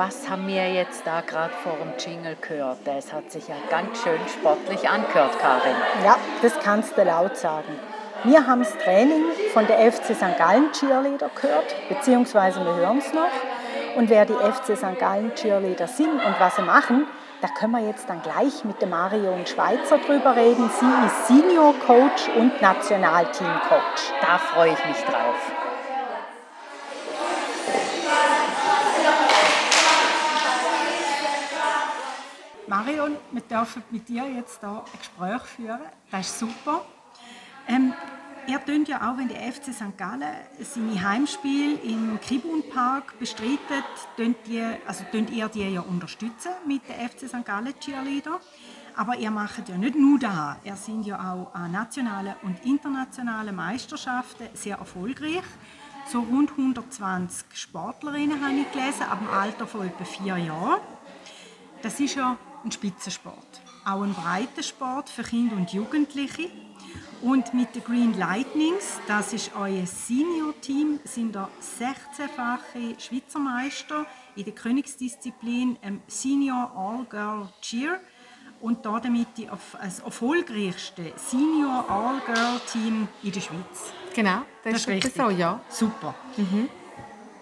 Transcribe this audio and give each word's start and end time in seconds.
Was 0.00 0.30
haben 0.30 0.46
wir 0.46 0.72
jetzt 0.72 1.06
da 1.06 1.20
gerade 1.20 1.52
vor 1.62 1.76
dem 1.76 1.92
Jingle 1.98 2.34
gehört? 2.40 2.78
Das 2.86 3.12
hat 3.12 3.30
sich 3.30 3.46
ja 3.48 3.54
ganz 3.68 4.02
schön 4.02 4.18
sportlich 4.32 4.88
angehört, 4.88 5.38
Karin. 5.38 5.76
Ja, 6.02 6.16
das 6.40 6.58
kannst 6.64 6.96
du 6.96 7.04
laut 7.04 7.36
sagen. 7.36 7.78
Wir 8.24 8.46
haben 8.46 8.60
das 8.60 8.74
Training 8.78 9.24
von 9.52 9.66
der 9.66 9.92
FC 9.92 10.16
St. 10.16 10.38
Gallen 10.38 10.72
Cheerleader 10.72 11.28
gehört, 11.38 11.74
beziehungsweise 11.90 12.64
wir 12.64 12.76
hören 12.76 12.96
es 12.96 13.12
noch. 13.12 13.28
Und 13.94 14.08
wer 14.08 14.24
die 14.24 14.32
FC 14.32 14.74
St. 14.74 14.98
Gallen 14.98 15.34
Cheerleader 15.34 15.86
sind 15.86 16.14
und 16.14 16.34
was 16.38 16.56
sie 16.56 16.62
machen, 16.62 17.06
da 17.42 17.48
können 17.48 17.72
wir 17.72 17.86
jetzt 17.86 18.08
dann 18.08 18.22
gleich 18.22 18.64
mit 18.64 18.80
der 18.80 18.88
Marion 18.88 19.44
Schweizer 19.46 19.98
drüber 19.98 20.34
reden. 20.34 20.70
Sie 20.80 21.06
ist 21.06 21.26
Senior 21.26 21.74
Coach 21.86 22.30
und 22.38 22.62
Nationalteam 22.62 23.52
Coach. 23.68 24.12
Da 24.22 24.38
freue 24.38 24.72
ich 24.72 24.86
mich 24.86 25.04
drauf. 25.04 25.69
Marion, 32.70 33.16
wir 33.32 33.42
dürfen 33.42 33.82
mit 33.90 34.08
dir 34.08 34.30
jetzt 34.30 34.60
hier 34.60 34.68
ein 34.68 34.96
Gespräch 34.96 35.42
führen. 35.42 35.80
Das 36.08 36.28
ist 36.28 36.38
super. 36.38 36.84
Ähm, 37.66 37.92
ihr 38.46 38.64
tönt 38.64 38.86
ja 38.86 39.10
auch, 39.10 39.18
wenn 39.18 39.26
der 39.26 39.40
FC 39.40 39.74
St. 39.74 39.98
Gallen 39.98 40.22
seine 40.60 41.02
Heimspiele 41.02 41.80
im 41.82 42.20
Tribunpark 42.20 43.18
bestreitet, 43.18 43.58
tönt, 44.16 44.36
die, 44.46 44.64
also 44.86 45.02
ihr 45.12 45.48
die 45.48 45.68
ja 45.68 45.80
unterstützen 45.80 46.52
mit 46.64 46.82
der 46.88 47.08
FC 47.08 47.28
St. 47.28 47.44
Gallen 47.44 47.74
Cheerleader. 47.80 48.38
Aber 48.94 49.16
ihr 49.16 49.32
macht 49.32 49.68
ja 49.68 49.76
nicht 49.76 49.96
nur 49.96 50.20
das. 50.20 50.58
Ihr 50.62 50.76
seid 50.76 51.04
ja 51.04 51.16
auch 51.16 51.52
an 51.52 51.72
nationalen 51.72 52.34
und 52.44 52.64
internationalen 52.64 53.56
Meisterschaften 53.56 54.46
sehr 54.54 54.76
erfolgreich. 54.76 55.42
So 56.06 56.20
rund 56.20 56.52
120 56.52 57.46
Sportlerinnen 57.52 58.40
habe 58.40 58.54
ich 58.54 58.70
gelesen, 58.70 59.02
ab 59.10 59.18
dem 59.18 59.28
Alter 59.28 59.66
von 59.66 59.88
etwa 59.88 60.04
vier 60.04 60.36
Jahren. 60.36 60.78
Das 61.82 61.98
ist 61.98 62.14
ja 62.14 62.36
ein 62.64 62.72
Spitzensport. 62.72 63.60
Auch 63.84 64.02
ein 64.02 64.14
Breitensport 64.14 65.08
für 65.08 65.22
Kinder 65.22 65.56
und 65.56 65.72
Jugendliche. 65.72 66.50
Und 67.22 67.52
mit 67.52 67.74
den 67.74 67.84
Green 67.84 68.18
Lightnings, 68.18 68.98
das 69.06 69.34
ist 69.34 69.50
euer 69.54 69.84
Senior-Team, 69.84 71.00
sind 71.04 71.34
da 71.34 71.50
16-fache 71.78 72.98
Schweizer 72.98 73.38
Meister 73.38 74.06
in 74.36 74.44
der 74.44 74.54
Königsdisziplin 74.54 75.76
ähm, 75.82 76.00
Senior 76.06 76.72
All-Girl 76.74 77.48
Cheer 77.60 78.00
und 78.60 78.86
damit 78.86 79.28
das 79.82 80.00
erfolgreichste 80.00 81.12
Senior 81.16 81.84
All-Girl-Team 81.90 83.08
in 83.22 83.32
der 83.32 83.40
Schweiz. 83.40 83.92
Genau, 84.14 84.42
das, 84.64 84.72
das 84.72 84.80
ist 84.82 84.88
richtig 84.88 85.14
so, 85.14 85.28
ja. 85.28 85.60
Super. 85.68 86.14
Mhm. 86.38 86.70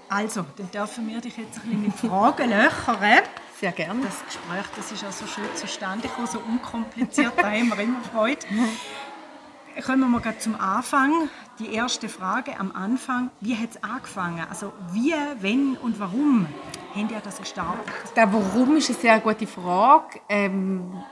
Also, 0.08 0.44
dann 0.56 0.70
dürfen 0.70 1.06
wir 1.06 1.20
dich 1.20 1.36
jetzt 1.36 1.58
ein 1.58 1.62
bisschen 1.62 1.82
mit 1.82 1.94
Fragen 1.94 2.50
löchern. 2.50 3.22
Sehr 3.60 3.72
gerne. 3.72 4.02
Das 4.04 4.24
Gespräch 4.24 4.66
das 4.76 4.92
ist 4.92 5.04
auch 5.04 5.10
so 5.10 5.26
schön 5.26 5.44
zustande 5.56 6.06
gekommen, 6.06 6.28
so 6.28 6.38
unkompliziert, 6.38 7.32
da 7.36 7.50
haben 7.50 7.69
wir 7.69 7.80
immer 7.80 8.00
Freude. 8.02 8.46
Kommen 9.84 10.10
wir 10.10 10.20
gleich 10.20 10.38
zum 10.41 10.54
Anfang. 10.60 11.28
Die 11.58 11.72
erste 11.72 12.08
Frage 12.08 12.58
am 12.58 12.70
Anfang, 12.72 13.30
wie 13.41 13.56
hat 13.56 13.70
es 13.70 13.82
angefangen? 13.82 14.44
Also 14.48 14.72
wie, 14.92 15.12
wenn 15.41 15.76
und 15.76 15.98
warum 15.98 16.46
habt 16.94 17.10
ihr 17.10 17.20
das 17.20 17.38
gestartet? 17.38 17.92
Der 18.14 18.32
Warum 18.32 18.76
ist 18.76 18.91
eine 18.91 18.98
sehr 18.98 19.20
gute 19.20 19.46
Frage. 19.46 20.20
Ähm, 20.28 21.02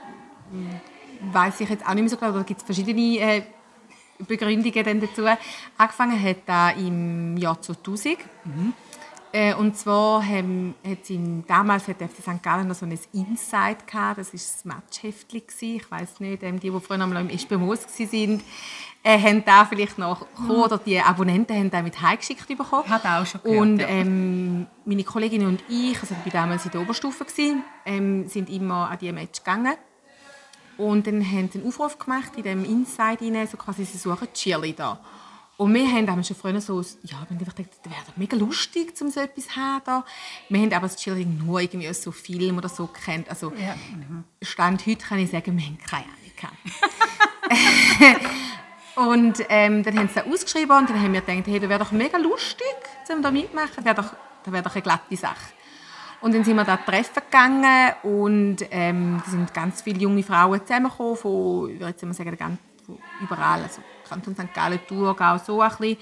weiß 1.31 1.59
ich 1.61 1.69
jetzt 1.69 1.85
auch 1.85 1.93
nicht 1.93 2.03
mehr 2.03 2.09
so 2.09 2.17
genau, 2.17 2.31
da 2.31 2.43
gibt 2.43 2.61
es 2.61 2.65
verschiedene 2.65 3.19
äh, 3.19 3.43
Begründungen 4.19 5.01
dazu. 5.01 5.25
Angefangen 5.77 6.21
hat 6.21 6.43
er 6.47 6.75
im 6.77 7.35
Jahr 7.37 7.61
2000. 7.61 8.17
Mhm. 8.45 8.73
Äh, 9.31 9.53
und 9.53 9.75
zwar 9.75 10.25
haben, 10.25 10.73
hat 10.85 11.09
ihm, 11.09 11.43
damals 11.47 11.87
hat 11.87 11.99
der 11.99 12.09
FC 12.09 12.21
St. 12.21 12.41
Gallen 12.41 12.67
noch 12.67 12.75
so 12.75 12.85
ein 12.85 12.97
Inside 13.13 13.77
gehabt, 13.85 14.19
das 14.19 14.27
war 14.27 14.33
das 14.33 14.65
Matchheftli. 14.65 15.43
Ich 15.59 15.91
weiß 15.91 16.19
nicht, 16.21 16.41
die, 16.41 16.51
die 16.59 16.79
früher 16.79 16.97
noch 16.97 17.19
im 17.19 17.29
Espemos 17.29 17.79
waren, 17.85 18.43
äh, 19.03 19.19
haben 19.19 19.43
da 19.45 19.65
vielleicht 19.65 19.97
noch 19.97 20.25
mhm. 20.37 20.51
oder 20.51 20.77
die 20.77 20.99
Abonnenten 20.99 21.55
haben 21.55 21.69
da 21.69 21.81
mit 21.81 22.01
heimgeschickt 22.01 22.47
bekommen. 22.47 22.89
Hat 22.89 23.05
auch 23.05 23.25
schon 23.25 23.41
gehört, 23.41 23.61
Und 23.61 23.79
ähm, 23.87 24.67
meine 24.85 25.03
Kolleginnen 25.03 25.47
und 25.47 25.63
ich, 25.69 25.99
also 25.99 26.15
ich 26.25 26.33
war 26.33 26.41
damals 26.41 26.65
in 26.65 26.71
der 26.71 26.81
Oberstufe, 26.81 27.25
gewesen, 27.25 27.63
ähm, 27.85 28.27
sind 28.27 28.49
immer 28.49 28.89
an 28.89 28.97
diese 28.99 29.13
Match 29.13 29.39
gegangen. 29.39 29.75
Und 30.77 31.07
dann 31.07 31.23
haben 31.25 31.49
sie 31.51 31.59
einen 31.59 31.67
Aufruf 31.67 31.97
gemacht 31.97 32.33
in 32.37 32.43
dem 32.43 32.63
Inside 32.63 33.17
rein, 33.21 33.47
so 33.47 33.57
quasi, 33.57 33.83
sie 33.83 33.97
suchen 33.97 34.27
Cheerleader. 34.33 34.99
Und 35.57 35.73
wir 35.73 35.91
haben 35.91 36.23
schon 36.23 36.35
früher 36.35 36.61
so, 36.61 36.79
ja, 36.81 37.09
wir 37.09 37.17
haben 37.17 37.37
gedacht, 37.39 37.57
das 37.57 37.91
wäre 37.91 38.03
mega 38.15 38.37
lustig, 38.37 38.93
um 39.01 39.09
so 39.09 39.19
etwas 39.19 39.47
zu 39.47 39.55
haben. 39.55 40.03
Wir 40.49 40.61
haben 40.61 40.73
aber 40.73 40.87
das 40.87 40.97
Cheerleading 40.97 41.43
nur 41.43 41.59
irgendwie 41.59 41.89
aus 41.89 42.03
so 42.03 42.11
Filmen 42.11 42.59
oder 42.59 42.69
so 42.69 42.85
gekannt. 42.85 43.27
Also, 43.27 43.51
ja. 43.53 43.75
Stand 44.43 44.85
heute 44.85 45.03
kann 45.03 45.17
ich 45.17 45.31
sagen, 45.31 45.57
wir 45.57 45.65
haben 45.65 45.79
keine 45.79 46.05
Ahnung 46.05 46.17
Und 49.11 49.45
ähm, 49.49 49.83
dann 49.83 49.97
haben 49.97 50.07
sie 50.09 50.15
das 50.15 50.25
ausgeschrieben 50.25 50.75
und 50.75 50.89
dann 50.89 51.01
haben 51.01 51.13
wir 51.13 51.21
gedacht, 51.21 51.47
hey, 51.47 51.59
das 51.59 51.69
wäre 51.69 51.79
doch 51.79 51.91
mega 51.91 52.17
lustig, 52.17 52.65
um 53.11 53.21
da 53.21 53.31
mitmachen. 53.31 53.75
Das 53.75 53.85
wäre 53.85 53.95
doch, 53.95 54.13
das 54.43 54.53
wäre 54.53 54.63
doch 54.63 54.73
eine 54.73 54.81
glatte 54.81 55.15
Sache. 55.15 55.53
Und 56.21 56.33
dann 56.33 56.43
sind 56.43 56.55
wir 56.55 56.63
da 56.63 56.77
treffen 56.77 57.21
gegangen 57.23 57.93
und 58.01 58.57
ähm, 58.71 59.21
da 59.23 59.31
sind 59.31 59.53
ganz 59.53 59.83
viele 59.83 59.99
junge 59.99 60.23
Frauen 60.23 60.61
zusammengekommen, 60.65 61.15
von, 61.15 61.69
ich 61.69 61.79
würde 61.79 61.89
jetzt 61.91 62.03
mal 62.03 62.13
sagen, 62.13 62.57
überall. 63.21 63.61
Also, 63.61 63.81
Kanton 64.09 64.35
St. 64.35 64.53
Gallen, 64.53 64.79
Thurgau, 64.87 65.37
so 65.37 65.61
ein 65.61 65.69
bisschen. 65.69 65.97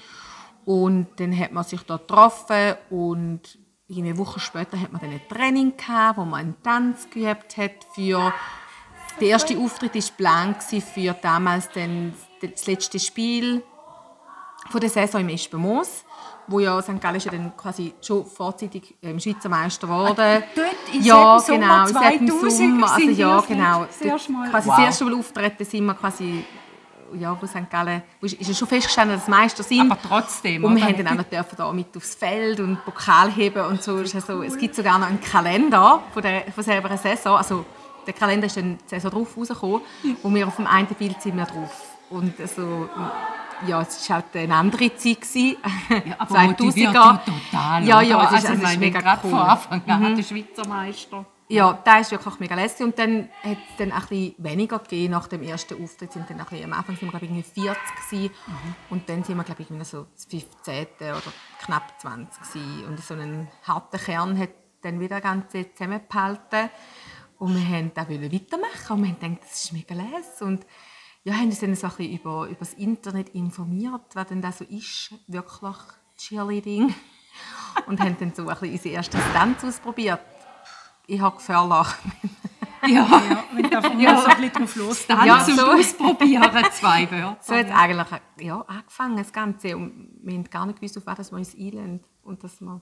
Und 0.64 1.08
dann 1.16 1.38
hat 1.38 1.52
man 1.52 1.64
sich 1.64 1.82
da 1.82 1.96
getroffen 1.96 2.74
und 2.90 3.40
eine 3.88 4.18
Woche 4.18 4.40
später 4.40 4.80
hat 4.80 4.92
man 4.92 5.00
dann 5.00 5.12
ein 5.12 5.28
Training 5.28 5.76
gehabt, 5.76 6.18
wo 6.18 6.24
man 6.24 6.40
einen 6.40 6.62
Tanz 6.62 7.08
geübt 7.08 7.56
hat 7.56 7.86
für 7.94 8.32
der 9.20 9.28
erste 9.28 9.56
Auftritt 9.58 9.94
war 9.94 10.02
Plan 10.16 10.56
für 10.60 11.12
damals 11.14 11.70
dann 11.70 12.12
das 12.40 12.66
letzte 12.66 12.98
Spiel 12.98 13.62
von 14.70 14.80
der 14.80 14.90
Saison 14.90 15.20
im 15.20 15.28
Espenmoos, 15.30 16.04
wo 16.48 16.60
ja 16.60 16.80
St. 16.82 17.00
Gallen 17.00 17.16
ist 17.16 17.24
ja 17.24 17.32
dann 17.32 17.56
quasi 17.56 17.94
schon 18.02 18.26
vorzeitig 18.26 18.94
ähm, 19.02 19.18
Schweizer 19.18 19.48
Meister 19.48 19.86
geworden. 19.86 20.18
Ah, 20.18 20.42
dort 20.54 20.94
in 20.94 21.02
ja, 21.02 21.38
genau, 21.46 21.86
Sommer 21.86 21.86
2000 21.86 22.52
Sommer, 22.52 22.92
also 22.92 23.10
ja, 23.10 23.40
genau. 23.40 23.86
Mal. 24.28 24.50
Quasi 24.50 24.68
wow. 24.68 24.76
das 24.76 24.84
erste 24.84 25.04
Mal 25.04 25.14
auftreten 25.14 25.64
sind 25.64 25.86
wir 25.86 25.94
quasi 25.94 26.44
ja, 27.18 27.36
wo 27.40 27.46
St. 27.46 27.70
Gallen, 27.70 28.02
wo 28.20 28.26
ist, 28.26 28.40
ist 28.40 28.48
ja 28.48 28.54
schon 28.54 28.68
festgestanden, 28.68 29.16
dass 29.16 29.28
Meister 29.28 29.62
sind. 29.62 29.90
Aber 29.90 30.00
trotzdem, 30.00 30.64
Und 30.64 30.76
wir 30.76 30.84
haben 30.84 30.96
dann 30.96 31.08
auch 31.08 31.14
noch 31.14 31.24
dürfen 31.24 31.56
da 31.56 31.72
mit 31.72 31.96
aufs 31.96 32.14
Feld 32.14 32.60
und 32.60 32.84
Pokal 32.84 33.30
heben 33.32 33.64
und 33.66 33.82
so. 33.82 33.96
Also, 33.96 34.42
es 34.42 34.58
gibt 34.58 34.74
sogar 34.74 34.98
noch 34.98 35.06
einen 35.06 35.20
Kalender 35.20 36.02
von 36.12 36.22
der 36.22 36.44
von 36.52 36.64
selber 36.64 36.96
Saison. 36.96 37.36
Also, 37.36 37.64
der 38.06 38.14
Kalender 38.14 38.46
ist 38.46 38.56
dann 38.56 38.78
die 38.78 38.88
Saison 38.88 39.10
drauf 39.10 39.36
rausgekommen 39.36 39.80
und 40.22 40.34
wir 40.34 40.46
auf 40.46 40.56
dem 40.56 40.66
einen 40.66 40.86
Bild 40.86 41.20
sind 41.20 41.36
wir 41.36 41.44
drauf. 41.44 41.82
Und 42.08 42.38
also, 42.40 42.88
ja, 43.66 43.80
es 43.80 44.08
war 44.08 44.16
halt 44.16 44.36
eine 44.36 44.54
andere 44.54 44.94
Zeit. 44.96 45.20
Gewesen. 45.20 45.56
Ja, 45.88 46.14
aber 46.18 46.34
2000er. 46.38 47.20
total. 47.24 47.84
Ja, 47.84 48.00
ja, 48.02 48.24
es 48.24 48.42
ist, 48.42 48.50
also, 48.50 48.62
es 48.62 48.72
ist 48.72 48.78
mega 48.78 49.18
cool. 49.24 49.30
Von 49.30 49.38
Anfang 49.38 49.82
an 49.86 50.12
mhm. 50.12 50.16
der 50.16 50.22
Schweizer 50.22 50.68
Meister. 50.68 51.24
Ja, 51.48 51.80
da 51.84 51.98
ist 52.00 52.10
wirklich 52.10 52.40
mega 52.40 52.56
lässig. 52.56 52.84
Und 52.84 52.98
dann 52.98 53.28
hat 53.42 53.58
es 53.70 53.76
dann 53.78 53.92
ein 53.92 54.00
bisschen 54.00 54.34
weniger 54.38 54.80
gegeben 54.80 55.12
nach 55.12 55.28
dem 55.28 55.42
ersten 55.42 55.80
Auftritt. 55.82 56.12
Sind 56.12 56.28
dann 56.28 56.40
ein 56.40 56.46
bisschen, 56.46 56.64
am 56.64 56.72
Anfang 56.72 56.96
sind 56.96 57.12
wir, 57.12 57.18
glaube 57.18 57.26
ich, 57.26 57.46
40 57.46 57.76
gewesen. 58.10 58.34
Mhm. 58.46 58.74
Und 58.90 59.08
dann 59.08 59.22
sind 59.22 59.36
wir, 59.36 59.44
glaube 59.44 59.62
ich, 59.62 59.86
so 59.86 60.06
das 60.12 60.24
15. 60.24 60.86
oder 61.00 61.22
knapp 61.60 62.00
20 62.00 62.42
gewesen. 62.42 62.84
Und 62.86 63.00
so 63.00 63.14
einen 63.14 63.48
harten 63.62 63.98
Kern 63.98 64.38
hat 64.38 64.50
dann 64.82 64.98
wieder 64.98 65.20
ganz 65.20 65.52
zusammengehalten. 65.52 66.68
Und 67.38 67.54
wir 67.54 67.76
wollten 67.76 67.92
da 67.94 68.08
weitermachen. 68.08 68.96
Und 68.96 69.02
wir 69.02 69.10
haben 69.10 69.20
gedacht, 69.20 69.42
das 69.42 69.64
ist 69.64 69.72
mega 69.72 69.94
lässig. 69.94 70.42
Und 70.42 70.66
ja, 71.22 71.34
haben 71.34 71.46
uns 71.46 71.60
dann 71.60 71.76
so 71.76 71.86
ein 71.86 71.96
bisschen 71.96 72.12
über, 72.12 72.46
über 72.46 72.58
das 72.58 72.74
Internet 72.74 73.28
informiert, 73.30 74.14
was 74.14 74.26
denn 74.26 74.42
das 74.42 74.58
so 74.58 74.64
ist, 74.64 75.14
wirklich 75.28 75.76
Cheerleading. 76.16 76.92
Und 77.86 78.00
haben 78.00 78.16
dann 78.18 78.34
so 78.34 78.48
ein 78.48 78.48
bisschen 78.48 78.72
unsere 78.72 78.94
erste 78.94 79.18
Tanz 79.32 79.62
ausprobiert 79.62 80.20
ich 81.06 81.20
habe 81.20 81.36
Gefühl 81.36 81.54
ja, 82.86 82.88
ja, 82.88 83.44
wenn 83.52 83.70
da 83.70 83.82
von 83.82 83.98
ja. 83.98 84.20
so 84.20 84.26
ein 84.26 84.36
bisschen 84.36 84.52
drauf 84.52 84.76
los 84.76 85.06
dann 85.06 85.26
ja, 85.26 85.44
zum 85.44 85.56
so. 85.56 85.66
Ausprobieren 85.66 86.64
zwei 86.72 87.10
Wörter. 87.10 87.36
So 87.40 87.54
hat 87.54 87.66
es 87.66 87.72
eigentlich 87.72 88.20
ja, 88.40 88.60
angefangen, 88.60 89.16
das 89.16 89.32
Ganze. 89.32 89.76
Und 89.76 90.10
wir 90.22 90.34
haben 90.34 90.44
gar 90.44 90.66
nicht 90.66 90.80
gewusst, 90.80 90.98
auf 90.98 91.06
was 91.06 91.32
wir 91.32 91.38
uns 91.38 91.54
einlösen. 91.54 92.04
Und 92.22 92.42
dass 92.44 92.60
wir 92.60 92.80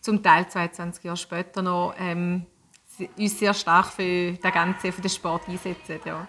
zum 0.00 0.22
Teil 0.22 0.48
22 0.48 1.04
Jahre 1.04 1.16
später 1.16 1.62
noch 1.62 1.94
ähm, 1.98 2.46
uns 3.18 3.38
sehr 3.38 3.54
stark 3.54 3.86
für 3.86 4.32
den 4.32 4.38
ganzen 4.52 4.92
für 4.92 5.02
den 5.02 5.10
Sport 5.10 5.48
einsetzen. 5.48 6.00
Ja. 6.04 6.28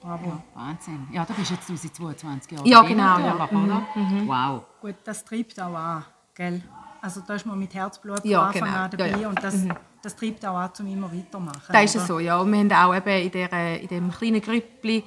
Bravo. 0.00 0.26
Ja, 0.26 0.42
Wahnsinn. 0.54 1.08
Ja, 1.10 1.24
da 1.24 1.34
bist 1.34 1.50
jetzt 1.50 1.68
du 1.68 1.76
seit 1.76 1.94
22 1.94 2.52
Jahren. 2.52 2.66
Ja, 2.66 2.82
genau. 2.82 3.18
Ja. 3.18 3.34
Oder? 3.34 3.86
Mhm. 3.94 4.28
Wow. 4.28 4.62
Gut, 4.80 4.96
das 5.04 5.24
treibt 5.24 5.58
auch 5.60 5.74
an, 5.74 6.04
gell? 6.34 6.62
Also 7.00 7.22
da 7.26 7.34
ist 7.34 7.46
man 7.46 7.58
mit 7.58 7.74
Herzblut 7.74 8.20
von 8.20 8.30
Ja, 8.30 8.46
Anfang 8.46 8.62
genau. 8.68 8.78
an 8.78 8.90
dabei 8.90 9.10
Ja, 9.10 9.18
ja. 9.18 9.28
und 9.28 9.42
das, 9.42 9.64
das 10.02 10.16
treibt 10.16 10.44
auch 10.44 10.56
an, 10.56 10.70
um 10.78 10.86
immer 10.86 11.12
weitermachen. 11.12 11.72
Da 11.72 11.80
ist 11.80 11.94
es 11.94 12.02
oder? 12.02 12.06
so, 12.06 12.18
ja. 12.18 12.40
Und 12.40 12.52
wir 12.52 12.58
haben 12.58 12.72
auch 12.72 12.94
eben 12.94 13.24
in, 13.24 13.30
der, 13.30 13.80
in 13.80 13.88
dem 13.88 14.10
kleinen 14.10 14.40
Grüppli 14.40 15.04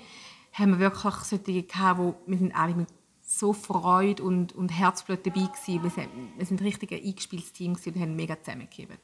haben 0.53 0.71
wir 0.71 0.80
wirklich 0.80 1.13
solche 1.15 1.63
gehabt, 1.63 2.00
wo 2.00 2.15
wir 2.25 2.38
sind 2.38 2.56
alle 2.56 2.75
mit 2.75 2.89
so 3.21 3.53
Freude 3.53 4.24
und, 4.24 4.53
und 4.53 4.69
Herzblut 4.69 5.25
dabei 5.25 5.41
gewesen. 5.41 5.83
Wir 5.83 5.89
sind, 5.89 6.09
wir 6.36 6.45
sind 6.45 6.62
richtig 6.62 6.91
ein 6.91 7.03
eingespieltes 7.03 7.53
Team 7.53 7.74
und 7.74 7.95
haben 7.95 8.15
mega 8.15 8.41
zusammengegeben. 8.41 8.97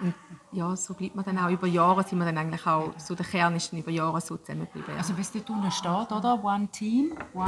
Und 0.00 0.14
ja, 0.52 0.74
so 0.76 0.92
bleibt 0.94 1.14
man 1.14 1.24
dann 1.24 1.38
auch 1.38 1.50
über 1.50 1.66
Jahre, 1.66 2.02
sind 2.02 2.18
wir 2.18 2.24
dann 2.24 2.36
eigentlich 2.36 2.66
auch, 2.66 2.92
so 2.98 3.14
der 3.14 3.24
Kern 3.24 3.54
ist 3.54 3.72
dann 3.72 3.80
über 3.80 3.90
Jahre 3.90 4.20
so 4.20 4.36
zusammengeblieben. 4.36 4.90
Ja. 4.90 4.98
Also, 4.98 5.16
was 5.16 5.30
dort 5.32 5.48
unten 5.48 5.70
steht, 5.70 6.12
oder? 6.12 6.42
One 6.42 6.68
Team, 6.68 7.14
One, 7.32 7.46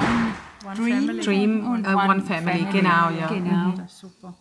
One 0.65 0.75
Dream, 0.77 1.07
Family. 1.07 1.21
Dream 1.23 1.67
und 1.67 1.85
äh, 1.85 1.95
One, 1.95 2.23
Family, 2.23 2.67
genau, 2.71 3.11
ja. 3.11 3.27
Genau. 3.27 3.73
Das 3.77 3.93
ist 3.93 3.99
super. 3.99 4.35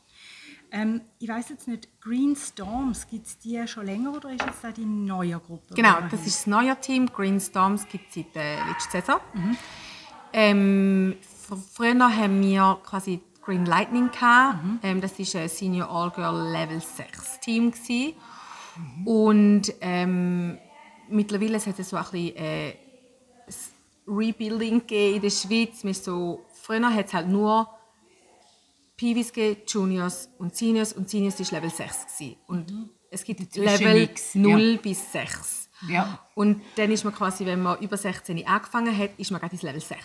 Ähm, 0.72 1.02
ich 1.20 1.30
weiß 1.30 1.50
jetzt 1.50 1.68
nicht, 1.68 1.88
Green 2.02 2.36
Storms, 2.36 3.08
gibt 3.08 3.28
es 3.28 3.38
die 3.40 3.66
schon 3.68 3.86
länger 3.86 4.14
oder 4.16 4.32
ist 4.32 4.46
jetzt 4.46 4.64
da 4.64 4.72
die 4.72 4.86
neue 4.86 5.40
Gruppe? 5.40 5.74
Genau, 5.76 5.94
das 6.02 6.12
haben? 6.14 6.26
ist 6.26 6.40
das 6.40 6.48
neue 6.48 6.80
Team. 6.80 7.08
Green 7.08 7.40
Storms 7.40 7.88
gibt 7.88 8.10
es 8.10 8.16
seit 8.16 8.36
der 8.36 8.66
letzten 8.68 8.92
Saison. 8.92 9.20
Ähm, 10.34 11.16
fr- 11.50 11.58
früher 11.74 12.18
haben 12.18 12.42
wir 12.42 12.80
quasi 12.84 13.22
Green 13.42 13.66
Lightning. 13.66 14.10
Gehabt. 14.12 14.60
Ähm, 14.84 15.02
das 15.02 15.18
war 15.20 15.42
ein 15.42 15.50
Senior 15.50 15.90
All-Girl 15.90 16.52
Level 16.52 16.82
6 16.82 17.40
Team. 17.42 17.72
Gewesen. 17.72 18.14
Und 19.06 19.74
ähm, 19.82 20.58
mittlerweile 21.08 21.58
hat 21.60 21.80
es 21.80 21.90
so 21.90 21.96
ein 21.96 22.04
bisschen 22.04 22.36
äh, 22.36 22.74
Rebuilding 24.08 24.80
gegeben 24.82 25.16
in 25.16 25.22
der 25.22 25.30
Schweiz. 25.30 25.84
Wir 25.84 25.94
so, 25.94 26.46
früher 26.62 26.94
hat 26.94 27.06
es 27.08 27.14
halt 27.14 27.28
nur 27.28 27.70
Peewees 28.98 29.32
Juniors 29.68 30.30
und 30.38 30.56
Seniors 30.56 30.94
und 30.94 31.10
Seniors 31.10 31.40
war 31.40 31.60
Level 31.60 31.70
6. 31.70 32.18
Gewesen. 32.18 32.36
Und 32.48 32.90
es 33.12 33.24
gibt 33.24 33.56
Level 33.56 33.94
nix, 33.94 34.36
0 34.36 34.78
bis 34.78 35.12
6. 35.12 35.70
Ja. 35.90 36.20
Und 36.34 36.62
dann 36.78 36.92
ist 36.92 37.04
man 37.04 37.14
quasi, 37.14 37.46
wenn 37.46 37.62
man 37.62 37.80
über 37.80 37.98
16 37.98 38.46
angefangen 38.48 38.98
hat, 38.98 39.12
ist 39.18 39.32
man 39.32 39.42
gerade 39.42 39.54
ins 39.54 39.62
Level 39.64 39.82
6. 39.82 40.00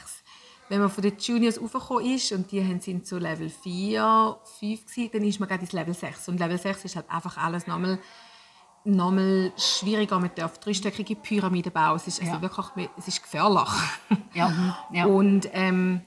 Wenn 0.69 0.81
man 0.81 0.91
von 0.91 1.03
den 1.03 1.17
Juniors 1.19 1.61
raufgekommen 1.61 2.07
ist 2.15 2.31
und 2.33 2.51
die 2.53 2.65
sind 2.81 3.07
so 3.07 3.19
Level 3.19 3.49
4, 3.51 4.37
5 4.61 4.87
gewesen, 4.87 5.11
dann 5.13 5.25
ist 5.25 5.41
man 5.41 5.49
gerade 5.49 5.63
ins 5.63 5.73
Level 5.73 5.95
6. 5.95 6.29
Und 6.29 6.39
Level 6.39 6.59
6 6.59 6.85
ist 6.85 6.97
halt 6.97 7.11
einfach 7.11 7.37
alles 7.37 7.67
nochmal 7.67 7.99
nochmal 8.85 9.53
schwieriger. 9.57 10.19
Man 10.19 10.31
darf 10.35 10.59
dreistöckige 10.59 11.17
Pyramiden 11.17 11.73
bauen. 11.73 11.97
Es 11.97 12.07
ist, 12.07 12.21
also 12.21 12.33
Ja. 12.35 12.43
wirklich, 12.43 12.89
es 12.97 13.09
ist 13.09 13.23
gefährlich. 13.23 13.69
Ja. 14.33 14.77
ja. 14.93 15.05
Und 15.07 15.49
ähm, 15.53 16.03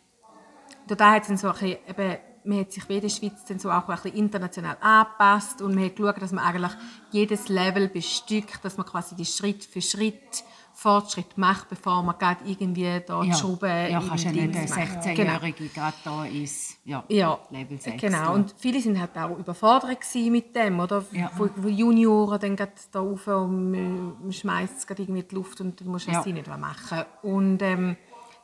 da 0.88 1.12
hat 1.12 1.24
es 1.24 1.28
dann 1.28 1.38
so 1.38 1.48
ein 1.48 1.54
bisschen, 1.54 1.78
eben, 1.88 2.18
man 2.46 2.60
hat 2.60 2.72
sich 2.72 2.88
wie 2.90 2.96
in 2.96 3.02
der 3.02 3.10
Schweiz 3.10 3.46
dann 3.48 3.60
so 3.60 3.70
auch 3.72 3.88
ein 3.88 3.96
bisschen 3.96 4.18
international 4.18 4.78
angepasst 4.82 5.62
und 5.62 5.76
man 5.76 5.86
hat 5.86 5.96
geschaut, 5.96 6.22
dass 6.22 6.32
man 6.32 6.44
eigentlich 6.46 6.72
jedes 7.12 7.48
Level 7.50 7.88
bestückt, 7.88 8.64
dass 8.64 8.78
man 8.78 8.86
quasi 8.86 9.16
die 9.16 9.26
Schritt 9.26 9.64
für 9.66 9.82
Schritt 9.82 10.44
Fortschritt 10.76 11.38
macht, 11.38 11.70
bevor 11.70 12.02
man 12.02 12.18
gerade 12.18 12.44
irgendwie 12.46 13.00
da 13.06 13.22
die 13.22 13.30
ja. 13.30 13.36
Schraube 13.36 13.68
ja, 13.68 14.00
in 14.00 14.08
kannst 14.08 14.24
ja 14.26 14.32
nicht 14.32 14.42
ein 14.44 14.52
Dings 14.52 14.76
macht. 14.76 15.04
16-Jährige 15.04 15.68
gerade 15.68 15.96
da 16.04 16.26
ins 16.26 16.78
ja, 16.84 17.04
Ja, 17.10 17.38
Level 17.52 17.80
6. 17.80 18.02
genau. 18.02 18.34
Und 18.34 18.56
viele 18.58 18.82
sind 18.82 19.00
halt 19.00 19.16
auch 19.16 19.38
überfordert 19.38 20.00
mit 20.16 20.56
dem, 20.56 20.80
oder? 20.80 21.06
Ja. 21.12 21.32
Wo, 21.38 21.48
wo 21.58 21.68
Junioren 21.68 22.40
dann 22.40 22.56
gerade 22.56 22.72
da 22.92 23.00
rauf 23.02 23.28
und 23.28 24.32
schmeißt 24.32 24.78
es 24.80 24.88
gerade 24.88 25.04
irgendwie 25.04 25.22
in 25.22 25.28
die 25.28 25.36
Luft 25.36 25.62
und 25.62 25.80
dann 25.80 25.88
musst 25.90 26.08
du 26.08 26.12
Ja. 26.12 26.22
es 26.22 26.26
nicht 26.26 26.48
mehr 26.48 26.58
machen. 26.58 27.04
Und 27.22 27.62
ähm, 27.62 27.96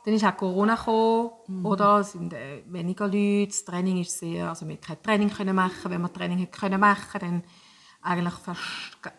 dann 0.04 0.14
ist 0.14 0.24
auch 0.24 0.36
Corona 0.36 0.74
gekommen, 0.76 1.30
Mhm. 1.46 1.66
oder? 1.66 1.98
Es 1.98 2.12
sind 2.12 2.32
äh, 2.32 2.62
weniger 2.66 3.06
Leute, 3.06 3.48
das 3.48 3.64
Training 3.64 4.00
ist 4.00 4.18
sehr, 4.18 4.48
also 4.48 4.66
wir 4.66 4.76
kein 4.78 5.02
Training 5.02 5.30
können 5.30 5.54
machen. 5.54 5.90
Wenn 5.90 6.00
wir 6.00 6.12
Training 6.12 6.38
hätten 6.38 6.58
können 6.58 6.80
machen, 6.80 7.20
dann 7.20 7.42
eigentlich 8.02 8.34
fast 8.34 8.60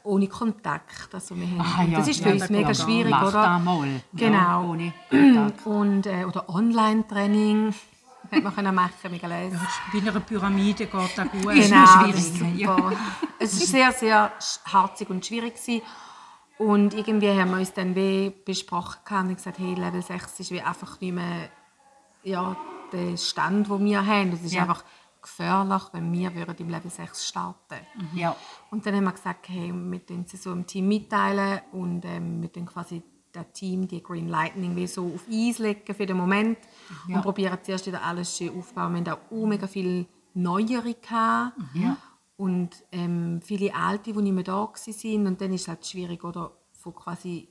ohne 0.04 0.28
Kontakt. 0.28 1.14
Also 1.14 1.36
wir 1.36 1.48
haben, 1.48 1.86
und 1.86 1.92
ja, 1.92 2.00
das 2.00 2.08
ist 2.08 2.20
ja, 2.20 2.28
für 2.28 2.32
uns 2.34 2.42
das 2.42 2.50
mega 2.50 2.74
schwierig, 2.74 3.12
Mach 3.12 3.28
oder? 3.28 3.60
mal. 3.60 3.88
Genau. 4.14 4.76
Ja. 4.76 5.52
Und, 5.66 6.06
äh, 6.08 6.26
oder 6.26 6.50
Online-Training 6.50 7.74
hätte 8.32 8.42
man 8.42 8.56
können 8.56 8.74
machen, 8.74 9.12
mega 9.12 9.28
lesen. 9.28 9.60
Bei 9.94 10.00
einer 10.00 10.20
Pyramide 10.20 10.86
geht 10.88 10.94
das 10.94 11.32
gut. 11.32 11.44
Genau, 11.54 11.86
schwierig, 11.86 12.16
ist 12.16 12.42
ja. 12.58 12.76
super. 12.76 12.94
Es 13.40 13.60
war 13.60 13.68
sehr, 13.68 13.92
sehr 13.92 14.32
harzig 14.66 15.10
und 15.10 15.24
schwierig. 15.26 15.56
Gewesen. 15.56 15.82
Und 16.62 16.94
irgendwie 16.94 17.30
haben 17.30 17.50
wir 17.52 17.58
uns 17.58 17.74
dann 17.74 17.96
wie 17.96 18.30
besprochen 18.46 19.30
und 19.30 19.36
gesagt, 19.36 19.58
hey, 19.58 19.74
Level 19.74 20.02
6 20.02 20.40
ist 20.42 20.52
wie 20.52 20.62
einfach 20.62 21.00
nicht 21.02 21.14
mehr 21.14 21.50
ja, 22.24 22.56
der 22.92 23.18
Stand, 23.18 23.68
den 23.68 23.84
wir 23.86 24.06
haben. 24.06 24.32
Es 24.34 24.44
ist 24.44 24.54
Ja. 24.54 24.62
einfach 24.64 24.84
gefährlich, 25.22 25.82
wenn 25.92 26.12
wir 26.14 26.34
würden 26.36 26.56
im 26.60 26.70
Level 26.70 26.92
6 26.92 27.26
starten 27.28 27.80
Ja. 28.14 28.36
Und 28.70 28.86
dann 28.86 28.96
haben 28.96 29.06
wir 29.06 29.12
gesagt, 29.12 29.50
hey, 29.50 29.72
wir 29.74 30.06
teilen 30.06 30.26
sie 30.28 30.38
so 30.38 30.52
im 30.52 30.68
Team 30.68 30.88
mitteilen 30.88 31.62
und 31.72 32.06
ähm, 32.06 32.42
wir 32.44 32.52
tun 32.52 32.66
quasi 32.68 33.02
das 33.32 33.46
Team, 33.54 33.88
die 33.88 34.04
Green 34.04 34.28
Lightning, 34.28 34.76
wie 34.76 34.86
so 34.88 35.06
auf 35.16 35.22
Eis 35.32 35.58
legen 35.60 35.96
für 35.96 36.06
den 36.06 36.18
Moment 36.18 36.58
Ja. 37.08 37.16
und 37.16 37.22
probieren 37.24 37.58
zuerst 37.64 37.88
wieder 37.88 38.04
alles 38.04 38.38
schön 38.38 38.56
aufzubauen. 38.58 38.94
Wir 39.04 39.12
hatten 39.14 39.36
auch 39.36 39.46
mega 39.48 39.66
viele 39.68 40.06
Neuere. 40.36 40.94
Gehabt. 40.94 41.54
Ja. 41.74 41.98
Und 42.42 42.72
ähm, 42.92 43.40
viele 43.44 43.76
Alte, 43.76 44.14
die 44.14 44.20
nicht 44.20 44.34
mehr 44.34 44.44
da 44.44 44.64
waren. 44.64 45.28
Und 45.28 45.42
dann 45.42 45.54
ist 45.54 45.62
es 45.62 45.68
halt 45.68 45.86
schwierig, 45.86 46.24
oder? 46.24 46.52
Von 46.74 46.96
quasi, 46.96 47.50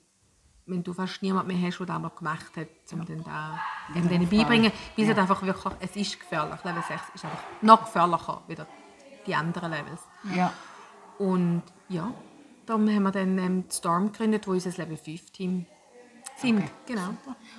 wenn 0.66 0.82
du 0.82 0.92
fast 0.92 1.22
niemanden 1.22 1.46
mehr 1.46 1.68
hast, 1.68 1.78
der 1.78 1.86
das 1.86 2.00
mal 2.00 2.08
gemacht 2.08 2.56
hat, 2.56 2.66
um 2.92 3.04
dann 3.06 3.22
da 3.22 3.60
dem 3.94 4.08
denen 4.08 4.28
beibringen. 4.28 4.72
Weil 4.96 5.04
es 5.04 5.06
halt 5.06 5.18
einfach 5.20 5.42
wirklich, 5.42 5.74
es 5.78 5.94
ist 5.94 6.18
gefährlich. 6.18 6.64
Level 6.64 6.82
6 6.82 7.02
ist 7.14 7.24
einfach 7.24 7.44
noch 7.62 7.84
gefährlicher 7.84 8.42
wie 8.48 8.56
die 9.28 9.34
anderen 9.36 9.70
Levels. 9.70 10.00
ja. 10.34 10.52
Und 11.18 11.62
ja, 11.88 12.12
darum 12.66 12.88
haben 12.88 13.04
wir 13.04 13.12
dann 13.12 13.38
ähm, 13.38 13.64
Storm 13.70 14.10
gegründet, 14.10 14.48
wo 14.48 14.52
unser 14.52 14.70
Level 14.70 14.96
5 14.96 15.30
Team 15.30 15.66
sind. 16.40 16.62
Genau. 16.86 17.10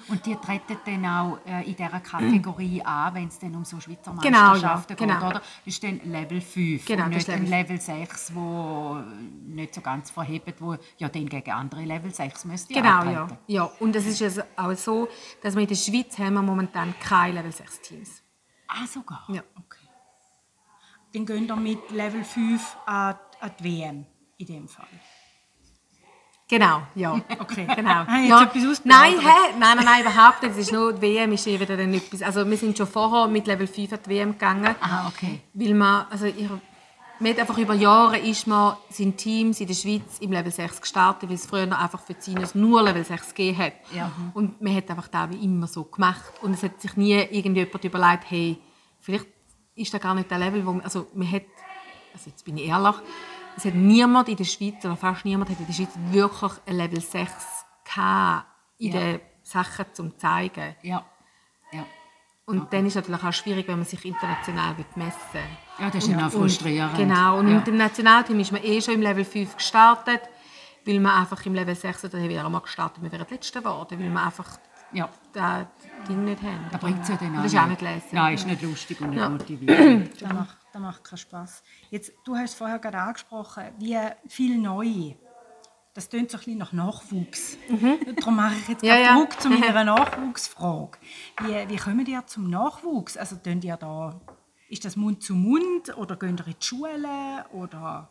Und 0.07 0.25
die 0.25 0.35
treten 0.35 0.77
dann 0.85 1.05
auch 1.05 1.39
äh, 1.45 1.61
in 1.69 1.75
dieser 1.75 1.99
Kategorie 1.99 2.81
an, 2.85 3.13
wenn 3.13 3.27
es 3.27 3.39
dann 3.39 3.55
um 3.55 3.63
so 3.65 3.79
Schweizer 3.79 4.13
Genau, 4.21 4.37
ja, 4.37 4.47
Meisterschaften 4.49 4.95
geht, 4.95 5.07
genau. 5.07 5.27
oder? 5.27 5.33
Das 5.39 5.43
ist 5.65 5.83
dann 5.83 5.99
Level 6.03 6.41
5 6.41 6.85
Genau, 6.85 7.05
und 7.05 7.15
das 7.15 7.27
nicht 7.27 7.39
Level- 7.39 7.49
Level 7.49 7.81
6, 7.81 8.35
wo 8.35 9.01
nicht 9.45 9.75
so 9.75 9.81
ganz 9.81 10.09
verhebt, 10.11 10.61
wo 10.61 10.75
ja 10.97 11.09
dann 11.09 11.29
gegen 11.29 11.51
andere 11.51 11.81
Level 11.83 12.13
6 12.13 12.45
müsste 12.45 12.73
Genau, 12.73 13.03
ja. 13.05 13.27
ja. 13.47 13.63
Und 13.79 13.95
es 13.95 14.05
ist 14.05 14.21
also 14.21 14.41
auch 14.55 14.73
so, 14.75 15.07
dass 15.41 15.55
wir 15.55 15.61
in 15.61 15.67
der 15.67 15.75
Schweiz 15.75 16.17
haben 16.19 16.33
wir 16.33 16.41
momentan 16.41 16.93
keine 16.99 17.35
Level 17.35 17.51
6 17.51 17.81
Teams. 17.81 18.21
Ah, 18.67 18.85
sogar? 18.87 19.23
Ja. 19.29 19.41
Okay. 19.55 19.77
Dann 21.13 21.25
gehen 21.25 21.45
wir 21.47 21.55
mit 21.57 21.91
Level 21.91 22.23
5 22.23 22.77
an, 22.85 23.15
an 23.41 23.51
die 23.59 23.63
WM 23.63 24.05
in 24.37 24.45
dem 24.45 24.67
Fall. 24.67 24.87
Genau, 26.51 26.81
ja. 26.95 27.13
Okay. 27.39 27.65
Genau. 27.75 28.03
Ah, 28.05 28.19
jetzt 28.19 28.29
ja. 28.29 28.43
etwas 28.43 28.81
nein, 28.83 29.13
hä? 29.21 29.55
nein, 29.57 29.77
nein, 29.77 29.85
nein, 29.85 30.01
überhaupt 30.01 30.43
nicht. 30.43 30.51
Es 30.51 30.57
ist 30.57 30.73
nur, 30.73 30.91
die 30.91 31.01
WM 31.01 31.31
ist 31.31 31.45
wieder 31.45 31.77
dann 31.77 31.93
etwas. 31.93 32.21
Also 32.21 32.45
wir 32.45 32.57
sind 32.57 32.77
schon 32.77 32.87
vorher 32.87 33.27
mit 33.29 33.47
Level 33.47 33.67
5 33.67 33.93
an 33.93 33.99
die 34.05 34.09
WM 34.09 34.31
gegangen. 34.33 34.75
Ah, 34.81 35.07
okay. 35.07 35.39
Weil 35.53 35.73
man, 35.73 36.07
also 36.09 36.25
ich, 36.25 36.49
man 37.19 37.39
einfach 37.39 37.57
über 37.57 37.73
Jahre 37.73 38.17
ist 38.17 38.47
man, 38.47 38.75
sind 38.89 39.15
Teams 39.15 39.61
in 39.61 39.67
der 39.67 39.75
Schweiz 39.75 40.19
im 40.19 40.33
Level 40.33 40.51
6 40.51 40.81
gestartet, 40.81 41.29
weil 41.29 41.35
es 41.35 41.45
früher 41.45 41.63
einfach 41.63 42.01
für 42.01 42.15
Seniors 42.19 42.53
nur 42.53 42.83
Level 42.83 43.05
6 43.05 43.29
gegeben 43.29 43.57
hat. 43.57 43.73
Ja. 43.95 44.11
Und 44.33 44.61
man 44.61 44.75
hat 44.75 44.89
einfach 44.89 45.07
da 45.07 45.29
wie 45.29 45.41
immer 45.45 45.67
so 45.67 45.85
gemacht. 45.85 46.33
Und 46.41 46.53
es 46.53 46.63
hat 46.63 46.81
sich 46.81 46.97
nie 46.97 47.13
irgendjemand 47.13 47.81
überlegt, 47.81 48.29
hey, 48.29 48.57
vielleicht 48.99 49.27
ist 49.75 49.93
da 49.93 49.99
gar 49.99 50.15
nicht 50.15 50.29
der 50.29 50.39
Level, 50.39 50.65
wo 50.65 50.73
man, 50.73 50.81
also 50.81 51.07
man 51.13 51.31
hat, 51.31 51.43
also 52.13 52.29
jetzt 52.29 52.43
bin 52.43 52.57
ich 52.57 52.67
ehrlich, 52.67 52.95
es 53.57 53.65
hat 53.65 53.73
niemand 53.75 54.29
in 54.29 54.35
der 54.37 54.43
Schweiz, 54.45 54.83
oder 54.85 54.95
fast 54.97 55.25
niemand 55.25 55.49
hat 55.49 55.59
in 55.59 55.65
der 55.67 55.73
Schweiz 55.73 55.89
wirklich 56.11 56.51
ein 56.65 56.75
Level 56.77 57.01
6 57.01 57.65
gehabt 57.83 58.45
in 58.77 58.91
Ja. 58.93 58.99
den 58.99 59.19
Sachen 59.43 59.85
zum 59.93 60.17
zeigen. 60.17 60.75
Ja. 60.81 61.03
ja. 61.71 61.85
Und 62.45 62.71
dann 62.73 62.85
ist 62.85 62.95
es 62.95 63.03
natürlich 63.07 63.23
auch 63.23 63.33
schwierig, 63.33 63.67
wenn 63.67 63.77
man 63.77 63.85
sich 63.85 64.03
international 64.05 64.75
messen 64.95 65.19
will. 65.33 65.41
Ja, 65.79 65.89
das 65.89 66.03
ist 66.07 66.11
dann 66.13 66.23
auch 66.23 66.31
frustrierend. 66.31 66.95
Genau, 66.97 67.39
und 67.39 67.47
Ja. 67.47 67.55
mit 67.55 67.67
dem 67.67 67.77
Nationalteam 67.77 68.39
ist 68.39 68.51
man 68.51 68.63
eh 68.63 68.81
schon 68.81 68.95
im 68.95 69.01
Level 69.01 69.25
5 69.25 69.55
gestartet, 69.55 70.21
weil 70.85 70.99
man 70.99 71.19
einfach 71.21 71.45
im 71.45 71.53
Level 71.53 71.75
6 71.75 72.05
oder 72.05 72.21
wieder 72.27 72.45
einmal 72.45 72.61
gestartet, 72.61 73.03
wir 73.03 73.11
wären 73.11 73.27
Letzte 73.29 73.59
geworden, 73.61 73.99
weil 73.99 74.09
wir 74.11 74.23
einfach 74.23 74.59
Ja. 74.91 75.09
das 75.33 75.65
Ding 76.07 76.25
nicht 76.25 76.41
haben. 76.41 76.65
Da 76.71 76.77
bringt 76.77 77.01
es 77.03 77.09
ja 77.09 77.15
dann 77.17 77.35
Das 77.35 77.45
ist 77.45 77.57
auch 77.57 77.67
nicht 77.67 77.81
lesen. 77.81 78.07
Nein, 78.11 78.33
ist 78.33 78.47
nicht 78.47 78.61
lustig 78.63 78.99
und 79.01 79.11
nicht 79.11 79.19
Ja. 79.19 79.29
motivierend. 79.29 80.09
Das 80.71 80.81
macht, 80.81 81.03
keinen 81.03 81.17
Spass. 81.17 81.63
Jetzt, 81.89 82.13
du 82.23 82.35
hast 82.35 82.53
vorher 82.55 82.79
gerade 82.79 82.97
angesprochen, 82.97 83.63
wie 83.77 83.97
viel 84.27 84.57
Neue. 84.57 85.15
Das 85.93 86.09
klingt 86.09 86.31
so 86.31 86.37
ein 86.37 86.39
bisschen 86.39 86.57
nach 86.59 86.71
Nachwuchs. 86.71 87.57
Darum 88.15 88.35
mache 88.37 88.55
ich 88.55 88.67
jetzt 88.69 88.81
Mhm. 88.81 88.87
Ja, 88.87 88.95
ja. 88.95 89.15
Druck 89.15 89.39
zu 89.41 89.49
meiner 89.49 89.83
Nachwuchsfrage. 89.83 90.97
Wie, 91.41 91.67
wie 91.69 91.75
kommen 91.75 92.05
ihr 92.05 92.25
zum 92.25 92.49
Nachwuchs? 92.49 93.17
Also, 93.17 93.35
tun 93.35 93.61
ihr 93.61 93.75
da 93.75 94.19
Ist 94.69 94.85
das 94.85 94.95
Mund 94.95 95.21
zu 95.21 95.35
Mund 95.35 95.97
oder 95.97 96.15
gehen 96.15 96.37
ihr 96.37 96.47
in 96.47 96.55
die 96.57 96.65
Schule 96.65 97.45
oder... 97.51 98.09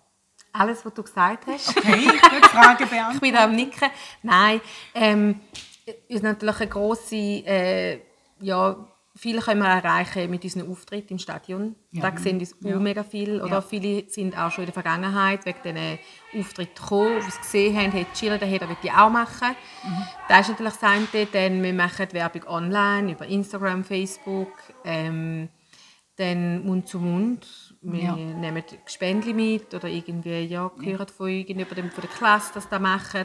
Alles, 0.53 0.85
was 0.85 0.93
du 0.93 1.03
gesagt 1.05 1.47
hast. 1.47 1.75
Okay, 1.79 2.05
gut, 2.07 2.47
Frage 2.47 2.85
ich 2.85 2.91
beantwortet. 2.91 3.21
bin 3.23 3.33
da 3.35 3.45
am 3.45 3.55
Nicken. 3.55 3.89
Nein, 4.23 4.61
ähm, 4.95 5.41
ist 6.09 6.23
natürlich 6.25 6.61
eine 6.61 6.69
grosse, 6.69 7.17
äh, 7.17 8.01
ja, 8.41 8.77
viele 9.21 9.41
können 9.43 9.61
wir 9.61 9.69
erreichen 9.69 10.31
mit 10.31 10.43
unseren 10.45 10.71
Auftritten 10.71 11.13
im 11.15 11.19
Stadion. 11.19 11.77
Da 11.93 12.11
sehen 12.17 12.39
uns 12.39 12.55
auch 12.65 12.81
mega 12.81 13.05
viel. 13.05 13.41
Oder 13.43 13.57
Ja. 13.57 13.61
viele 13.61 14.09
sind 14.09 14.37
auch 14.39 14.51
schon 14.51 14.63
in 14.65 14.67
der 14.67 14.75
Vergangenheit 14.75 15.45
wegen 15.45 15.59
diesen 15.63 15.99
Auftritten 16.41 16.75
gekommen, 16.75 17.17
die 17.25 17.31
sie 17.31 17.39
gesehen 17.39 17.77
haben, 17.77 17.93
hey, 17.93 18.07
Chiller, 18.15 18.39
den 18.39 18.51
will 18.51 18.77
ich 18.83 18.93
auch 18.93 19.11
machen. 19.11 19.55
Das 20.29 20.41
ist 20.49 20.49
natürlich 20.51 20.73
das 20.75 20.83
eine. 20.83 21.27
Dann 21.33 21.63
wir 21.63 21.73
machen 21.75 22.07
Werbung 22.13 22.45
online, 22.49 23.13
über 23.13 23.27
Instagram, 23.27 23.85
Facebook. 23.85 24.53
Ähm, 24.85 25.49
dann 26.17 26.65
Mund 26.67 26.89
zu 26.89 26.99
Mund. 26.99 27.47
Wir 27.83 28.03
Ja. 28.03 28.17
nehmen 28.17 28.63
Gespendli 28.85 29.33
mit 29.33 29.73
oder 29.75 29.89
irgendwie 29.89 30.41
ja, 30.45 30.71
hören 30.83 31.09
von 31.09 31.29
irgendjemandem 31.29 31.91
von 31.91 32.03
der 32.03 32.11
Klasse, 32.11 32.53
dass 32.55 32.69
das 32.69 32.81
machen. 32.81 33.25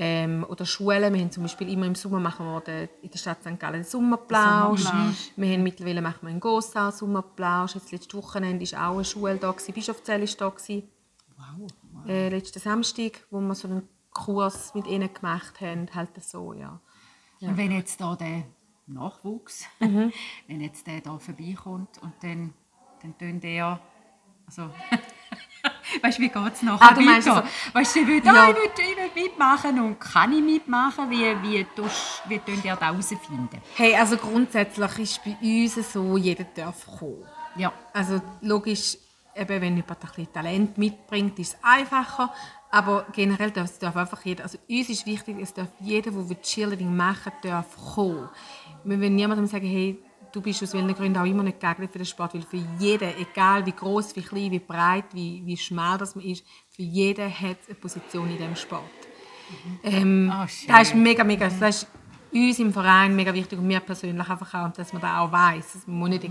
Ähm, 0.00 0.46
oder 0.48 0.64
Schulen. 0.64 1.12
Wir 1.12 1.20
haben 1.20 1.32
zum 1.32 1.42
Beispiel 1.42 1.72
immer 1.72 1.84
im 1.86 1.96
Sommer 1.96 2.20
machen 2.20 2.46
wir 2.46 2.60
den, 2.60 2.88
in 3.02 3.10
der 3.10 3.18
Stadt 3.18 3.40
St. 3.40 3.58
Gallen 3.58 3.74
einen 3.74 3.84
Sommerplausch. 3.84 4.84
Wir 5.34 5.52
haben 5.52 5.62
mittlerweile 5.64 6.00
machen 6.00 6.20
wir 6.22 6.30
in 6.30 6.38
Gossau 6.38 6.92
Sommerplausch. 6.92 7.74
Jetzt 7.74 7.90
letztes 7.90 8.14
Wochenende 8.14 8.64
war 8.72 8.90
auch 8.90 8.94
eine 8.94 9.04
Schule 9.04 9.36
da, 9.36 9.50
gewesen. 9.50 9.74
Bischofszell 9.74 10.20
war 10.20 10.28
da. 10.38 10.48
Gewesen. 10.50 10.88
Äh, 12.06 12.28
letzten 12.28 12.60
Samstag, 12.60 13.26
wo 13.30 13.40
wir 13.40 13.54
so 13.56 13.66
einen 13.66 13.88
Kurs 14.12 14.72
mit 14.74 14.86
ihnen 14.86 15.12
gemacht 15.12 15.60
haben. 15.60 15.88
Halt 15.92 16.10
so, 16.22 16.52
ja. 16.52 16.80
Und 17.40 17.56
wenn 17.56 17.72
jetzt 17.72 18.00
da 18.00 18.14
der 18.14 18.44
Nachwuchs, 18.86 19.64
Mhm. 19.80 20.12
wenn 20.46 20.60
jetzt 20.60 20.86
der 20.86 21.00
da 21.00 21.18
vorbeikommt 21.18 21.98
und 22.02 22.12
dann, 22.22 22.54
dann 23.02 23.18
tun 23.18 23.40
der, 23.40 23.80
also, 24.46 24.70
weißt 26.02 26.18
du, 26.18 26.22
wie 26.22 26.28
geht 26.28 26.52
es 26.54 26.62
nachher 26.62 26.90
Ah, 26.90 26.94
du 26.94 27.00
weiter? 27.06 27.34
also- 27.36 27.48
weißt 27.72 27.96
du, 27.96 28.00
sie 28.00 28.06
will, 28.06 28.24
Ja. 28.24 28.32
ah, 28.32 28.50
ich 28.50 28.56
will, 28.56 28.70
ich 28.76 29.14
will 29.14 29.22
mitmachen 29.24 29.80
und 29.80 29.98
kann 30.00 30.32
ich 30.32 30.42
mitmachen? 30.42 31.10
Wie, 31.10 31.24
wie, 31.42 31.64
tust, 31.76 32.22
wie 32.28 32.38
tun 32.38 32.60
ihr 32.64 32.74
das 32.76 32.80
herausfinden? 32.80 33.60
Hey, 33.76 33.94
also 33.96 34.16
grundsätzlich 34.16 34.98
ist 34.98 35.20
bei 35.24 35.36
uns 35.40 35.92
so, 35.92 36.16
jeder 36.16 36.44
darf 36.44 36.86
kommen. 36.98 37.24
Ja, 37.56 37.72
Also 37.92 38.20
logisch, 38.42 38.96
eben, 39.34 39.48
wenn 39.60 39.76
jemand 39.76 39.90
ein 39.90 39.98
bisschen 40.00 40.32
Talent 40.32 40.78
mitbringt, 40.78 41.38
ist 41.38 41.54
es 41.54 41.58
einfacher. 41.62 42.32
Aber 42.70 43.06
generell 43.14 43.50
darf, 43.50 43.64
es 43.70 43.78
darf 43.78 43.96
einfach 43.96 44.22
jeder, 44.26 44.42
also 44.44 44.58
uns 44.68 44.88
ist 44.90 45.06
wichtig, 45.06 45.36
es 45.40 45.54
darf 45.54 45.68
jeder, 45.80 46.10
der 46.10 46.42
Cheerleading 46.42 46.94
machen 46.94 47.32
darf 47.42 47.66
kommen. 47.94 48.28
Wir 48.84 49.00
wollen 49.00 49.14
niemandem 49.14 49.46
sagen, 49.46 49.66
hey, 49.66 49.98
du 50.38 50.42
bist 50.42 50.62
aus 50.62 50.72
welchen 50.72 50.94
Gründen 50.94 51.18
auch 51.18 51.24
immer 51.24 51.42
nicht 51.42 51.58
geeignet 51.60 51.90
für 51.90 51.98
den 51.98 52.06
Sport, 52.06 52.34
weil 52.34 52.42
für 52.42 52.62
jeden, 52.78 53.10
egal 53.18 53.66
wie 53.66 53.72
groß, 53.72 54.14
wie 54.14 54.22
klein, 54.22 54.52
wie 54.52 54.60
breit, 54.60 55.06
wie, 55.12 55.42
wie 55.44 55.56
schmal 55.56 55.98
das 55.98 56.14
man 56.14 56.24
ist, 56.24 56.44
für 56.70 56.82
jeden 56.82 57.28
hat 57.28 57.58
es 57.62 57.68
eine 57.68 57.74
Position 57.74 58.30
in 58.30 58.36
diesem 58.38 58.54
Sport. 58.56 58.82
Ähm, 59.82 60.30
Ah, 60.32 60.46
schön. 60.46 60.68
das 60.68 60.88
ist 60.88 60.94
mega, 60.94 61.24
mega, 61.24 61.48
das 61.48 61.82
ist 61.82 61.86
uns 62.30 62.58
im 62.58 62.72
Verein 62.72 63.16
mega 63.16 63.32
wichtig 63.32 63.58
und 63.58 63.66
mir 63.66 63.80
persönlich 63.80 64.28
einfach 64.28 64.54
auch, 64.54 64.72
dass 64.72 64.92
man 64.92 65.02
das 65.02 65.10
auch 65.10 65.32
weiss. 65.32 65.78
Man 65.86 65.98
muss 65.98 66.08
nicht, 66.10 66.22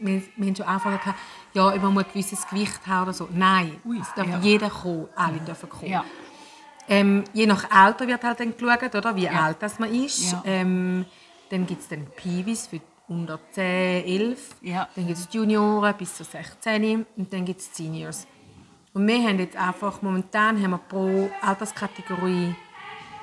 wir, 0.00 0.22
wir 0.36 0.46
haben 0.66 0.80
schon 0.80 0.92
gehabt, 0.92 1.18
ja, 1.54 1.74
man 1.76 1.94
muss 1.94 2.04
ein 2.04 2.10
gewisses 2.12 2.46
Gewicht 2.46 2.86
haben 2.86 3.04
oder 3.04 3.14
so. 3.14 3.28
Nein, 3.32 3.80
es 4.00 4.14
darf 4.14 4.28
ja. 4.28 4.38
jeder 4.40 4.70
kommen, 4.70 5.08
alle 5.16 5.38
dürfen 5.38 5.68
kommen. 5.68 5.90
ja. 5.90 6.04
Ähm, 6.88 7.24
je 7.32 7.46
nach 7.46 7.68
Alter 7.68 8.06
wird 8.06 8.22
halt 8.22 8.38
dann 8.38 8.56
geschaut, 8.56 8.94
oder, 8.94 9.16
wie 9.16 9.28
alt 9.28 9.56
das 9.60 9.80
man 9.80 9.92
ist. 9.92 10.30
Ja. 10.30 10.42
Ähm, 10.44 11.04
dann 11.50 11.66
gibt 11.66 11.80
es 11.80 11.88
dann 11.88 12.06
Piwis 12.14 12.68
für 12.68 12.76
unter 12.76 12.95
10, 13.08 14.04
11. 14.04 14.56
Ja. 14.62 14.88
Dann 14.94 15.06
gibt 15.06 15.18
es 15.18 15.28
Junioren 15.30 15.94
bis 15.96 16.16
zu 16.16 16.24
16 16.24 17.06
und 17.16 17.32
dann 17.32 17.44
gibt 17.44 17.60
es 17.60 17.74
Seniors. 17.74 18.26
Und 18.92 19.06
wir 19.06 19.22
haben 19.22 19.38
jetzt 19.38 19.56
einfach, 19.56 20.02
momentan 20.02 20.60
haben 20.62 20.70
wir 20.70 20.78
pro 20.78 21.30
Alterskategorie, 21.42 22.54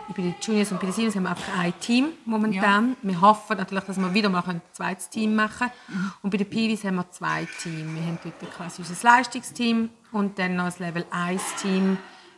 bei 0.10 0.22
den 0.22 0.36
Juniors 0.42 0.72
und 0.72 0.80
bei 0.80 0.88
den 0.88 0.94
Seniors 0.94 1.16
haben 1.16 1.24
wir 1.24 1.32
einfach 1.32 1.58
ein 1.58 1.74
Team 1.80 2.10
momentan. 2.26 2.96
Wir 3.02 3.20
hoffen 3.22 3.58
natürlich, 3.58 3.84
dass 3.86 3.98
wir 3.98 4.14
wieder 4.14 4.30
mal 4.30 4.44
ein 4.46 4.62
zweites 4.72 5.10
Team 5.10 5.36
machen 5.36 5.70
können. 5.88 6.14
Und 6.22 6.30
bei 6.30 6.38
den 6.38 6.50
Piwis 6.50 6.84
haben 6.84 6.96
wir 6.96 7.10
zwei 7.12 7.48
Teams. 7.62 7.96
Wir 7.96 8.06
haben 8.06 8.20
dort 8.24 8.54
quasi 8.54 8.82
unser 8.82 9.04
Leistungsteam 9.04 9.90
und 10.12 10.38
dann 10.38 10.56
noch 10.56 10.66
das 10.66 10.80
Level 10.80 11.06
1 11.10 11.42
Team. 11.62 11.98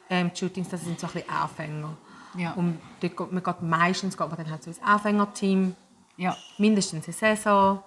Ähm, 0.09 0.31
die 0.33 0.39
Shootings, 0.39 0.69
das 0.69 0.83
sind 0.83 0.99
so 0.99 1.07
ein 1.07 1.13
bisschen 1.13 1.29
Anfänger. 1.29 1.97
Ja. 2.37 2.51
Und 2.53 2.79
dort 3.01 3.17
geht, 3.17 3.31
man 3.31 3.43
geht 3.43 3.61
meistens 3.61 4.17
geht 4.17 4.27
man 4.27 4.37
dann 4.37 4.51
halt 4.51 4.63
so 4.63 4.69
ins 4.69 4.81
Anfängerteam 4.81 5.75
ja. 6.17 6.35
mindestens 6.57 7.05
eine 7.07 7.13
Saison. 7.13 7.83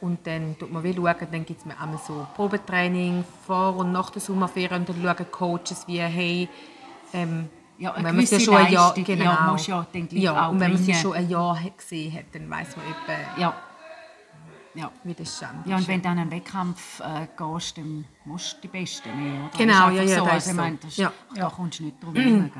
Und 0.00 0.26
dann 0.26 0.58
tut 0.58 0.70
man 0.70 0.82
wie 0.82 0.92
schauen, 0.94 1.14
dann 1.30 1.44
gibt 1.46 1.60
es 1.60 1.64
mir 1.66 1.78
einmal 1.80 1.98
so 1.98 2.26
Probetraining 2.34 3.24
vor 3.46 3.76
und 3.76 3.92
nach 3.92 4.10
der 4.10 4.20
Sommerferien 4.20 4.80
und 4.80 4.88
dann 4.90 5.02
schauen 5.02 5.30
Coaches 5.30 5.86
wie, 5.86 5.98
hey, 6.00 6.48
ähm, 7.14 7.48
Ja, 7.78 7.90
und 7.90 7.96
eine 7.98 8.08
wenn 8.08 8.16
man 8.16 8.26
sie 8.26 8.38
schon 8.40 8.54
ein 8.56 8.70
Jahr, 8.72 8.88
Leistung, 8.88 9.04
genau, 9.04 9.24
ja, 9.24 9.46
muss 9.50 9.66
ja 9.66 9.86
dann 9.92 10.08
gleich 10.08 10.22
ja, 10.22 10.46
auch 10.46 10.50
und 10.52 10.60
wenn 10.60 10.72
man 10.72 10.78
sie 10.78 10.90
bringen. 10.92 11.00
schon 11.02 11.12
ein 11.14 11.28
Jahr 11.30 11.58
hat 11.62 11.78
gesehen 11.78 12.12
hat, 12.14 12.24
dann 12.32 12.50
weiß 12.50 12.76
man 12.76 12.84
etwa, 12.86 13.40
Ja. 13.40 13.54
ja. 14.74 14.90
wie 15.04 15.14
das 15.14 15.36
Stand 15.38 15.66
Ja, 15.66 15.76
und 15.76 15.88
wenn 15.88 16.02
du 16.02 16.08
an 16.10 16.18
einen 16.18 16.30
Wettkampf 16.30 17.00
äh, 17.00 17.26
gehst, 17.36 17.78
dann 17.78 18.04
musst 18.26 18.56
du 18.58 18.60
die 18.62 18.68
Besten 18.68 19.08
nehmen, 19.16 19.48
oder? 19.48 19.56
Genau, 19.58 19.88
ja, 19.88 20.02
ja, 20.02 20.18
so. 20.18 20.24
das 20.26 20.32
Also, 20.34 20.36
ist 20.36 20.46
ich 20.46 20.52
so. 20.52 20.60
meine, 20.60 20.76
das, 20.76 20.96
Ja. 20.98 21.12
Da 21.34 21.48
kommst 21.48 21.78
du 21.78 21.84
nicht 21.84 22.02
drum 22.02 22.14
herum. 22.14 22.50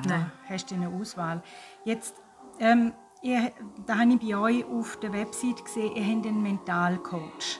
hast 0.48 0.70
du 0.70 0.74
eine 0.76 0.88
Auswahl. 0.88 1.42
Jetzt, 1.84 2.14
ähm, 2.58 2.92
ihr, 3.24 3.50
da 3.86 3.98
habe 3.98 4.12
ich 4.12 4.20
bei 4.20 4.36
euch 4.36 4.64
auf 4.66 4.98
der 4.98 5.12
Website 5.12 5.64
gesehen, 5.64 5.96
ihr 5.96 6.04
habt 6.04 6.26
einen 6.26 6.42
Mentalcoach. 6.42 7.58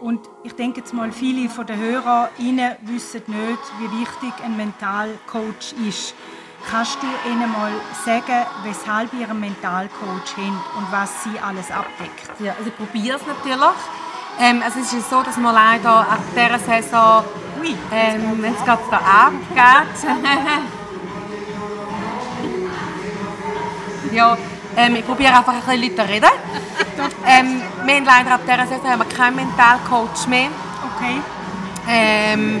Und 0.00 0.20
ich 0.42 0.54
denke 0.54 0.80
jetzt 0.80 0.92
mal, 0.92 1.12
viele 1.12 1.48
von 1.48 1.66
den 1.66 1.78
HörerInnen 1.78 2.76
wissen 2.82 3.22
nicht, 3.26 3.62
wie 3.78 4.00
wichtig 4.00 4.32
ein 4.42 4.56
Mentalcoach 4.56 5.74
ist. 5.86 6.14
Kannst 6.68 6.98
du 7.02 7.06
ihnen 7.30 7.52
mal 7.52 7.72
sagen, 8.04 8.46
weshalb 8.64 9.12
ihr 9.12 9.28
einen 9.28 9.38
Mentalcoach 9.38 10.36
habt 10.36 10.76
und 10.76 10.90
was 10.90 11.22
sie 11.22 11.38
alles 11.38 11.70
abdeckt? 11.70 12.40
Ja, 12.40 12.54
also 12.58 12.70
ich 12.70 12.76
probiere 12.76 13.18
es 13.18 13.26
natürlich. 13.26 13.76
Ähm, 14.40 14.62
also 14.64 14.80
es 14.80 14.92
ist 14.94 15.10
so, 15.10 15.22
dass 15.22 15.36
wir 15.36 15.52
leider 15.52 16.00
ab 16.00 16.20
dieser 16.34 16.58
Saison, 16.58 17.22
Ui, 17.60 17.76
ähm, 17.92 18.42
jetzt 18.42 18.64
geht 18.64 18.78
es 18.82 18.90
da 18.90 18.96
abgeht. 18.96 20.10
ja, 24.12 24.36
ähm, 24.76 24.96
ich 24.96 25.06
probiere 25.06 25.36
einfach 25.36 25.54
ein 25.54 25.60
bisschen 25.60 25.82
Leute 25.82 25.96
zu 25.96 26.08
reden. 26.08 26.30
ähm, 27.26 27.62
wir 27.84 27.94
haben 27.94 28.04
leider 28.04 28.34
ab 28.34 28.40
dieser 28.44 28.66
Saison 28.66 28.90
haben 28.90 28.98
wir 29.00 29.16
keinen 29.16 29.36
Mentalcoach 29.36 30.26
mehr. 30.28 30.48
okay. 30.96 31.20
Ähm, 31.88 32.60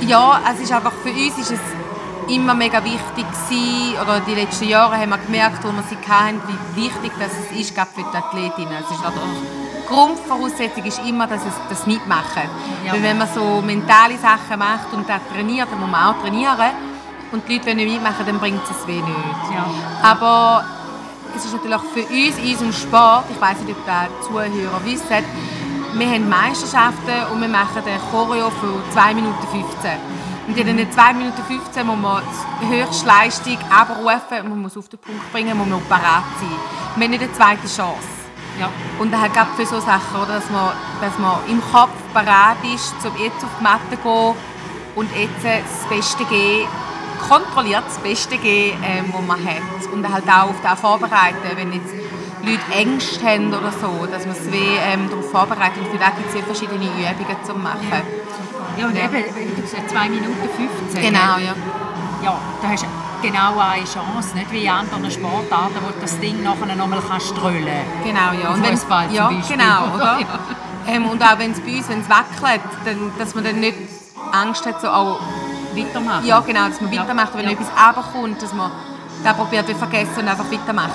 ja, 0.00 0.40
es 0.52 0.60
ist 0.60 0.72
einfach 0.72 0.92
für 1.02 1.10
uns 1.10 1.38
ist 1.38 1.50
es 1.52 1.60
immer 2.34 2.54
mega 2.54 2.82
wichtig 2.84 3.00
gewesen, 3.16 4.00
oder 4.00 4.20
die 4.20 4.34
letzten 4.34 4.68
Jahre 4.68 4.96
haben 4.96 5.10
wir 5.10 5.18
gemerkt, 5.18 5.62
wo 5.62 5.68
wir 5.68 5.84
sie 5.88 5.96
hatten, 6.08 6.40
wie 6.74 6.84
wichtig 6.84 7.12
das 7.18 7.32
es 7.32 7.58
ist, 7.58 7.74
gerade 7.74 7.90
für 7.94 8.02
die 8.02 8.16
Athletinnen. 8.16 8.74
Es 8.82 8.90
ist 8.96 9.04
also 9.04 9.20
die 9.20 9.86
Grundvoraussetzung 9.86 10.84
ist 10.84 11.00
immer, 11.06 11.26
dass 11.26 11.44
es 11.44 11.52
das 11.68 11.86
mitmachen. 11.86 12.48
Weil 12.90 13.02
wenn 13.02 13.18
man 13.18 13.28
so 13.34 13.60
mentale 13.60 14.16
Sachen 14.16 14.58
macht 14.58 14.92
und 14.92 15.08
das 15.08 15.20
trainiert, 15.32 15.68
dann 15.70 15.80
muss 15.80 15.90
man 15.90 16.14
auch 16.14 16.20
trainieren. 16.22 16.70
Und 17.32 17.46
die 17.48 17.54
Leute, 17.54 17.66
wenn 17.66 17.76
nicht 17.76 17.92
mitmachen, 17.92 18.24
dann 18.26 18.38
bringt 18.38 18.62
es 18.64 18.86
nicht. 18.86 19.04
Ja. 19.52 19.66
Aber 20.02 20.64
es 21.36 21.44
ist 21.44 21.52
natürlich 21.52 21.80
für 21.92 22.02
uns 22.02 22.38
in 22.38 22.52
unserem 22.52 22.72
Sport, 22.72 23.24
ich 23.30 23.40
weiß 23.40 23.60
nicht, 23.60 23.76
ob 23.76 23.84
die 23.84 24.26
Zuhörer 24.26 24.84
wissen, 24.84 25.24
wir 25.94 26.06
haben 26.08 26.28
Meisterschaften 26.28 27.32
und 27.32 27.40
wir 27.40 27.48
machen 27.48 27.82
eine 27.86 27.98
Choreo 28.10 28.50
für 28.50 28.92
2 28.92 29.14
Minuten 29.14 29.46
15. 29.48 29.92
Und 30.46 30.58
in 30.58 30.76
den 30.76 30.90
2 30.90 31.12
Minuten 31.14 31.42
15 31.42 31.86
muss 31.86 31.96
man 31.96 32.22
die 32.60 32.66
höchste 32.66 33.06
Leistung 33.06 33.58
abrufen, 33.70 34.48
man 34.48 34.62
muss 34.62 34.76
auf 34.76 34.88
den 34.88 34.98
Punkt 34.98 35.32
bringen, 35.32 35.56
man 35.56 35.68
muss 35.68 35.82
parat 35.88 36.24
sein. 36.40 36.50
Wir 36.96 37.04
haben 37.04 37.10
nicht 37.10 37.22
eine 37.22 37.32
zweite 37.32 37.66
Chance. 37.66 38.08
Ja. 38.60 38.68
Und 38.98 39.12
dann 39.12 39.32
gerade 39.32 39.50
für 39.56 39.66
so 39.66 39.80
Sachen, 39.80 40.16
oder, 40.16 40.34
dass, 40.34 40.50
man, 40.50 40.72
dass 41.00 41.18
man 41.18 41.38
im 41.48 41.60
Kopf 41.72 41.90
parat 42.12 42.58
ist, 42.62 42.94
um 43.04 43.16
jetzt 43.22 43.42
auf 43.42 43.50
die 43.58 43.62
Matte 43.62 43.90
zu 43.90 43.96
gehen 43.96 44.34
und 44.96 45.08
jetzt 45.16 45.44
das 45.44 45.88
Beste 45.88 46.24
geben, 46.24 46.68
kontrolliert 47.28 47.84
das 47.86 47.98
Beste 47.98 48.36
geben, 48.38 48.78
ähm, 48.84 49.06
was 49.12 49.22
man 49.26 49.44
hat. 49.44 49.92
Und 49.92 50.12
halt 50.12 50.24
auch 50.28 50.50
auf 50.50 50.60
das 50.62 50.80
vorbereiten, 50.80 51.36
wenn 51.56 51.72
jetzt 51.72 51.92
Leute 52.42 52.60
Ängste 52.78 53.24
haben 53.26 53.48
oder 53.48 53.72
so, 53.72 54.06
dass 54.06 54.26
man 54.26 54.36
es 54.36 54.52
wie, 54.52 54.76
ähm, 54.92 55.08
darauf 55.08 55.30
vorbereitet. 55.30 55.78
Und 55.78 55.90
für 55.90 55.98
das 55.98 56.14
gibt 56.16 56.28
es 56.28 56.34
ja 56.34 56.42
verschiedene 56.42 56.84
Übungen 56.84 57.36
zu 57.44 57.54
machen. 57.54 58.02
Ja, 58.76 58.86
und 58.86 58.96
Ja. 58.96 59.04
eben, 59.04 59.56
du 59.56 59.62
gesagt 59.62 59.90
2 59.90 60.08
Minuten 60.08 60.48
15. 60.90 61.02
Genau, 61.02 61.38
ja. 61.38 61.54
Ja, 62.22 62.38
da 62.62 62.68
hast 62.68 62.82
du 62.82 62.86
genau 63.22 63.58
eine 63.58 63.84
Chance, 63.84 64.34
nicht 64.34 64.50
wie 64.52 64.64
in 64.64 64.70
anderen 64.70 65.10
Sportarten, 65.10 65.76
wo 65.82 65.92
du 65.92 66.00
das 66.00 66.18
Ding 66.20 66.42
nachher 66.42 66.74
nochmal 66.74 67.00
kannst 67.08 67.36
drüllen 67.36 67.66
Genau, 68.02 68.32
ja. 68.42 68.54
Wenn's- 68.54 68.80
Fußball 68.80 69.06
zum 69.06 69.14
ja, 69.16 69.28
Beispiel, 69.28 69.56
genau, 69.56 69.84
oder? 69.94 69.94
oder? 69.94 70.20
Ja. 70.20 70.38
Ähm, 70.86 71.06
und 71.06 71.22
auch 71.22 71.38
wenn 71.38 71.52
es 71.52 71.60
bei 71.60 71.76
uns 71.78 71.88
wenn 71.88 72.00
es 72.00 72.08
wackelt, 72.10 72.60
dann, 72.84 73.12
dass 73.18 73.34
man 73.34 73.44
dann 73.44 73.60
nicht 73.60 73.76
Angst 74.32 74.66
hat, 74.66 74.80
so, 74.82 74.88
oh, 74.88 75.18
Weitermachen. 75.76 76.24
Ja, 76.26 76.40
genau, 76.40 76.68
dass 76.68 76.80
man 76.80 76.92
Ja. 76.92 77.00
weitermacht, 77.02 77.34
wenn 77.34 77.44
Ja. 77.44 77.50
etwas 77.52 77.68
runterkommt, 77.68 78.42
dass 78.42 78.52
man 78.52 78.70
das 79.22 79.36
probiert 79.36 79.66
zu 79.66 79.74
vergessen 79.74 80.18
und 80.20 80.28
einfach 80.28 80.50
weitermachen. 80.50 80.90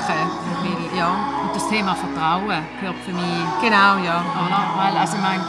Weil, 0.62 0.98
ja. 0.98 1.08
Und 1.44 1.56
das 1.56 1.68
Thema 1.70 1.96
Vertrauen 1.96 2.62
gehört 2.80 2.96
für 3.06 3.12
mich, 3.12 3.24
Genau, 3.62 3.98
ja. 4.04 4.22
oder? 4.46 4.62
Weil, 4.78 4.98
also 4.98 5.16
ich 5.16 5.22
meine, 5.22 5.44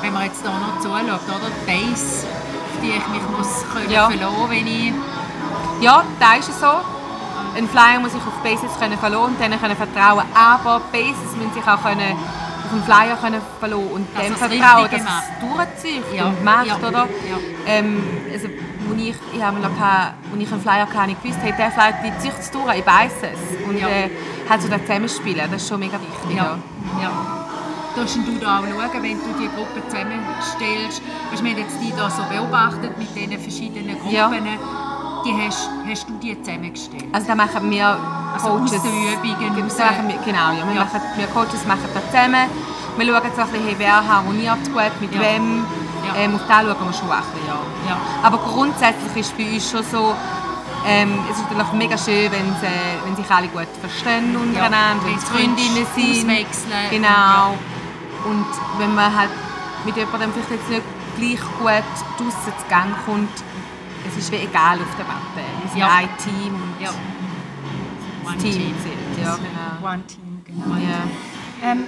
wenn 0.00 0.12
man 0.12 0.22
jetzt 0.24 0.40
hier 0.42 0.50
noch 0.50 0.80
zuschaut, 0.80 1.28
oder? 1.28 1.50
Die 1.50 1.66
Base, 1.70 2.26
auf 2.26 2.80
die 2.82 2.90
ich 2.90 3.08
mich 3.08 3.22
muss 3.36 3.64
können 3.72 3.90
Ja. 3.90 4.06
verlassen 4.08 4.50
wenn 4.50 4.66
ich... 4.66 4.92
Ja, 5.80 6.04
da 6.20 6.34
ist 6.34 6.48
es 6.48 6.60
so. 6.60 6.66
Ein 7.56 7.68
Flyer 7.68 7.98
muss 8.00 8.12
sich 8.12 8.20
auf 8.22 8.34
Bases 8.42 8.70
können 8.78 8.96
verlassen 8.98 9.24
und 9.24 9.40
denen 9.40 9.60
können 9.60 9.76
vertrauen. 9.76 10.24
Aber 10.34 10.80
Bases 10.92 11.36
müssen 11.36 11.52
sich 11.52 11.66
auch 11.66 11.82
können 11.82 12.12
auf 12.64 12.70
den 12.72 12.82
Flyer 12.84 13.16
können 13.20 13.40
verlassen 13.60 13.88
und 13.92 14.06
dem 14.16 14.32
das 14.32 14.38
vertrauen, 14.38 14.88
dass 14.90 15.00
es 15.00 15.40
durchzieht 15.40 16.04
Ja, 16.14 16.26
und 16.26 16.44
macht, 16.44 16.66
ja, 16.66 16.76
oder? 16.76 16.98
ja. 17.28 17.36
Ähm, 17.66 18.02
also, 18.32 18.48
wo 18.86 18.94
ich, 18.94 19.14
ich 19.32 19.42
habe 19.42 19.56
wo 19.58 20.36
ich 20.40 20.52
einen 20.52 20.60
Flyer 20.62 20.86
hatte, 20.92 21.10
ich 21.12 21.22
gewusst, 21.22 21.38
hey, 21.42 21.52
der 21.56 21.70
Flyer, 21.70 21.94
die 22.04 22.18
zieht 22.22 22.32
es 22.38 22.50
durch, 22.50 22.76
ich 22.78 22.86
weiss 22.86 23.12
es. 23.22 23.66
Und 23.68 23.78
Ja. 23.78 23.88
äh, 23.88 24.10
halt 24.48 24.62
so 24.62 24.68
das 24.68 24.80
Zusammenspielen, 24.82 25.50
das 25.50 25.62
ist 25.62 25.68
schon 25.68 25.80
mega 25.80 25.98
wichtig. 26.00 26.36
Ja, 26.36 26.56
ja. 27.00 27.10
Darfst 27.94 28.16
du 28.16 28.38
da 28.40 28.58
auch 28.58 28.62
schauen, 28.62 29.02
wenn 29.02 29.18
du 29.18 29.32
die 29.38 29.48
Gruppe 29.54 29.82
zusammenstellst? 29.88 31.02
Weißt, 31.30 31.44
wir 31.44 31.50
haben 31.50 31.58
jetzt 31.58 31.76
die 31.80 31.92
da 31.96 32.08
so 32.08 32.22
beobachtet 32.24 32.96
mit 32.98 33.14
diesen 33.14 33.38
verschiedenen 33.38 33.98
Gruppen. 34.00 34.14
Ja. 34.14 34.30
Die 35.24 35.34
hast, 35.46 35.68
hast 35.88 36.08
du 36.08 36.14
die 36.14 36.40
zusammengestellt? 36.42 37.04
Also 37.12 37.26
da 37.28 37.34
machen 37.36 37.70
wir 37.70 37.86
Also 38.34 38.48
aus 38.48 38.70
Coaches. 38.70 38.82
den 38.82 39.12
Übungen 39.12 39.68
Das 39.68 39.78
raus. 39.78 39.90
machen 39.90 40.08
wir, 40.08 40.16
genau, 40.24 40.50
ja. 40.50 40.66
Wir, 40.66 40.74
Ja. 40.74 40.84
Machen, 40.84 41.00
wir 41.16 41.26
Coaches 41.28 41.64
machen 41.66 41.88
das 41.94 42.04
zusammen. 42.10 42.48
Wir 42.96 43.06
schauen 43.06 43.22
so 43.36 43.42
ein 43.42 43.48
bisschen, 43.48 43.66
hey, 43.66 43.74
wer 43.78 44.08
harmoniert 44.08 44.64
gut 44.72 45.00
mit 45.00 45.14
Ja. 45.14 45.20
wem. 45.20 45.64
Ja. 46.06 46.14
Ähm, 46.16 46.34
auf 46.34 46.42
das 46.46 46.56
schauen 46.62 46.86
wir 46.86 46.92
schon 46.92 47.10
ein 47.10 47.18
bisschen, 47.22 47.46
ja. 47.46 47.58
Ja. 47.88 47.96
Aber 48.22 48.38
grundsätzlich 48.38 49.16
ist 49.16 49.36
bei 49.36 49.44
uns 49.54 49.70
schon 49.70 49.84
so, 49.84 50.14
ähm, 50.86 51.18
es 51.30 51.36
ist 51.38 51.50
natürlich 51.50 51.72
mega 51.74 51.96
schön, 51.98 52.30
wenn, 52.32 52.54
sie, 52.60 53.04
wenn 53.04 53.16
sich 53.16 53.30
alle 53.30 53.48
gut 53.48 53.68
verstehen 53.80 54.36
untereinander, 54.36 55.04
wenn 55.04 55.12
wenn 55.12 55.18
es 55.18 55.24
Freundinnen 55.24 55.86
sind. 55.94 56.26
auswechseln. 56.26 56.90
Genau. 56.90 57.56
Und 58.24 58.46
wenn 58.78 58.94
man 58.94 59.16
halt 59.16 59.30
mit 59.84 59.96
jemandem 59.96 60.32
vielleicht 60.32 60.50
jetzt 60.50 60.68
nicht 60.70 60.82
gleich 61.16 61.40
gut 61.58 61.84
draussen 62.18 62.52
zu 62.58 62.66
Gang 62.68 62.94
kommt, 63.06 63.30
es 64.08 64.16
ist 64.18 64.32
wie 64.32 64.36
egal 64.36 64.78
auf 64.78 64.94
der 64.98 65.06
Matte. 65.06 65.46
Wir 65.62 65.70
sind 65.70 65.78
Ja. 65.80 65.88
ein 65.94 66.08
Team 66.18 66.54
und 66.54 66.74
Ja. 66.80 66.90
das 68.24 68.32
One 68.32 68.38
Team 68.42 68.52
Team. 68.52 68.74
zählt. 68.82 69.24
Ja, 69.26 69.36
genau. 69.36 69.92
One 69.92 70.02
Team, 70.06 70.42
genau. 70.44 70.76
Ja. 70.76 71.70
Ähm, 71.70 71.84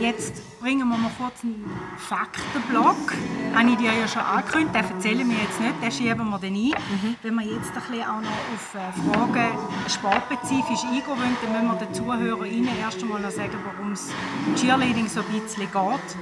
jetzt 0.00 0.42
bringen 0.60 0.86
wir 0.88 0.98
mal 0.98 1.10
kurz 1.18 1.42
einen 1.42 1.64
Faktenblock. 1.96 3.14
Habe 3.54 3.70
ich 3.70 3.76
dir 3.78 3.92
ja 3.92 4.06
schon 4.06 4.22
angekündigt, 4.22 4.74
den 4.74 4.96
erzählen 4.96 5.30
wir 5.30 5.36
jetzt 5.38 5.60
nicht, 5.60 5.82
den 5.82 5.90
schieben 5.90 6.28
wir 6.28 6.38
dann 6.38 6.54
ein. 6.54 7.16
Wenn 7.22 7.34
wir 7.34 7.46
jetzt 7.46 7.68
ein 7.68 7.80
bisschen 7.80 8.02
auch 8.02 8.20
noch 8.20 8.30
auf 8.52 8.74
äh, 8.74 8.92
Fragen 9.00 9.58
sportspezifisch 9.88 10.84
eingehen 10.84 11.06
wollen, 11.06 11.36
dann 11.42 11.52
müssen 11.52 11.80
wir 11.80 11.86
den 11.86 11.94
ZuhörerInnen 11.94 12.78
erst 12.78 13.02
einmal 13.02 13.20
noch 13.20 13.30
sagen, 13.30 13.58
warum 13.64 13.92
es 13.92 14.10
Cheerleading 14.56 15.08
so 15.08 15.20
ein 15.20 15.40
bisschen 15.40 15.62
geht. 15.62 15.72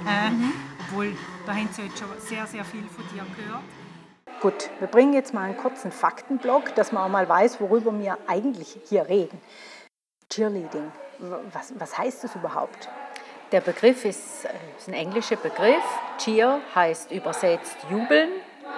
Äh, 0.07 0.31
Obwohl, 0.89 1.17
da 1.45 1.53
haben 1.53 1.69
sie 1.73 1.83
jetzt 1.83 1.99
schon 1.99 2.09
sehr, 2.19 2.47
sehr 2.47 2.65
viel 2.65 2.85
von 2.85 3.05
dir 3.13 3.27
gehört. 3.37 3.63
Gut, 4.41 4.71
wir 4.79 4.87
bringen 4.87 5.15
jetzt 5.15 5.35
mal 5.35 5.43
einen 5.43 5.57
kurzen 5.57 5.91
Faktenblock, 5.91 6.77
dass 6.77 6.93
man 6.93 7.03
auch 7.03 7.09
mal 7.09 7.29
weiß, 7.29 7.61
worüber 7.61 7.99
wir 7.99 8.17
eigentlich 8.29 8.79
hier 8.89 9.09
reden. 9.09 9.41
Cheerleading, 10.31 10.93
was, 11.53 11.73
was 11.77 11.99
heißt 11.99 12.23
das 12.23 12.37
überhaupt? 12.37 12.89
Der 13.53 13.63
Begriff 13.63 14.05
ist, 14.05 14.45
äh, 14.45 14.51
ist 14.77 14.89
ein 14.89 14.95
englischer 14.95 15.37
Begriff. 15.37 15.83
Cheer 16.19 16.61
heißt 16.75 17.11
übersetzt 17.13 17.77
jubeln, 17.91 18.29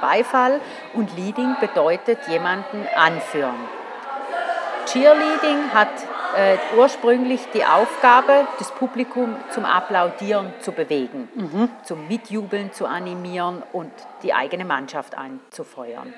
Beifall 0.01 0.61
und 0.95 1.17
Leading 1.17 1.57
bedeutet 1.61 2.19
jemanden 2.29 2.87
anführen. 2.95 3.57
Cheerleading 4.87 5.73
hat 5.75 5.89
äh, 6.37 6.57
ursprünglich 6.77 7.41
die 7.53 7.65
Aufgabe, 7.65 8.47
das 8.59 8.73
Publikum 8.73 9.37
zum 9.51 9.65
Applaudieren 9.65 10.53
zu 10.61 10.73
bewegen, 10.73 11.29
zum 11.85 12.09
Mitjubeln 12.09 12.73
zu 12.73 12.87
animieren 12.87 13.63
und 13.73 13.93
die 14.23 14.33
eigene 14.33 14.65
Mannschaft 14.65 15.19
anzufeuern. 15.19 16.15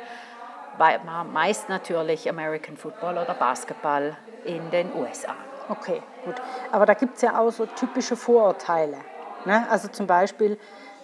Bei, 0.79 0.99
meist 1.33 1.69
natürlich 1.69 2.29
American 2.29 2.77
Football 2.77 3.19
oder 3.19 3.35
Basketball 3.35 4.17
in 4.45 4.71
den 4.71 4.95
USA. 4.95 5.35
Okay, 5.69 6.03
gut. 6.25 6.35
Aber 6.71 6.87
da 6.87 6.95
gibt 6.95 7.17
es 7.17 7.23
ja 7.23 7.39
auch 7.39 7.51
so 7.51 7.67
typische 7.67 8.17
Vorurteile. 8.17 8.99
Ne? 9.45 9.67
Also 9.71 9.89
zum 9.89 10.07
Beispiel, 10.07 10.59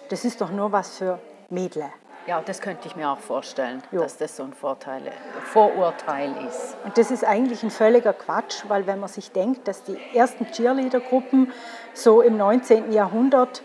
das 0.09 0.25
ist 0.25 0.41
doch 0.41 0.51
nur 0.51 0.71
was 0.71 0.97
für 0.97 1.19
Mädle. 1.49 1.89
Ja, 2.27 2.41
das 2.45 2.61
könnte 2.61 2.87
ich 2.87 2.95
mir 2.95 3.09
auch 3.09 3.17
vorstellen, 3.17 3.81
Jo. 3.91 4.01
dass 4.01 4.17
das 4.17 4.35
so 4.35 4.43
ein 4.43 4.53
Vorteil, 4.53 5.01
Vorurteil 5.45 6.31
ist. 6.47 6.77
Und 6.83 6.95
das 6.97 7.09
ist 7.09 7.25
eigentlich 7.25 7.63
ein 7.63 7.71
völliger 7.71 8.13
Quatsch, 8.13 8.65
weil 8.67 8.85
wenn 8.85 8.99
man 8.99 9.09
sich 9.09 9.31
denkt, 9.31 9.67
dass 9.67 9.83
die 9.83 9.97
ersten 10.13 10.45
Cheerleader-Gruppen 10.45 11.51
so 11.93 12.21
im 12.21 12.37
19. 12.37 12.91
Jahrhundert 12.91 13.63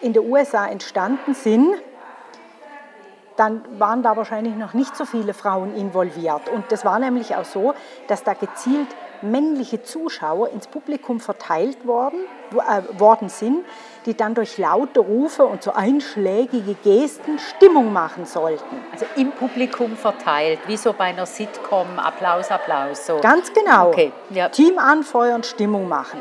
in 0.00 0.12
den 0.12 0.30
USA 0.30 0.68
entstanden 0.68 1.34
sind, 1.34 1.74
dann 3.36 3.62
waren 3.80 4.02
da 4.02 4.16
wahrscheinlich 4.16 4.54
noch 4.54 4.74
nicht 4.74 4.94
so 4.94 5.04
viele 5.06 5.34
Frauen 5.34 5.74
involviert. 5.74 6.48
Und 6.48 6.70
das 6.70 6.84
war 6.84 6.98
nämlich 6.98 7.34
auch 7.34 7.44
so, 7.44 7.74
dass 8.06 8.22
da 8.22 8.34
gezielt 8.34 8.88
männliche 9.22 9.82
Zuschauer 9.82 10.50
ins 10.50 10.66
Publikum 10.66 11.20
verteilt 11.20 11.86
worden, 11.86 12.20
äh, 12.52 12.98
worden 12.98 13.28
sind, 13.28 13.64
die 14.06 14.14
dann 14.14 14.34
durch 14.34 14.58
laute 14.58 15.00
Rufe 15.00 15.44
und 15.44 15.62
so 15.62 15.72
einschlägige 15.72 16.74
Gesten 16.74 17.38
Stimmung 17.38 17.92
machen 17.92 18.26
sollten. 18.26 18.76
Also 18.92 19.06
im 19.16 19.32
Publikum 19.32 19.96
verteilt, 19.96 20.60
wie 20.66 20.76
so 20.76 20.92
bei 20.92 21.04
einer 21.04 21.26
Sitcom, 21.26 21.98
Applaus, 21.98 22.50
Applaus. 22.50 23.06
So. 23.06 23.18
Ganz 23.20 23.52
genau. 23.52 23.88
Okay, 23.88 24.12
ja. 24.30 24.48
Team 24.48 24.78
anfeuern, 24.78 25.42
Stimmung 25.42 25.88
machen. 25.88 26.20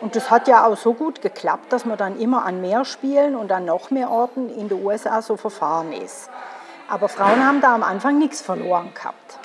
Und 0.00 0.16
das 0.16 0.30
hat 0.30 0.48
ja 0.48 0.66
auch 0.66 0.76
so 0.76 0.94
gut 0.94 1.22
geklappt, 1.22 1.72
dass 1.72 1.84
man 1.84 1.96
dann 1.96 2.18
immer 2.18 2.44
an 2.44 2.60
mehr 2.60 2.84
Spielen 2.84 3.36
und 3.36 3.52
an 3.52 3.64
noch 3.64 3.90
mehr 3.90 4.10
Orten 4.10 4.50
in 4.50 4.68
den 4.68 4.84
USA 4.84 5.22
so 5.22 5.36
verfahren 5.36 5.92
ist. 5.92 6.28
Aber 6.88 7.08
Frauen 7.08 7.46
haben 7.46 7.60
da 7.60 7.74
am 7.74 7.84
Anfang 7.84 8.18
nichts 8.18 8.42
verloren 8.42 8.92
gehabt. 8.92 9.38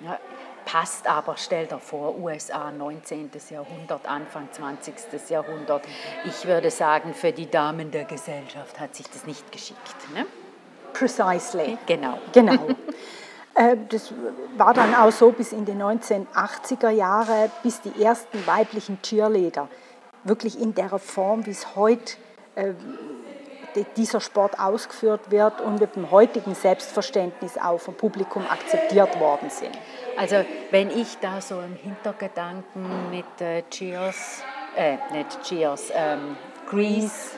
Ja, 0.00 0.18
passt 0.70 1.06
aber, 1.08 1.34
stell 1.36 1.66
dir 1.66 1.78
vor, 1.78 2.16
USA 2.18 2.70
19. 2.70 3.30
Jahrhundert, 3.50 4.06
Anfang 4.06 4.48
20. 4.52 4.94
Jahrhundert. 5.28 5.84
Ich 6.24 6.46
würde 6.46 6.70
sagen, 6.70 7.14
für 7.14 7.32
die 7.32 7.50
Damen 7.50 7.90
der 7.90 8.04
Gesellschaft 8.04 8.78
hat 8.78 8.94
sich 8.94 9.06
das 9.08 9.26
nicht 9.26 9.50
geschickt. 9.50 9.96
Ne? 10.14 10.26
Precisely. 10.92 11.76
Genau. 11.86 12.18
Genau. 12.32 12.68
Äh, 13.54 13.76
Das 13.88 14.14
war 14.56 14.72
dann 14.74 14.94
auch 14.94 15.10
so 15.10 15.32
bis 15.32 15.52
in 15.52 15.64
die 15.64 15.72
1980er 15.72 16.90
Jahre, 16.90 17.50
bis 17.64 17.80
die 17.80 18.00
ersten 18.00 18.46
weiblichen 18.46 19.02
Cheerleader 19.02 19.68
wirklich 20.22 20.60
in 20.60 20.72
der 20.74 20.98
Form, 21.00 21.46
wie 21.46 21.50
es 21.50 21.74
heute 21.74 22.16
äh, 22.54 22.74
dieser 23.96 24.20
Sport 24.20 24.58
ausgeführt 24.58 25.30
wird 25.30 25.60
und 25.60 25.80
mit 25.80 25.96
dem 25.96 26.10
heutigen 26.10 26.54
Selbstverständnis 26.54 27.58
auch 27.58 27.78
vom 27.78 27.94
Publikum 27.94 28.44
akzeptiert 28.48 29.18
worden 29.20 29.50
sind. 29.50 29.76
Also 30.16 30.44
wenn 30.70 30.90
ich 30.90 31.18
da 31.20 31.40
so 31.40 31.60
im 31.60 31.74
Hintergedanken 31.76 33.10
mit 33.10 33.40
äh, 33.40 33.62
Cheers, 33.70 34.42
äh, 34.76 34.96
nicht 35.12 35.42
Cheers, 35.42 35.90
ähm, 35.94 36.36
Grease, 36.68 37.36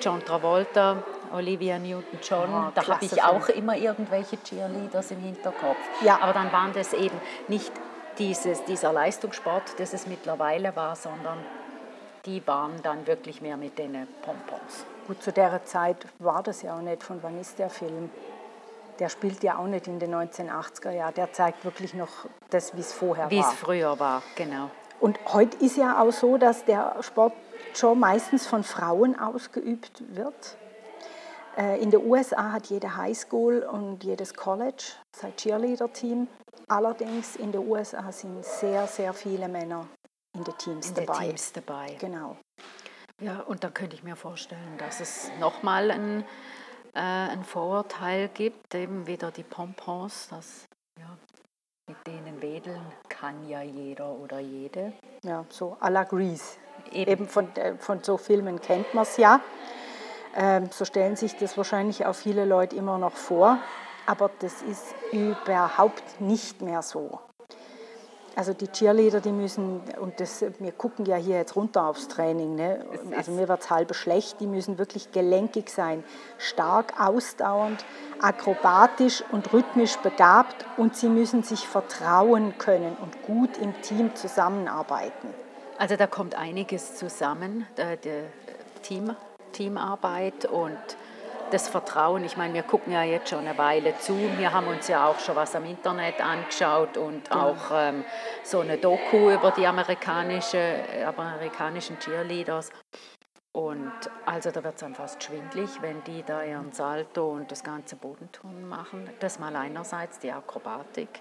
John 0.00 0.24
Travolta, 0.24 1.02
Olivia 1.32 1.78
Newton-John, 1.78 2.50
Ah, 2.52 2.72
da 2.74 2.86
habe 2.86 3.04
ich 3.04 3.22
auch 3.22 3.42
Film. 3.44 3.58
immer 3.58 3.76
irgendwelche 3.76 4.42
Cheerleaders 4.42 5.10
im 5.10 5.20
Hinterkopf. 5.20 5.76
Ja. 6.02 6.18
Aber 6.20 6.32
dann 6.32 6.52
waren 6.52 6.72
das 6.72 6.92
eben 6.92 7.20
nicht 7.48 7.72
dieses, 8.18 8.64
dieser 8.64 8.92
Leistungssport, 8.92 9.78
das 9.78 9.92
es 9.92 10.06
mittlerweile 10.06 10.74
war, 10.76 10.94
sondern 10.94 11.38
die 12.26 12.46
waren 12.46 12.80
dann 12.82 13.06
wirklich 13.06 13.42
mehr 13.42 13.56
mit 13.56 13.78
den 13.78 14.06
Pompons. 14.22 14.86
Gut, 15.06 15.22
zu 15.22 15.32
der 15.32 15.64
Zeit 15.64 16.06
war 16.18 16.42
das 16.42 16.62
ja 16.62 16.76
auch 16.76 16.80
nicht. 16.80 17.02
Von 17.02 17.22
wann 17.22 17.38
ist 17.40 17.58
der 17.58 17.70
Film? 17.70 18.10
Der 18.98 19.08
spielt 19.08 19.42
ja 19.42 19.58
auch 19.58 19.66
nicht 19.66 19.86
in 19.86 19.98
den 19.98 20.14
1980er 20.14 20.90
Jahren. 20.90 21.14
Der 21.14 21.32
zeigt 21.32 21.64
wirklich 21.64 21.94
noch 21.94 22.08
das, 22.50 22.74
wie 22.76 22.80
es 22.80 22.92
vorher 22.92 23.28
Wie 23.30 23.40
war. 23.40 23.52
es 23.52 23.58
früher 23.58 23.98
war, 23.98 24.22
genau. 24.36 24.70
Und 25.00 25.18
heute 25.32 25.56
ist 25.64 25.76
ja 25.76 26.00
auch 26.00 26.12
so, 26.12 26.38
dass 26.38 26.64
der 26.64 26.96
Sport 27.00 27.32
schon 27.74 27.98
meistens 27.98 28.46
von 28.46 28.62
Frauen 28.62 29.18
ausgeübt 29.18 30.02
wird. 30.14 30.56
Äh, 31.58 31.82
In 31.82 31.90
den 31.90 32.06
USA 32.06 32.52
hat 32.52 32.66
jede 32.66 32.96
Highschool 32.96 33.58
und 33.64 34.04
jedes 34.04 34.32
College 34.32 34.84
sein 35.14 35.34
Cheerleader-Team. 35.36 36.28
Allerdings 36.68 37.36
in 37.36 37.52
den 37.52 37.68
USA 37.68 38.10
sind 38.12 38.44
sehr, 38.44 38.86
sehr 38.86 39.12
viele 39.12 39.48
Männer 39.48 39.86
in 40.34 40.44
den 40.44 40.56
Teams 40.56 40.88
In 40.88 40.94
den 40.94 41.06
dabei. 41.06 41.26
Teams 41.26 41.52
dabei. 41.52 41.96
Genau. 42.00 42.36
Ja, 43.20 43.40
und 43.40 43.64
da 43.64 43.70
könnte 43.70 43.96
ich 43.96 44.02
mir 44.02 44.16
vorstellen, 44.16 44.76
dass 44.78 45.00
es 45.00 45.30
nochmal 45.38 45.90
ein, 45.90 46.24
äh, 46.94 47.00
ein 47.00 47.44
Vorurteil 47.44 48.28
gibt, 48.28 48.74
eben 48.74 49.06
wieder 49.06 49.30
die 49.30 49.42
Pompons, 49.44 50.28
dass 50.28 50.66
ja, 50.98 51.16
mit 51.88 51.96
denen 52.06 52.42
wedeln 52.42 52.84
kann 53.08 53.48
ja 53.48 53.62
jeder 53.62 54.10
oder 54.10 54.40
jede. 54.40 54.92
Ja, 55.22 55.44
so 55.48 55.76
à 55.80 55.90
la 55.90 56.04
Grease. 56.04 56.56
Eben. 56.90 57.10
Eben, 57.10 57.28
von, 57.28 57.54
äh, 57.56 57.76
von 57.78 58.02
so 58.02 58.16
Filmen 58.16 58.60
kennt 58.60 58.92
man 58.94 59.04
es 59.04 59.16
ja. 59.16 59.40
Ähm, 60.36 60.68
so 60.70 60.84
stellen 60.84 61.14
sich 61.14 61.36
das 61.36 61.56
wahrscheinlich 61.56 62.04
auch 62.06 62.14
viele 62.14 62.44
Leute 62.44 62.74
immer 62.74 62.98
noch 62.98 63.12
vor. 63.12 63.58
aber 64.06 64.30
das 64.40 64.62
ist 64.62 64.94
überhaupt 65.12 66.20
nicht 66.20 66.62
mehr 66.62 66.82
so. 66.82 67.20
Also 68.36 68.52
die 68.52 68.66
Cheerleader, 68.66 69.20
die 69.20 69.30
müssen, 69.30 69.80
und 70.00 70.18
das, 70.18 70.44
wir 70.58 70.72
gucken 70.72 71.06
ja 71.06 71.16
hier 71.16 71.36
jetzt 71.36 71.54
runter 71.54 71.86
aufs 71.86 72.08
Training, 72.08 72.56
ne? 72.56 72.84
also 73.16 73.30
mir 73.30 73.48
wird 73.48 73.60
es 73.60 73.70
halb 73.70 73.94
schlecht, 73.94 74.40
die 74.40 74.48
müssen 74.48 74.76
wirklich 74.76 75.12
gelenkig 75.12 75.70
sein, 75.70 76.02
stark, 76.38 77.00
ausdauernd, 77.00 77.84
akrobatisch 78.20 79.22
und 79.30 79.52
rhythmisch 79.52 79.96
begabt 79.98 80.66
und 80.76 80.96
sie 80.96 81.08
müssen 81.08 81.44
sich 81.44 81.68
vertrauen 81.68 82.58
können 82.58 82.96
und 83.00 83.22
gut 83.22 83.56
im 83.58 83.80
Team 83.82 84.16
zusammenarbeiten. 84.16 85.28
Also 85.78 85.96
da 85.96 86.08
kommt 86.08 86.34
einiges 86.34 86.96
zusammen, 86.96 87.66
der, 87.76 87.96
der 87.96 88.24
Team, 88.82 89.14
Teamarbeit 89.52 90.46
und 90.46 90.76
das 91.50 91.68
Vertrauen. 91.68 92.24
Ich 92.24 92.36
meine, 92.36 92.54
wir 92.54 92.62
gucken 92.62 92.92
ja 92.92 93.02
jetzt 93.02 93.30
schon 93.30 93.40
eine 93.40 93.56
Weile 93.58 93.96
zu. 93.98 94.16
Wir 94.38 94.52
haben 94.52 94.66
uns 94.66 94.88
ja 94.88 95.06
auch 95.06 95.18
schon 95.18 95.36
was 95.36 95.54
am 95.54 95.64
Internet 95.64 96.20
angeschaut 96.20 96.96
und 96.96 97.30
genau. 97.30 97.50
auch 97.50 97.70
ähm, 97.72 98.04
so 98.42 98.60
eine 98.60 98.78
Doku 98.78 99.30
über 99.30 99.50
die 99.50 99.66
amerikanische, 99.66 100.76
amerikanischen 101.06 101.98
Cheerleaders. 101.98 102.70
Und 103.52 103.92
also 104.26 104.50
da 104.50 104.64
wird 104.64 104.74
es 104.74 104.80
dann 104.80 104.96
fast 104.96 105.22
schwindlig, 105.22 105.70
wenn 105.80 106.02
die 106.02 106.24
da 106.24 106.42
ihren 106.42 106.72
Salto 106.72 107.30
und 107.30 107.52
das 107.52 107.62
ganze 107.62 107.94
Bodentun 107.94 108.68
machen. 108.68 109.08
Das 109.20 109.38
mal 109.38 109.54
einerseits 109.54 110.18
die 110.18 110.32
Akrobatik. 110.32 111.20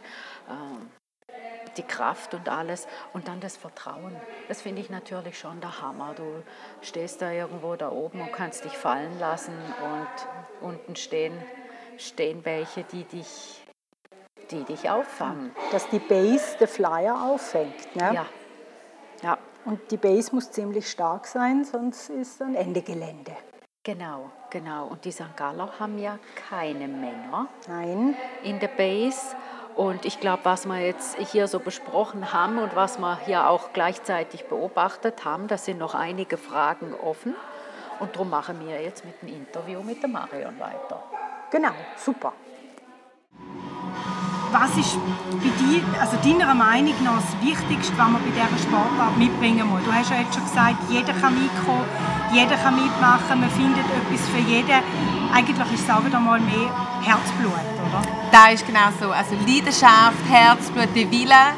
Ähm, 0.49 0.89
die 1.77 1.83
Kraft 1.83 2.33
und 2.33 2.49
alles 2.49 2.87
und 3.13 3.27
dann 3.27 3.39
das 3.39 3.57
Vertrauen. 3.57 4.15
Das 4.47 4.61
finde 4.61 4.81
ich 4.81 4.89
natürlich 4.89 5.37
schon 5.37 5.61
der 5.61 5.81
Hammer. 5.81 6.13
Du 6.15 6.43
stehst 6.81 7.21
da 7.21 7.31
irgendwo 7.31 7.75
da 7.75 7.91
oben 7.91 8.21
und 8.21 8.31
kannst 8.31 8.65
dich 8.65 8.77
fallen 8.77 9.19
lassen 9.19 9.53
und 9.83 10.67
unten 10.69 10.95
stehen, 10.95 11.33
stehen 11.97 12.45
welche, 12.45 12.83
die 12.83 13.03
dich, 13.03 13.65
die 14.51 14.63
dich 14.63 14.89
auffangen. 14.89 15.55
Dass 15.71 15.89
die 15.89 15.99
Base 15.99 16.57
der 16.59 16.67
Flyer 16.67 17.23
auffängt. 17.23 17.95
Ne? 17.95 18.13
Ja. 18.13 18.25
ja. 19.21 19.37
Und 19.65 19.91
die 19.91 19.97
Base 19.97 20.35
muss 20.35 20.51
ziemlich 20.51 20.89
stark 20.89 21.25
sein, 21.25 21.63
sonst 21.63 22.09
ist 22.09 22.41
dann 22.41 22.55
Ende 22.55 22.81
Gelände. 22.81 23.33
Genau, 23.85 24.31
genau. 24.49 24.87
Und 24.87 25.03
die 25.03 25.11
St. 25.11 25.35
Galler 25.35 25.77
haben 25.77 25.97
ja 25.99 26.17
keine 26.49 26.87
Männer 26.87 27.47
Nein. 27.67 28.15
in 28.41 28.57
der 28.59 28.69
Base. 28.69 29.35
Und 29.75 30.05
ich 30.05 30.19
glaube, 30.19 30.45
was 30.45 30.65
wir 30.67 30.79
jetzt 30.79 31.17
hier 31.17 31.47
so 31.47 31.59
besprochen 31.59 32.31
haben 32.31 32.59
und 32.59 32.75
was 32.75 32.99
wir 32.99 33.17
hier 33.25 33.49
auch 33.49 33.73
gleichzeitig 33.73 34.45
beobachtet 34.45 35.25
haben, 35.25 35.47
da 35.47 35.57
sind 35.57 35.79
noch 35.79 35.95
einige 35.95 36.37
Fragen 36.37 36.93
offen. 36.93 37.33
Und 37.99 38.15
darum 38.15 38.29
machen 38.29 38.59
wir 38.65 38.81
jetzt 38.81 39.03
mit 39.05 39.21
dem 39.21 39.29
Interview 39.29 39.81
mit 39.81 40.01
der 40.01 40.09
Marion 40.09 40.59
weiter. 40.59 41.03
Genau, 41.49 41.71
super. 41.95 42.33
Was 44.51 44.77
ist 44.77 44.97
bei 45.31 45.49
dir, 45.63 45.83
also 45.99 46.17
deiner 46.17 46.53
Meinung 46.53 46.93
nach 47.03 47.15
das 47.15 47.41
Wichtigste, 47.41 47.97
was 47.97 48.07
man 48.07 48.21
bei 48.21 48.29
dieser 48.29 48.69
Sportart 48.69 49.17
mitbringen 49.17 49.67
muss? 49.67 49.83
Du 49.83 49.91
hast 49.91 50.11
ja 50.11 50.17
jetzt 50.17 50.35
schon 50.35 50.43
gesagt, 50.43 50.75
jeder 50.89 51.13
kann 51.13 51.33
mitkommen, 51.33 51.85
jeder 52.33 52.57
kann 52.57 52.75
mitmachen, 52.75 53.39
man 53.39 53.49
findet 53.51 53.85
etwas 53.85 54.27
für 54.29 54.39
jeden. 54.39 54.81
Eigentlich 55.33 55.73
ist 55.73 55.83
es 55.83 55.89
auch 55.89 56.03
wieder 56.03 56.19
mal 56.19 56.39
mehr 56.39 56.69
Herzblut, 57.01 57.53
oder? 57.87 58.01
Das 58.31 58.53
ist 58.53 58.67
genau 58.67 58.89
so. 58.99 59.11
Also 59.11 59.35
Leidenschaft, 59.47 60.23
Herzblut, 60.29 60.89
der 60.95 61.09
Wille 61.11 61.53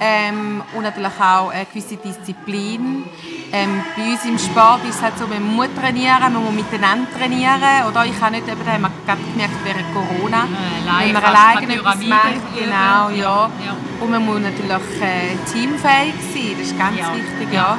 ähm, 0.00 0.62
und 0.74 0.82
natürlich 0.82 1.20
auch 1.20 1.50
eine 1.50 1.66
gewisse 1.66 1.96
Disziplin. 1.96 3.04
Ähm, 3.52 3.82
bei 3.96 4.10
uns 4.10 4.24
im 4.24 4.38
Sport 4.38 4.84
ist 4.84 4.96
es 4.96 5.02
halt 5.02 5.16
so, 5.16 5.26
man 5.26 5.42
muss 5.42 5.68
trainieren, 5.80 6.20
man 6.20 6.44
muss 6.44 6.52
miteinander 6.52 7.06
trainieren. 7.16 7.86
Oder 7.88 8.04
ich 8.04 8.20
habe 8.20 8.32
nicht, 8.32 8.48
eben, 8.48 8.66
haben 8.66 8.82
wir 8.82 8.90
gerade 9.06 9.20
gemerkt 9.32 9.54
während 9.62 9.94
Corona, 9.94 10.44
äh, 10.44 11.06
wenn 11.06 11.12
man 11.12 11.24
alleine 11.24 11.74
etwas 11.74 12.02
macht. 12.06 12.56
Genau, 12.56 13.10
ja. 13.10 13.50
ja. 13.64 13.76
Und 14.00 14.10
man 14.10 14.24
muss 14.24 14.40
natürlich 14.40 15.00
äh, 15.00 15.36
teamfähig 15.52 16.14
sein, 16.32 16.56
das 16.58 16.66
ist 16.66 16.78
ganz 16.78 16.98
ja. 16.98 17.14
wichtig. 17.14 17.52
Ja. 17.52 17.78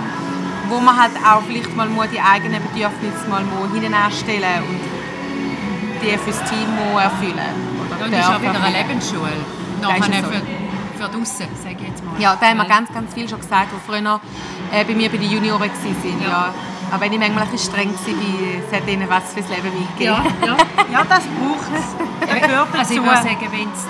Wo 0.69 0.79
man 0.79 0.97
halt 0.97 1.11
auch 1.23 1.41
vielleicht 1.47 1.75
mal 1.75 1.87
die 2.07 2.19
eigenen 2.19 2.61
Bedürfnisse 2.61 3.27
mal 3.29 3.43
hinten 3.73 3.93
anstellen 3.93 4.63
und 4.69 4.79
die 6.01 6.17
fürs 6.17 6.39
Team 6.49 6.67
erfüllen 6.97 7.55
Oder 7.79 8.09
das 8.09 8.19
ist 8.19 8.29
auch 8.29 8.41
wieder 8.41 8.61
eine 8.61 8.77
Lebensschule. 8.77 9.31
Nachher 9.81 10.23
so. 10.23 10.31
für, 10.31 10.41
für 10.97 11.09
draussen, 11.09 11.47
sage 11.61 11.75
ich 11.79 11.87
jetzt 11.87 12.03
mal. 12.03 12.19
Ja, 12.19 12.35
da 12.39 12.47
haben 12.47 12.57
wir 12.57 12.65
ganz, 12.65 12.91
ganz 12.93 13.13
viel 13.13 13.27
schon 13.27 13.39
gesagt, 13.39 13.69
die 13.71 13.91
früher 13.91 14.19
äh, 14.71 14.83
bei 14.83 14.93
mir 14.93 15.09
bei 15.09 15.17
den 15.17 15.29
Junioren 15.29 15.61
waren. 15.61 16.21
Ja. 16.21 16.29
ja. 16.29 16.53
Aber 16.91 17.01
wenn 17.01 17.13
ich 17.13 17.19
manchmal 17.19 17.43
ein 17.43 17.51
bisschen 17.51 17.71
streng 17.71 17.89
war, 17.89 18.69
es 18.69 18.75
hat 18.75 18.87
ihnen 18.87 19.09
was 19.09 19.33
fürs 19.33 19.49
Leben 19.49 19.71
mitgegeben. 19.77 20.15
Ja, 20.41 20.47
ja. 20.47 20.57
ja 20.91 21.03
das 21.03 21.23
braucht 21.25 21.69
es. 21.75 22.79
also 22.79 22.93
ich 22.93 23.01
würde 23.01 23.17
sagen, 23.17 23.47
wenn 23.51 23.71
es 23.71 23.85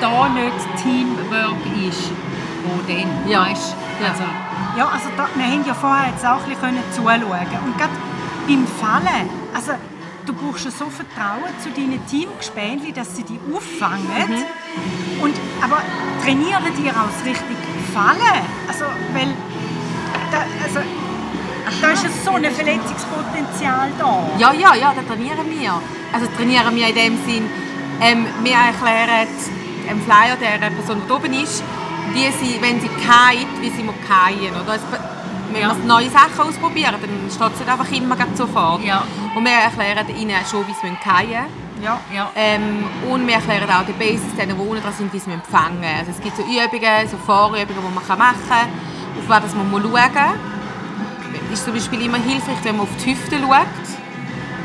da 0.00 0.28
nicht 0.28 0.82
Teamwork 0.82 1.88
ist, 1.88 2.10
wo 2.64 2.80
dann, 2.86 3.30
ja. 3.30 3.46
weißt 3.50 3.74
also, 4.06 4.22
ja, 4.76 4.88
also 4.88 5.08
da, 5.16 5.28
wir 5.34 5.44
haben 5.44 5.64
ja 5.66 5.74
vorher 5.74 6.10
jetzt 6.10 6.24
auch 6.24 6.42
ein 6.42 6.48
bisschen 6.48 6.78
zuschauen 6.94 7.22
Und 7.22 7.78
gerade 7.78 7.92
beim 8.46 8.66
Fallen, 8.66 9.28
also 9.54 9.72
du 10.26 10.32
brauchst 10.32 10.64
so 10.64 10.86
Vertrauen 10.86 11.52
zu 11.62 11.70
deinen 11.70 12.04
Teamgespänchen, 12.06 12.94
dass 12.94 13.16
sie 13.16 13.24
dich 13.24 13.40
auffangen. 13.52 14.28
Mhm. 14.28 15.22
Und, 15.22 15.34
aber 15.62 15.82
trainieren 16.22 16.72
die 16.76 16.90
auch 16.90 17.26
richtig 17.26 17.56
Fallen? 17.92 18.44
Also, 18.68 18.84
weil 19.14 19.34
da, 20.30 20.38
also, 20.64 20.80
da 21.80 21.90
ist 21.90 22.04
ja 22.04 22.10
so 22.24 22.32
ein 22.32 22.44
Verletzungspotenzial 22.44 23.90
da. 23.98 24.28
Ja, 24.38 24.52
ja, 24.52 24.74
ja, 24.74 24.94
da 24.94 25.02
trainieren 25.02 25.46
wir. 25.48 25.80
Also 26.12 26.26
trainieren 26.36 26.74
wir 26.74 26.88
in 26.88 26.94
dem 26.94 27.18
Sinn, 27.26 27.44
ähm, 28.00 28.26
wir 28.42 28.52
erklären 28.52 29.28
dem 29.88 30.00
Flyer, 30.02 30.36
der 30.36 30.70
Person, 30.70 31.02
die 31.06 31.12
oben 31.12 31.32
ist, 31.32 31.62
wie 32.14 32.30
sie, 32.32 32.60
wenn 32.60 32.80
sie 32.80 32.88
kalt, 32.88 33.60
wie 33.60 33.70
sie 33.70 33.82
muss 33.82 33.94
kallen. 34.06 34.52
Oder? 34.52 34.78
wenn 35.52 35.62
ja. 35.62 35.76
wir 35.76 35.84
neue 35.84 36.10
Sachen 36.10 36.40
ausprobieren, 36.40 36.94
dann 37.00 37.30
steht 37.30 37.52
es 37.54 37.60
nicht 37.60 37.70
einfach 37.70 37.90
immer 37.90 38.16
sofort. 38.34 38.84
Ja. 38.84 39.02
Und 39.34 39.44
wir 39.44 39.52
erklären 39.52 40.06
ihnen 40.16 40.36
schon, 40.50 40.66
wie 40.66 40.72
sie 40.72 40.96
fallen 41.02 41.46
ja. 41.82 42.00
ja. 42.12 42.30
Ähm, 42.34 42.84
und 43.08 43.26
wir 43.26 43.34
erklären 43.34 43.70
auch 43.70 43.84
die 43.86 43.92
Basics, 43.92 44.34
denen, 44.36 44.56
die 44.58 44.80
dran 44.80 44.92
sind, 44.92 45.12
wie 45.12 45.18
sie 45.18 45.30
empfangen 45.30 45.84
Also 45.84 46.10
es 46.10 46.20
gibt 46.20 46.36
so 46.36 46.42
Übungen, 46.42 47.08
so 47.08 47.16
Vorübungen, 47.18 47.68
die 47.68 47.94
man 47.94 48.18
machen 48.18 48.42
kann, 48.48 48.68
auf 49.18 49.28
was 49.28 49.54
man 49.54 49.70
schauen 49.70 49.82
muss. 49.82 49.92
Es 51.52 51.58
ist 51.58 51.64
zum 51.64 51.74
Beispiel 51.74 52.02
immer 52.02 52.18
hilfreich, 52.18 52.56
wenn 52.62 52.76
man 52.76 52.86
auf 52.86 52.96
die 53.02 53.12
Hüfte 53.12 53.38
schaut. 53.38 53.66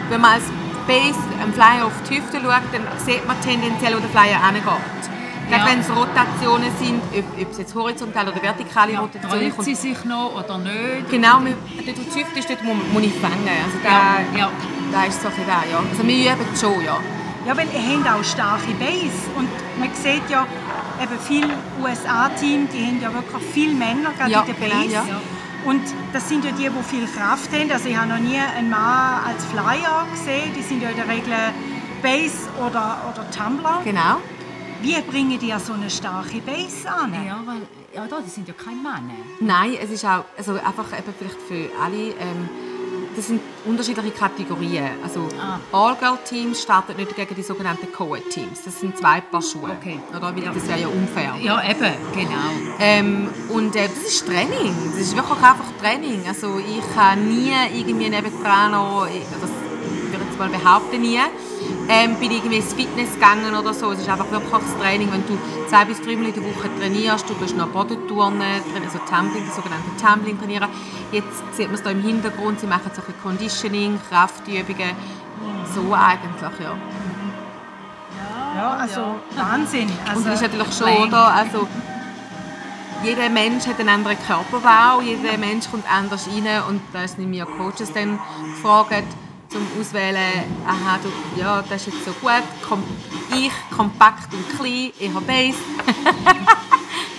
Wenn 0.09 0.21
man 0.21 0.31
als 0.33 0.43
Base, 0.87 1.19
einen 1.41 1.53
Flyer 1.53 1.85
auf 1.85 1.93
die 2.09 2.17
Hüfte 2.17 2.39
schaut, 2.41 2.73
dann 2.73 2.87
sieht 3.05 3.25
man 3.27 3.39
tendenziell, 3.41 3.95
wo 3.95 3.99
der 3.99 4.09
Flyer 4.09 4.45
hingeht. 4.45 5.03
Gerade 5.49 5.71
wenn 5.71 5.79
es 5.79 5.89
Rotationen 5.89 6.71
sind, 6.79 7.01
ob, 7.13 7.41
ob 7.41 7.51
es 7.51 7.57
jetzt 7.57 7.75
horizontal 7.75 8.27
oder 8.27 8.41
vertikale 8.41 8.93
ja, 8.93 8.99
Rotationen 9.01 9.51
sind. 9.51 9.63
sie 9.63 9.75
sich 9.75 10.05
noch 10.05 10.35
oder 10.35 10.57
nicht? 10.57 11.09
Genau, 11.09 11.39
dort 11.39 11.97
wo 11.97 12.03
die 12.03 12.19
Hüfte 12.19 12.39
ist, 12.39 12.49
dort 12.49 12.63
muss, 12.63 12.77
muss 12.91 13.03
ich 13.03 13.13
fangen. 13.13 13.47
Also 13.47 13.77
da, 13.83 13.89
ja, 14.37 14.39
ja. 14.39 14.51
da 14.91 15.03
ist 15.05 15.21
so 15.21 15.27
ein 15.27 15.33
da, 15.45 15.63
ja. 15.69 15.79
Also 15.89 16.07
wir 16.07 16.33
üben 16.33 16.55
schon, 16.59 16.83
ja. 16.83 16.97
Ja, 17.45 17.57
weil 17.57 17.67
ihr 17.73 18.05
habt 18.05 18.19
auch 18.19 18.23
starke 18.23 18.71
Base 18.79 19.27
und 19.35 19.49
man 19.77 19.89
sieht 19.93 20.29
ja, 20.29 20.47
eben 21.01 21.19
viele 21.27 21.49
USA-Teams, 21.83 22.71
die 22.71 22.85
haben 22.85 23.01
ja 23.01 23.13
wirklich 23.13 23.43
viele 23.51 23.73
Männer 23.73 24.11
gerade 24.17 24.31
ja, 24.31 24.41
in 24.41 24.47
der 24.47 24.53
Base. 24.53 24.87
Genau, 24.87 25.07
ja. 25.07 25.21
Und 25.65 25.81
das 26.11 26.27
sind 26.27 26.43
ja 26.43 26.51
die, 26.51 26.69
die 26.69 26.83
viel 26.83 27.07
Kraft 27.07 27.51
haben. 27.53 27.71
Also 27.71 27.87
ich 27.87 27.95
habe 27.95 28.09
noch 28.09 28.19
nie 28.19 28.37
einen 28.37 28.69
Mann 28.69 29.21
als 29.25 29.45
Flyer 29.45 30.05
gesehen. 30.11 30.51
Die 30.55 30.61
sind 30.61 30.81
ja 30.81 30.89
in 30.89 30.97
der 30.97 31.07
Regel 31.07 31.33
Base 32.01 32.49
oder, 32.59 32.97
oder 33.09 33.29
Tumbler. 33.31 33.79
Genau. 33.83 34.17
Wie 34.83 34.99
bringen 35.01 35.39
die 35.39 35.53
so 35.63 35.73
eine 35.73 35.89
starke 35.89 36.39
Base 36.41 36.89
an? 36.89 37.13
Ja, 37.25 37.41
weil 37.45 37.61
ja, 37.95 38.05
da, 38.05 38.19
die 38.19 38.29
sind 38.29 38.49
ja 38.49 38.53
keine 38.53 38.75
Männer. 38.75 39.15
Nein, 39.39 39.77
es 39.81 39.89
ist 39.89 40.03
auch 40.03 40.25
also 40.37 40.53
einfach 40.53 40.91
eben 40.91 41.13
vielleicht 41.17 41.41
für 41.47 41.69
alle. 41.81 42.09
Ähm, 42.09 42.49
das 43.15 43.27
sind 43.27 43.39
unterschiedliche 43.63 44.11
Kategorien. 44.11 44.89
Also 45.03 45.29
ah. 45.39 45.59
All-Girl-Teams 45.71 46.61
starten 46.61 46.97
nicht 46.97 47.15
gegen 47.15 47.33
die 47.33 47.43
sogenannten 47.43 47.93
Co-Ed-Teams. 47.93 48.63
Das 48.65 48.79
sind 48.79 48.97
zwei 48.97 49.21
Paar 49.21 49.41
Schuhe. 49.41 49.69
Okay. 49.79 49.99
Oder? 50.09 50.35
Weil 50.35 50.41
das 50.41 50.67
wäre 50.67 50.81
ja 50.81 50.87
unfair. 50.87 51.35
Ja, 51.39 51.63
eben, 51.63 51.93
genau. 52.13 52.75
Ähm, 52.79 53.29
und 53.49 53.75
äh, 53.75 53.87
das 53.87 53.99
ist 53.99 54.25
Training. 54.25 54.75
Das 54.91 54.99
ist 54.99 55.15
wirklich 55.15 55.37
einfach 55.37 55.71
Training. 55.79 56.23
Also 56.27 56.57
ich 56.59 56.95
habe 56.97 57.21
nie 57.21 57.53
irgendwie 57.73 58.09
nebendran 58.09 58.71
noch, 58.71 59.05
das 59.05 59.49
würde 59.49 60.23
ich 60.23 60.29
jetzt 60.29 60.39
mal 60.39 60.49
behaupten, 60.49 61.01
nie, 61.01 61.19
ähm, 61.89 62.15
bin 62.15 62.31
irgendwie 62.31 62.57
ins 62.57 62.73
Fitness 62.73 63.13
gegangen 63.13 63.55
oder 63.55 63.73
so. 63.73 63.91
Es 63.91 63.99
ist 63.99 64.09
einfach 64.09 64.29
wirklich 64.31 64.51
das 64.51 64.77
Training, 64.79 65.11
wenn 65.11 65.25
du 65.27 65.37
zwei 65.67 65.85
bis 65.85 66.01
drei 66.01 66.15
Mal 66.15 66.27
in 66.27 66.33
der 66.33 66.43
Woche 66.43 66.69
trainierst, 66.79 67.29
du 67.29 67.35
gehst 67.35 67.57
noch 67.57 67.67
Bodenturnen, 67.67 68.41
also 68.41 68.99
Tumbling, 69.09 69.45
das 69.45 69.55
sogenannte 69.55 69.89
Tumbling 70.01 70.39
trainieren. 70.39 70.69
Jetzt 71.11 71.43
sieht 71.51 71.67
man 71.67 71.75
es 71.75 71.83
da 71.83 71.89
im 71.89 72.01
Hintergrund, 72.01 72.59
sie 72.59 72.67
machen 72.67 72.91
so 72.93 73.01
ein 73.01 73.13
Conditioning, 73.21 73.99
Kraftübungen, 74.09 74.95
so 75.73 75.93
eigentlich, 75.93 76.59
ja. 76.59 76.75
Ja, 78.55 78.69
also 78.69 78.99
ja. 79.01 79.15
Wahnsinn. 79.35 79.91
Also 80.05 80.19
und 80.19 80.27
das 80.27 80.35
ist 80.35 80.41
natürlich 80.41 80.73
schon, 80.73 81.07
oder, 81.07 81.33
also 81.33 81.67
jeder 83.03 83.27
Mensch 83.29 83.65
hat 83.67 83.79
einen 83.79 83.89
anderen 83.89 84.17
Körperbau, 84.25 85.01
jeder 85.01 85.37
Mensch 85.37 85.69
kommt 85.69 85.85
anders 85.91 86.27
rein 86.27 86.47
und 86.69 86.81
da 86.93 87.03
ist 87.03 87.17
nicht 87.17 87.29
mir 87.29 87.45
Coaches 87.45 87.91
dann 87.91 88.19
gefragt, 88.55 89.03
zum 89.53 89.67
Auswählen, 89.79 90.43
aha, 90.65 90.97
du, 91.03 91.39
ja, 91.39 91.61
das 91.61 91.87
ist 91.87 91.93
jetzt 91.93 92.05
so 92.05 92.11
gut, 92.13 92.43
kom 92.67 92.83
ich 93.31 93.51
kompakt 93.75 94.33
und 94.33 94.57
klein, 94.57 94.91
ich 94.99 95.13
habe 95.13 95.25
Base. 95.25 95.57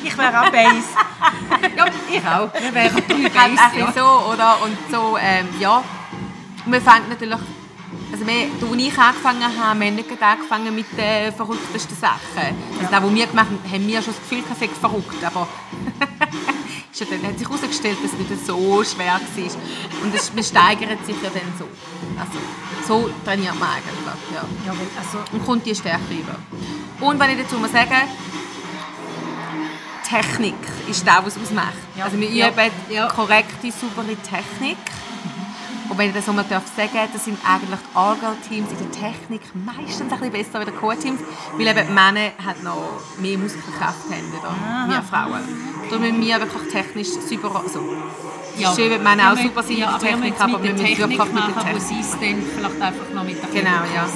Ich 0.06 0.18
wäre 0.18 0.38
auch 0.38 0.50
Base. 0.50 0.84
Ja, 1.76 1.86
ich 2.10 2.26
auch. 2.26 2.52
Wir 2.60 2.74
wären 2.74 2.94
drei 3.08 3.40
Halt 3.40 3.56
Base, 3.56 3.62
ein 3.72 3.78
ja. 3.78 3.92
so, 3.92 4.32
oder? 4.32 4.62
Und 4.62 4.76
so, 4.90 5.16
ähm, 5.18 5.48
ja. 5.58 5.78
Und 5.78 6.70
man 6.70 6.82
fängt 6.82 7.08
natürlich, 7.08 7.38
also 8.12 8.26
wir, 8.26 8.48
wo 8.60 8.74
ich 8.74 8.98
angefangen 8.98 9.42
habe, 9.42 9.80
wir 9.80 9.86
haben 9.86 9.94
nicht 9.94 10.22
angefangen 10.22 10.74
mit 10.74 10.86
den 10.98 11.32
verrücktesten 11.32 11.96
Sachen. 11.96 12.54
Also 12.78 12.90
das, 12.90 13.02
was 13.02 13.14
wir 13.14 13.26
gemacht 13.26 13.46
haben, 13.46 13.72
haben 13.72 13.86
wir 13.86 14.02
schon 14.02 14.12
das 14.12 14.28
Gefühl, 14.28 14.44
es 14.52 14.58
sei 14.58 14.68
verrückt, 14.68 15.24
aber 15.24 15.48
dann, 17.00 17.22
hat 17.26 17.38
sich 17.38 17.48
herausgestellt, 17.48 17.98
dass 18.02 18.12
es 18.12 18.18
nicht 18.18 18.46
so 18.46 18.84
schwer 18.84 19.20
war. 19.20 20.02
Und 20.02 20.14
es, 20.14 20.32
man 20.32 20.44
steigert 20.44 21.04
sich 21.04 21.16
ja 21.22 21.30
dann 21.30 21.52
so. 21.58 21.66
Also, 22.18 22.38
so 22.86 23.10
trainiert 23.24 23.58
man 23.58 23.68
eigentlich, 23.70 23.94
ja. 24.32 24.44
Jawohl, 24.66 24.86
also 24.96 25.18
Und 25.32 25.44
kommt 25.44 25.66
die 25.66 25.74
Stärke 25.74 26.14
über. 26.14 26.36
Und 27.04 27.18
wenn 27.18 27.30
ich 27.30 27.42
dazu 27.44 27.58
muss 27.58 27.72
sagen, 27.72 28.08
Technik 30.08 30.54
ist 30.88 31.06
das, 31.06 31.24
was 31.24 31.36
es 31.36 31.42
ausmacht. 31.42 31.74
Ja. 31.96 32.04
Also 32.04 32.18
wir 32.20 32.28
üben 32.28 32.70
Ja. 32.90 33.08
korrekte, 33.08 33.72
saubere 33.72 34.16
Technik. 34.16 34.76
Und 35.88 35.98
wenn 35.98 36.08
ich 36.08 36.14
das 36.14 36.24
so 36.26 36.32
mal 36.32 36.44
darf 36.48 36.64
sagen 36.74 37.08
das 37.12 37.24
sind 37.24 37.38
eigentlich 37.46 37.80
die 37.80 37.96
All-Girl-Teams 37.96 38.70
in 38.70 38.78
der 38.78 38.90
Technik 38.90 39.42
meistens 39.54 40.00
ein 40.00 40.08
bisschen 40.08 40.32
besser 40.32 40.58
als 40.60 40.70
die 40.70 40.76
Co-Teams, 40.76 41.20
weil 41.56 41.66
eben 41.66 41.86
die 41.86 41.92
Männer 41.92 42.32
halt 42.44 42.62
noch 42.62 43.00
mehr 43.18 43.38
Muskelkraft 43.38 44.08
haben, 44.08 44.32
oder? 44.32 44.54
wir 44.88 45.02
Frauen. 45.02 45.42
Darum 45.90 46.02
müssen 46.02 46.20
wir 46.22 46.40
wirklich 46.40 46.72
technisch 46.72 47.08
super, 47.08 47.54
also 47.62 47.80
es 48.56 48.60
ist 48.60 48.76
schön, 48.76 48.90
wenn 48.90 48.98
die 48.98 49.04
Männer 49.04 49.32
auch 49.32 49.36
super 49.36 49.62
sind 49.62 49.78
ja, 49.78 49.94
in 49.94 50.00
der 50.00 50.10
Technik, 50.10 50.34
aber 50.38 50.62
wir 50.62 50.72
müssen 50.72 50.86
Technik 50.86 50.98
wirklich 51.00 51.18
mit 51.18 51.42
der 51.42 51.54
machen, 51.54 51.54
wo 51.56 51.78
Technik. 51.78 51.82
sie 51.82 52.00
es 52.00 52.10
dann 52.12 52.42
vielleicht 52.56 52.82
einfach 52.82 53.10
noch 53.14 53.24
mit 53.24 53.42
der 53.42 53.50
Genau, 53.50 53.82
ja. 53.94 54.06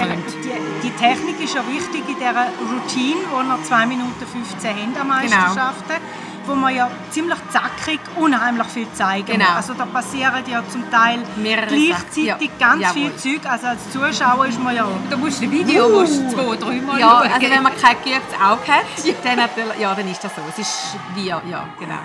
die, 0.00 0.88
die 0.88 0.90
Technik 0.96 1.40
ist 1.42 1.54
ja 1.54 1.62
wichtig 1.68 2.02
in 2.08 2.16
dieser 2.16 2.48
Routine, 2.56 3.20
wo 3.30 3.42
wir 3.42 3.58
2 3.62 3.86
Minuten 3.86 4.26
15 4.26 4.70
haben 4.70 4.96
an 4.96 5.08
Meisterschaften, 5.08 6.00
wo 6.46 6.54
wir 6.54 6.70
ja 6.70 6.90
ziemlich 7.10 7.38
zackig 7.50 8.00
unheimlich 8.16 8.66
viel 8.68 8.86
zeigen. 8.92 9.26
Genau. 9.26 9.50
Also 9.56 9.74
da 9.74 9.84
passieren 9.86 10.42
ja 10.50 10.62
zum 10.68 10.90
Teil 10.90 11.18
Mehrere 11.36 11.66
gleichzeitig. 11.66 12.24
Ja. 12.24 12.36
ganz 12.58 12.82
Jawohl. 12.82 12.94
viel 12.94 13.16
Zeug. 13.40 13.50
Also 13.50 13.66
als 13.68 13.90
Zuschauer 13.90 14.46
ist 14.46 14.60
man 14.62 14.74
ja... 14.76 14.86
Du 15.10 15.16
musst 15.18 15.42
ein 15.42 15.50
Video 15.50 15.86
Uh. 15.86 16.00
musst 16.00 16.30
zwei, 16.30 16.56
dreimal 16.56 16.98
Ja, 17.00 17.08
schauen. 17.22 17.32
also 17.32 17.50
wenn 17.50 17.62
man 17.62 17.72
kein 17.76 17.96
geübtes 18.04 18.34
Auge 18.40 18.66
hat, 18.68 18.84
dann, 19.24 19.80
ja, 19.80 19.94
dann 19.94 20.08
ist 20.10 20.22
das 20.24 20.34
so. 20.34 20.42
Es 20.50 20.58
ist 20.58 20.96
wie, 21.14 21.26
ja, 21.26 21.42
genau. 21.78 21.98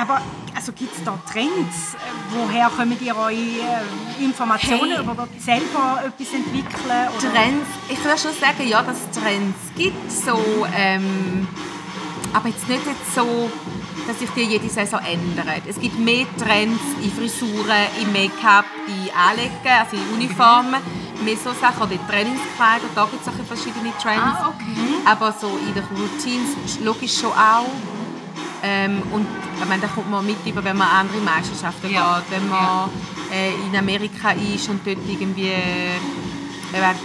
Aber 0.00 0.20
also 0.54 0.72
gibt 0.72 0.96
es 0.96 1.02
da 1.02 1.18
Trends? 1.32 1.96
Woher 2.30 2.68
kommen 2.68 2.96
ihr 3.00 3.16
eure 3.16 3.32
äh, 3.32 4.22
Informationen? 4.24 4.92
Hey. 4.92 5.00
Über 5.02 5.28
selber 5.38 6.02
etwas 6.06 6.32
entwickeln? 6.34 7.08
Oder? 7.18 7.32
Trends, 7.32 7.66
ich 7.88 8.04
würde 8.04 8.18
schon 8.18 8.32
sagen, 8.32 8.68
ja, 8.68 8.82
dass 8.82 8.96
es 8.96 9.20
Trends 9.20 9.58
gibt, 9.76 10.12
so, 10.12 10.66
ähm, 10.76 11.48
aber 12.32 12.48
jetzt 12.48 12.68
nicht 12.68 12.86
jetzt 12.86 13.14
so, 13.14 13.50
dass 14.06 14.18
sich 14.18 14.30
die 14.30 14.42
jede 14.42 14.68
Saison 14.68 15.00
ändern. 15.00 15.48
Es 15.66 15.78
gibt 15.80 15.98
mehr 15.98 16.26
Trends 16.38 16.80
in 17.02 17.10
Frisuren, 17.12 17.86
in 18.00 18.12
Make-up, 18.12 18.64
in 18.86 19.10
Anlegen, 19.14 19.52
also 19.64 19.96
in 19.96 20.14
Uniformen, 20.14 20.80
mehr 21.24 21.36
so 21.36 21.50
Sachen, 21.52 21.82
oder 21.82 21.92
in 21.92 22.06
Trainingskleider, 22.08 22.86
da 22.94 23.04
gibt 23.06 23.22
es 23.22 23.28
auch 23.28 23.46
verschiedene 23.46 23.92
Trends. 24.00 24.22
Ah, 24.22 24.48
okay. 24.54 24.74
Aber 25.04 25.32
so 25.32 25.48
in 25.66 25.74
den 25.74 25.84
Routines 25.84 26.80
logisch 26.82 27.18
schon 27.20 27.32
auch. 27.32 27.66
Ähm, 28.62 29.02
und 29.12 29.26
ich 29.60 29.68
meine, 29.68 29.82
da 29.82 29.88
kommt 29.88 30.10
man 30.10 30.24
mit 30.26 30.44
über, 30.44 30.64
wenn 30.64 30.76
man 30.76 30.88
an 30.88 31.06
andere 31.06 31.20
Meisterschaften 31.20 31.90
Ja. 31.92 32.18
geht, 32.28 32.38
wenn 32.38 32.48
man 32.48 32.90
äh, 33.32 33.52
in 33.66 33.76
Amerika 33.76 34.30
ist 34.32 34.68
und 34.68 34.84
dort 34.84 34.98
irgendwie 35.08 35.48
äh, 35.50 35.98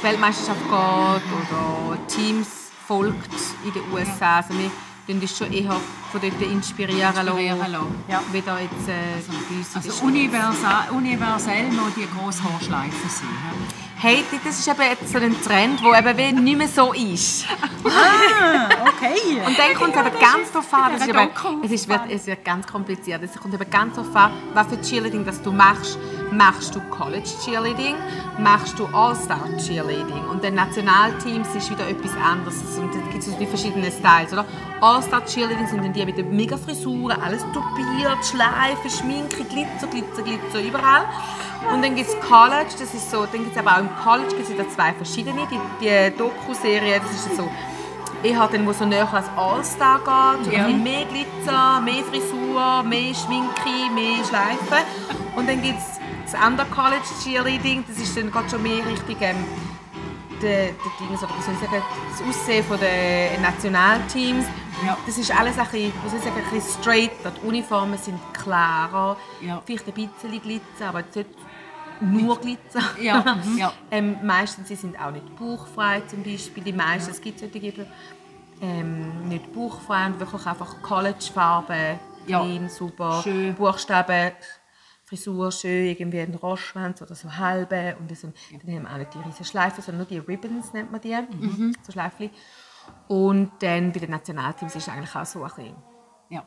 Weltmeisterschaft 0.01 0.61
geht 0.63 0.71
oder 0.71 1.97
Teams 2.07 2.47
folgt 2.87 3.33
in 3.63 3.71
den 3.73 3.83
USA. 3.93 4.37
Also 4.37 4.49
wir 4.57 4.71
tun 5.07 5.19
uns 5.19 5.37
schon 5.37 5.51
eher 5.51 5.79
von 6.11 6.21
dort 6.21 6.41
inspirieren, 6.41 7.25
lassen. 7.25 8.03
Ja. 8.07 8.21
Wieder 8.31 8.59
jetzt 8.59 8.87
äh, 8.87 9.21
bei 9.27 9.55
uns 9.57 9.75
Also 9.75 10.05
universal, 10.05 10.89
universell 10.91 11.69
noch 11.69 11.89
die 11.95 12.07
grosse 12.07 12.43
Haarschleife 12.43 13.09
sein. 13.09 13.27
ja. 13.29 13.83
Hey, 14.03 14.21
das 14.43 14.59
ist 14.59 14.67
eben 14.67 14.81
jetzt 14.81 15.13
so 15.13 15.17
ein 15.17 15.33
Trend, 15.41 15.79
der 15.79 15.99
eben 15.99 16.17
wie 16.17 16.41
nicht 16.41 16.57
mehr 16.57 16.67
so 16.67 16.93
ist. 16.93 17.45
Ah, 17.85 18.69
okay. 18.87 19.41
Und 19.45 19.57
dann 19.57 19.73
kommt 19.75 19.95
es 19.95 20.01
eben 20.01 20.19
ganz 20.19 20.51
darauf 20.51 20.73
an, 20.73 20.95
ist 20.95 21.01
es, 21.63 21.71
ist, 21.71 21.89
wird, 21.89 22.01
es 22.09 22.25
wird 22.25 22.45
ganz 22.45 22.65
kompliziert, 22.65 23.21
es 23.21 23.35
kommt 23.35 23.53
eben 23.53 23.69
ganz 23.69 23.95
darauf 23.95 24.15
an, 24.15 24.31
was 24.53 24.67
für 24.67 24.81
Cheerleading 24.81 25.25
das 25.25 25.41
du 25.41 25.51
machst. 25.51 25.97
Machst 26.37 26.73
du 26.73 26.79
College 26.89 27.29
Cheerleading, 27.43 27.95
machst 28.39 28.79
du 28.79 28.87
All-Star 28.87 29.39
Cheerleading 29.57 30.25
und 30.31 30.43
dann 30.43 30.55
Nationalteams 30.55 31.53
ist 31.55 31.69
wieder 31.69 31.87
etwas 31.87 32.11
anderes 32.15 32.55
und 32.77 32.93
dann 32.93 33.09
gibt 33.11 33.27
es 33.27 33.37
die 33.37 33.45
verschiedenen 33.45 33.91
Styles, 33.91 34.33
oder? 34.33 34.45
All-Star 34.81 35.23
Cheerleading 35.25 35.67
sind 35.67 35.83
dann 35.83 35.93
die 35.93 36.05
mit 36.05 36.17
den 36.17 36.35
mega 36.35 36.57
Frisuren, 36.57 37.21
alles 37.21 37.41
tupiert, 37.53 38.25
Schleifen, 38.25 38.89
Schminke, 38.89 39.43
Glitzer, 39.43 39.87
Glitzer, 39.87 40.23
Glitzer, 40.23 40.61
überall. 40.61 41.05
Und 41.71 41.83
dann 41.83 41.95
gibt 41.95 42.09
es 42.09 42.19
College, 42.27 42.71
das 42.79 42.93
ist 42.93 43.11
so, 43.11 43.25
dann 43.25 43.43
gibt 43.43 43.51
es 43.55 43.57
aber 43.57 43.75
auch 43.75 43.79
im 43.79 43.89
College 44.03 44.35
gibt's 44.35 44.49
wieder 44.51 44.67
zwei 44.69 44.91
verschiedene, 44.93 45.47
die, 45.51 45.59
die 45.81 46.17
Doku-Serie, 46.17 46.99
das 46.99 47.11
ist 47.11 47.37
so 47.37 47.47
ich 48.25 48.33
habe 48.33 48.57
dann, 48.57 48.65
wo 48.65 48.71
so 48.71 48.85
näher 48.85 49.13
als 49.13 49.25
All-Star 49.35 49.99
geht, 49.99 50.53
Ja. 50.53 50.67
mehr 50.69 51.05
Glitzer, 51.05 51.81
mehr 51.81 52.03
Frisur, 52.05 52.81
mehr 52.83 53.13
Schminke, 53.13 53.93
mehr 53.93 54.23
Schleifen. 54.25 54.85
Und 55.35 55.49
dann 55.49 55.61
gibt 55.61 55.77
es 55.77 55.99
das 56.33 56.41
andere 56.41 56.67
College 56.67 57.01
Cheerleading, 57.23 57.83
das 57.87 57.97
ist 57.97 58.17
dann 58.17 58.31
gerade 58.31 58.49
schon 58.49 58.63
mehr 58.63 58.85
Richtung 58.85 59.15
ähm, 59.21 59.35
der, 60.41 60.67
Dings, 60.99 61.23
oder 61.23 61.31
wie 61.37 61.41
soll 61.43 61.53
ich 61.53 61.59
sagen, 61.69 61.81
das 62.09 62.21
Aussehen 62.27 62.65
der 62.81 63.39
Nationalteams. 63.39 64.45
Ja. 64.85 64.97
Das 65.05 65.17
ist 65.17 65.31
alles 65.31 65.57
ein 65.57 65.65
bisschen, 65.65 65.93
ich 66.05 66.23
sagen, 66.23 66.35
ein 66.37 66.53
bisschen 66.55 66.81
straighter. 66.81 67.31
Die 67.31 67.47
Uniformen 67.47 67.97
sind 67.97 68.19
klarer, 68.33 69.15
Ja. 69.41 69.61
vielleicht 69.65 69.87
ein 69.87 69.93
bisschen 69.93 70.41
Glitzer, 70.41 70.89
aber 70.89 70.99
jetzt 70.99 71.15
nicht 71.15 71.29
nur 72.01 72.37
Glitzer. 72.39 72.81
Ja, 72.99 73.37
ja. 73.57 73.71
ähm, 73.91 74.17
meistens 74.23 74.67
sie 74.67 74.75
sind 74.75 74.99
auch 74.99 75.11
nicht 75.11 75.35
bauchfrei 75.37 76.01
zum 76.07 76.23
Beispiel. 76.23 76.63
Die 76.63 76.73
meisten, 76.73 77.11
es 77.11 77.21
gibt 77.21 77.39
solche, 77.39 77.59
die 77.59 77.73
ähm, 78.61 79.29
nicht 79.29 79.53
bauchfrei 79.53 80.07
und 80.07 80.19
wirklich 80.19 80.45
einfach 80.45 80.81
College-Farben, 80.81 81.99
Ja. 82.27 82.41
clean, 82.41 82.67
super, 82.69 83.21
Schön. 83.23 83.53
Buchstaben, 83.55 84.31
Frisur 85.13 85.51
schön, 85.51 85.85
irgendwie 85.85 86.19
ein 86.21 86.33
Rostschwanz 86.33 87.01
oder 87.03 87.13
so 87.13 87.35
halbe 87.37 87.95
und 87.99 88.15
sind, 88.17 88.35
dann 88.65 88.75
haben 88.75 88.83
wir 88.83 88.91
auch 88.93 88.97
nicht 88.97 89.13
die 89.13 89.19
riesen 89.19 89.45
Schleifen, 89.45 89.83
sondern 89.83 89.99
nur 89.99 90.07
die 90.07 90.17
Ribbons 90.17 90.73
nennt 90.73 90.91
man 90.91 91.01
die, 91.01 91.15
Mhm. 91.15 91.75
so 91.83 91.91
Schleifchen. 91.91 92.31
Und 93.07 93.51
dann 93.59 93.91
bei 93.91 93.99
den 93.99 94.09
Nationalteams 94.11 94.75
ist 94.75 94.87
es 94.87 94.93
eigentlich 94.93 95.15
auch 95.15 95.25
so 95.25 95.43
ein 95.43 95.49
bisschen, 95.49 95.75
Ja. 96.29 96.45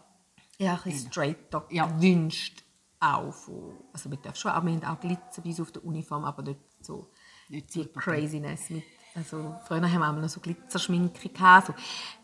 ja, 0.58 0.72
ein 0.74 0.80
bisschen 0.82 1.12
straighter 1.12 1.64
Ja. 1.70 1.86
gewünscht 1.86 2.64
auch 2.98 3.32
von, 3.32 3.74
also 3.92 4.10
wir 4.10 4.16
dürfen 4.16 4.36
schon, 4.36 4.50
aber 4.50 4.66
wir 4.66 4.74
haben 4.74 4.84
auch 4.84 5.00
Glitzer 5.00 5.42
bei 5.42 5.50
uns 5.50 5.60
auf 5.60 5.70
der 5.70 5.84
Uniform, 5.84 6.24
aber 6.24 6.42
nicht 6.42 6.58
so 6.80 7.08
Nicht 7.48 7.72
die. 7.74 7.86
Craziness 7.86 8.70
mit, 8.70 8.82
also 9.14 9.54
früher 9.66 9.80
haben 9.92 10.00
wir 10.00 10.08
auch 10.10 10.12
noch 10.20 10.28
so 10.28 10.40
Glitzerschminke 10.40 11.28
gehabt, 11.28 11.68
so, 11.68 11.74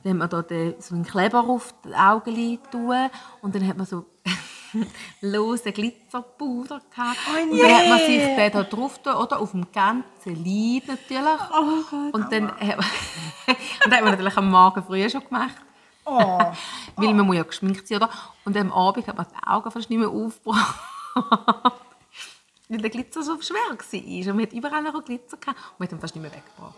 dann 0.03 0.13
hat 0.15 0.19
man 0.19 0.29
da 0.31 0.43
den, 0.43 0.75
so 0.81 0.95
einen 0.97 1.05
Kleber 1.05 1.41
auf 1.49 1.73
die 1.85 1.95
Augen 1.95 2.59
tun 2.73 3.11
und 3.43 3.55
dann 3.55 3.67
hat 3.69 3.77
man 3.77 3.87
so 3.87 4.07
lose 5.21 5.73
Glitzerpuder 5.73 6.81
gehabt 6.91 7.19
und 7.51 7.59
dann 7.59 7.75
hat 7.75 7.89
man 7.89 7.99
sich 7.99 8.23
den 8.23 8.53
da 8.53 8.63
drauf 8.63 9.03
tun, 9.03 9.15
oder 9.15 9.41
auf 9.41 9.51
dem 9.51 9.71
ganzen 9.71 10.43
Lid 10.43 10.89
natürlich 10.89 11.51
und 12.13 12.33
dann 12.33 12.45
man, 12.47 12.57
und 12.69 13.57
dann 13.87 13.93
hat 13.93 14.03
man 14.03 14.13
natürlich 14.13 14.37
am 14.37 14.51
Morgen 14.51 14.83
früh 14.83 15.09
schon 15.11 15.25
gemacht 15.25 15.57
Oh. 16.05 16.53
weil 16.97 17.15
man 17.15 17.27
muss 17.27 17.37
ja 17.37 17.43
geschminkt 17.45 17.87
sein, 17.87 17.99
oder? 17.99 18.11
Und 18.45 18.57
am 18.57 18.73
Abend 18.73 19.07
hat 19.07 19.17
man 19.17 19.27
die 19.27 19.47
Augen 19.47 19.71
fast 19.71 19.89
nicht 19.89 19.99
mehr 19.99 20.09
aufgebracht. 20.09 20.81
weil 22.69 22.79
der 22.79 22.91
Glitzer 22.91 23.23
so 23.23 23.41
schwer 23.41 23.61
war. 23.71 23.77
Und 23.77 24.37
man 24.37 24.47
hat 24.47 24.53
überall 24.53 24.83
noch 24.83 25.05
Glitzer 25.05 25.37
gehabt 25.37 25.59
und 25.59 25.81
man 25.81 25.89
hat 25.89 25.93
ihn 25.93 26.01
fast 26.01 26.17
nicht 26.17 26.23
mehr 26.23 26.33
weggebracht. 26.33 26.75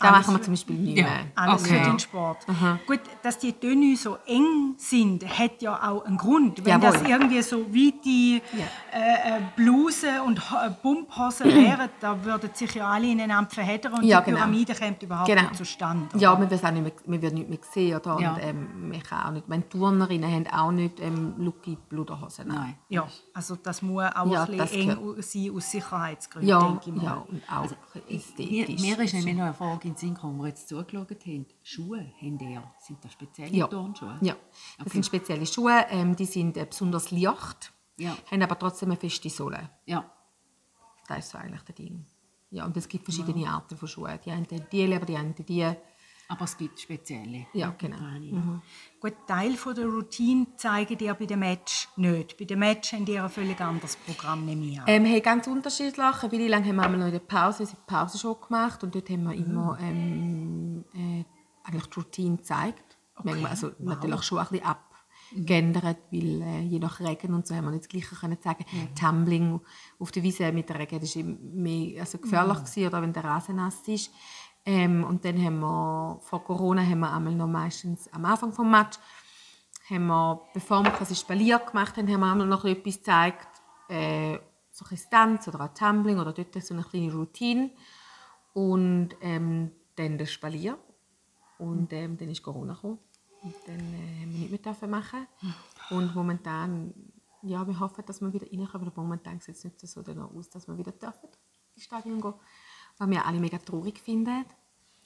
Alles 0.00 0.26
machen 0.26 0.36
wir 0.36 0.42
zum 0.42 0.52
Beispiel 0.54 0.76
nicht 0.76 0.98
Ja. 0.98 1.04
mehr. 1.04 1.20
Alles 1.34 1.62
Okay. 1.64 1.78
für 1.82 1.90
den 1.90 1.98
Sport. 1.98 2.46
Gut, 2.86 3.00
dass 3.22 3.38
die 3.38 3.52
Töne 3.52 3.96
so 3.96 4.18
eng 4.26 4.74
sind, 4.76 5.26
hat 5.26 5.62
ja 5.62 5.76
auch 5.90 6.04
einen 6.04 6.16
Grund. 6.18 6.64
Wenn 6.64 6.80
Jawohl. 6.82 6.98
das 6.98 7.08
irgendwie 7.08 7.40
so 7.42 7.60
weite 7.72 8.42
Ja. 8.56 8.64
äh, 8.92 9.38
äh, 9.38 9.40
Blusen 9.56 10.20
und 10.26 10.50
Ho- 10.50 10.56
äh, 10.66 10.70
Pumphosen 10.70 11.46
wären, 11.54 11.88
da 12.00 12.22
würden 12.24 12.50
sich 12.52 12.74
ja 12.74 12.88
alle 12.88 13.06
ineinander 13.10 13.48
verheddern 13.50 13.94
und 13.94 14.04
Ja, 14.04 14.20
die 14.20 14.26
genau. 14.26 14.38
Pyramide 14.38 14.74
kommt 14.74 15.02
überhaupt 15.02 15.28
Genau. 15.28 15.42
nicht 15.42 15.56
zustande. 15.56 16.08
Ja, 16.18 16.34
man 16.34 16.50
wird 16.50 16.64
auch 16.64 16.70
nicht 16.70 16.82
mehr, 16.82 16.92
man 17.06 17.22
wird 17.22 17.34
nicht 17.34 17.48
mehr 17.48 17.58
sehen. 17.72 17.96
Oder? 17.96 18.20
Ja. 18.20 18.32
Und, 18.34 18.42
ähm, 18.42 18.88
man 18.90 19.02
kann 19.02 19.26
auch 19.26 19.30
nicht, 19.30 19.48
meine 19.48 19.68
Turnerinnen 19.68 20.30
haben 20.30 20.46
auch 20.48 20.70
nicht 20.72 21.00
ähm, 21.00 21.34
lucky 21.38 21.78
Bluderhosen. 21.88 22.48
Nein. 22.48 22.74
Ja, 22.88 23.06
also 23.32 23.56
das 23.56 23.80
muss 23.80 24.04
auch 24.14 24.30
Ja, 24.30 24.44
ein 24.44 24.56
bisschen 24.58 24.90
eng 24.90 25.22
sein 25.22 25.50
aus 25.56 25.70
Sicherheitsgründen, 25.70 26.48
Ja, 26.48 26.58
denke 26.60 26.90
ich 26.90 26.94
mal. 26.96 27.04
ja, 27.04 27.24
und 27.28 27.42
auch 27.50 27.70
Mir, 27.94 28.16
ästhetisch. 28.16 28.80
mir 28.80 28.98
ist 28.98 29.14
nämlich 29.14 29.34
noch 29.36 29.44
eine 29.44 29.54
Frage 29.54 29.83
in 29.84 29.92
den 29.92 29.96
Sinn 29.96 30.14
gekommen, 30.14 30.38
wo 30.38 30.42
wir 30.42 30.48
jetzt 30.48 30.68
zugeschaut 30.68 31.10
haben. 31.26 31.46
Schuhe 31.62 32.00
haben 32.20 32.38
ihr? 32.40 32.62
Sind 32.78 33.04
das 33.04 33.12
spezielle 33.12 33.52
Ja. 33.54 33.66
Turnschuhe? 33.66 34.18
Ja, 34.20 34.36
das 34.82 34.92
sind 34.92 35.04
spezielle 35.06 35.46
Schuhe, 35.46 35.84
ähm, 35.90 36.14
die 36.16 36.24
sind 36.26 36.56
äh, 36.56 36.64
besonders 36.66 37.10
leicht, 37.10 37.72
Ja. 37.96 38.16
haben 38.30 38.42
aber 38.42 38.58
trotzdem 38.58 38.90
eine 38.90 38.98
feste 39.00 39.30
Sohle. 39.30 39.70
Ja. 39.86 40.10
Das 41.08 41.18
ist 41.18 41.30
so 41.30 41.38
eigentlich 41.38 41.62
das 41.62 41.74
Ding. 41.76 42.04
Ja, 42.50 42.64
und 42.64 42.76
es 42.76 42.86
gibt 42.88 43.04
verschiedene 43.04 43.48
Arten 43.48 43.76
von 43.76 43.88
Schuhen. 43.88 44.18
Die 44.24 44.30
einen 44.30 44.46
die 44.70 44.86
lieber, 44.86 45.04
die 45.06 45.16
anderen 45.16 45.44
die. 45.46 45.70
Aber 46.28 46.44
es 46.44 46.56
gibt 46.56 46.80
spezielle. 46.80 47.46
Ja, 47.52 47.74
genau. 47.76 47.98
Mhm. 47.98 48.62
Gut, 48.98 49.14
Teil 49.26 49.56
von 49.56 49.74
der 49.74 49.86
Routine 49.86 50.46
zeigen 50.56 50.98
ihr 50.98 51.12
bei 51.14 51.26
dem 51.26 51.40
Match 51.40 51.88
nicht. 51.96 52.38
Bei 52.38 52.44
dem 52.44 52.60
Match 52.60 52.92
haben 52.92 53.06
ihr 53.06 53.22
ein 53.22 53.30
völlig 53.30 53.60
anderes 53.60 53.96
Programm, 53.96 54.46
nehme 54.46 54.64
ich 54.64 54.80
an. 54.80 54.84
Ähm, 54.86 55.04
hey, 55.04 55.20
ganz 55.20 55.46
unterschiedlich. 55.46 55.98
Eine 55.98 56.32
Weile 56.32 56.48
lang 56.48 56.64
haben 56.64 56.76
wir 56.76 56.88
noch 56.88 57.06
in 57.06 57.12
der 57.12 57.18
Pause 57.18 57.64
unsere 57.64 57.78
Pause 57.86 58.36
gemacht 58.46 58.82
und 58.82 58.94
dort 58.94 59.10
haben 59.10 59.24
wir 59.24 59.34
immer 59.34 59.78
ähm, 59.80 60.84
äh, 60.94 61.24
eigentlich 61.64 61.86
die 61.86 62.00
Routine 62.00 62.36
gezeigt. 62.38 62.96
Manchmal, 63.22 63.50
also 63.50 63.70
natürlich 63.78 64.22
schon 64.22 64.38
ein 64.38 64.46
bisschen 64.48 64.66
abgeändert, 64.66 65.98
weil 66.10 66.42
äh, 66.42 66.60
je 66.62 66.78
nach 66.78 67.00
Regen 67.00 67.34
und 67.34 67.46
so 67.46 67.54
haben 67.54 67.64
wir 67.64 67.70
nicht 67.70 67.84
das 67.84 67.88
Gleiche 67.88 68.14
können 68.14 68.38
sagen. 68.42 68.64
Tumbling 68.98 69.60
auf 69.98 70.10
der 70.10 70.22
Wiese 70.22 70.50
mit 70.52 70.68
der 70.68 70.78
Regen 70.78 71.00
das 71.00 71.16
war 71.16 71.24
mehr 71.24 72.00
also 72.00 72.18
gefährlich 72.18 72.58
gewesen, 72.58 72.86
oder 72.86 73.02
wenn 73.02 73.12
der 73.12 73.24
Rasen 73.24 73.56
nass 73.56 73.86
ist. 73.86 74.10
Ähm, 74.66 75.04
und 75.04 75.24
dann 75.24 75.42
haben 75.44 75.60
wir, 75.60 76.18
vor 76.22 76.42
Corona 76.42 76.82
haben 76.82 77.00
wir 77.00 77.12
einmal 77.12 77.34
noch 77.34 77.46
meistens 77.46 78.10
am 78.12 78.24
Anfang 78.24 78.50
des 78.50 78.58
Match, 78.58 78.98
haben 79.90 80.06
wir, 80.06 80.40
bevor 80.54 80.82
wir 80.82 80.90
quasi 80.90 81.14
Spalier 81.14 81.58
gemacht 81.58 81.96
haben, 81.96 82.10
haben 82.10 82.20
wir 82.20 82.32
einmal 82.32 82.46
noch 82.46 82.64
etwas 82.64 82.94
gezeigt, 82.94 83.48
äh, 83.88 84.38
so 84.70 84.84
ein 84.90 84.96
Stunts 84.96 85.46
oder 85.48 85.60
ein 85.60 85.74
Tumbling 85.74 86.18
oder 86.18 86.32
dort 86.32 86.54
so 86.62 86.74
eine 86.74 86.82
kleine 86.82 87.12
Routine. 87.12 87.70
Und 88.54 89.10
ähm, 89.20 89.72
dann 89.96 90.18
das 90.18 90.32
Spalier. 90.32 90.78
Und 91.58 91.92
ähm, 91.92 92.16
dann 92.16 92.28
ist 92.28 92.42
Corona 92.42 92.74
gekommen. 92.74 92.98
Und 93.42 93.54
dann 93.66 93.78
äh, 93.78 94.22
haben 94.22 94.32
wir 94.32 94.50
nicht 94.50 94.82
mehr 94.82 94.90
machen. 94.90 95.26
Und 95.90 96.14
momentan, 96.14 96.94
ja, 97.42 97.66
wir 97.66 97.78
hoffen, 97.78 98.04
dass 98.06 98.20
wir 98.20 98.32
wieder 98.32 98.46
reinkommen. 98.50 98.88
Aber 98.88 99.02
momentan 99.02 99.40
sieht 99.40 99.56
es 99.56 99.64
nicht 99.64 99.78
so 99.80 100.02
danach 100.02 100.32
aus, 100.34 100.48
dass 100.50 100.66
wir 100.66 100.76
wieder 100.76 100.92
dürfen 100.92 101.28
ins 101.74 101.84
Stadion 101.84 102.20
gehen. 102.20 102.34
Was 102.98 103.10
wir 103.10 103.26
alle 103.26 103.40
mega 103.40 103.58
traurig 103.58 103.98
finden. 103.98 104.44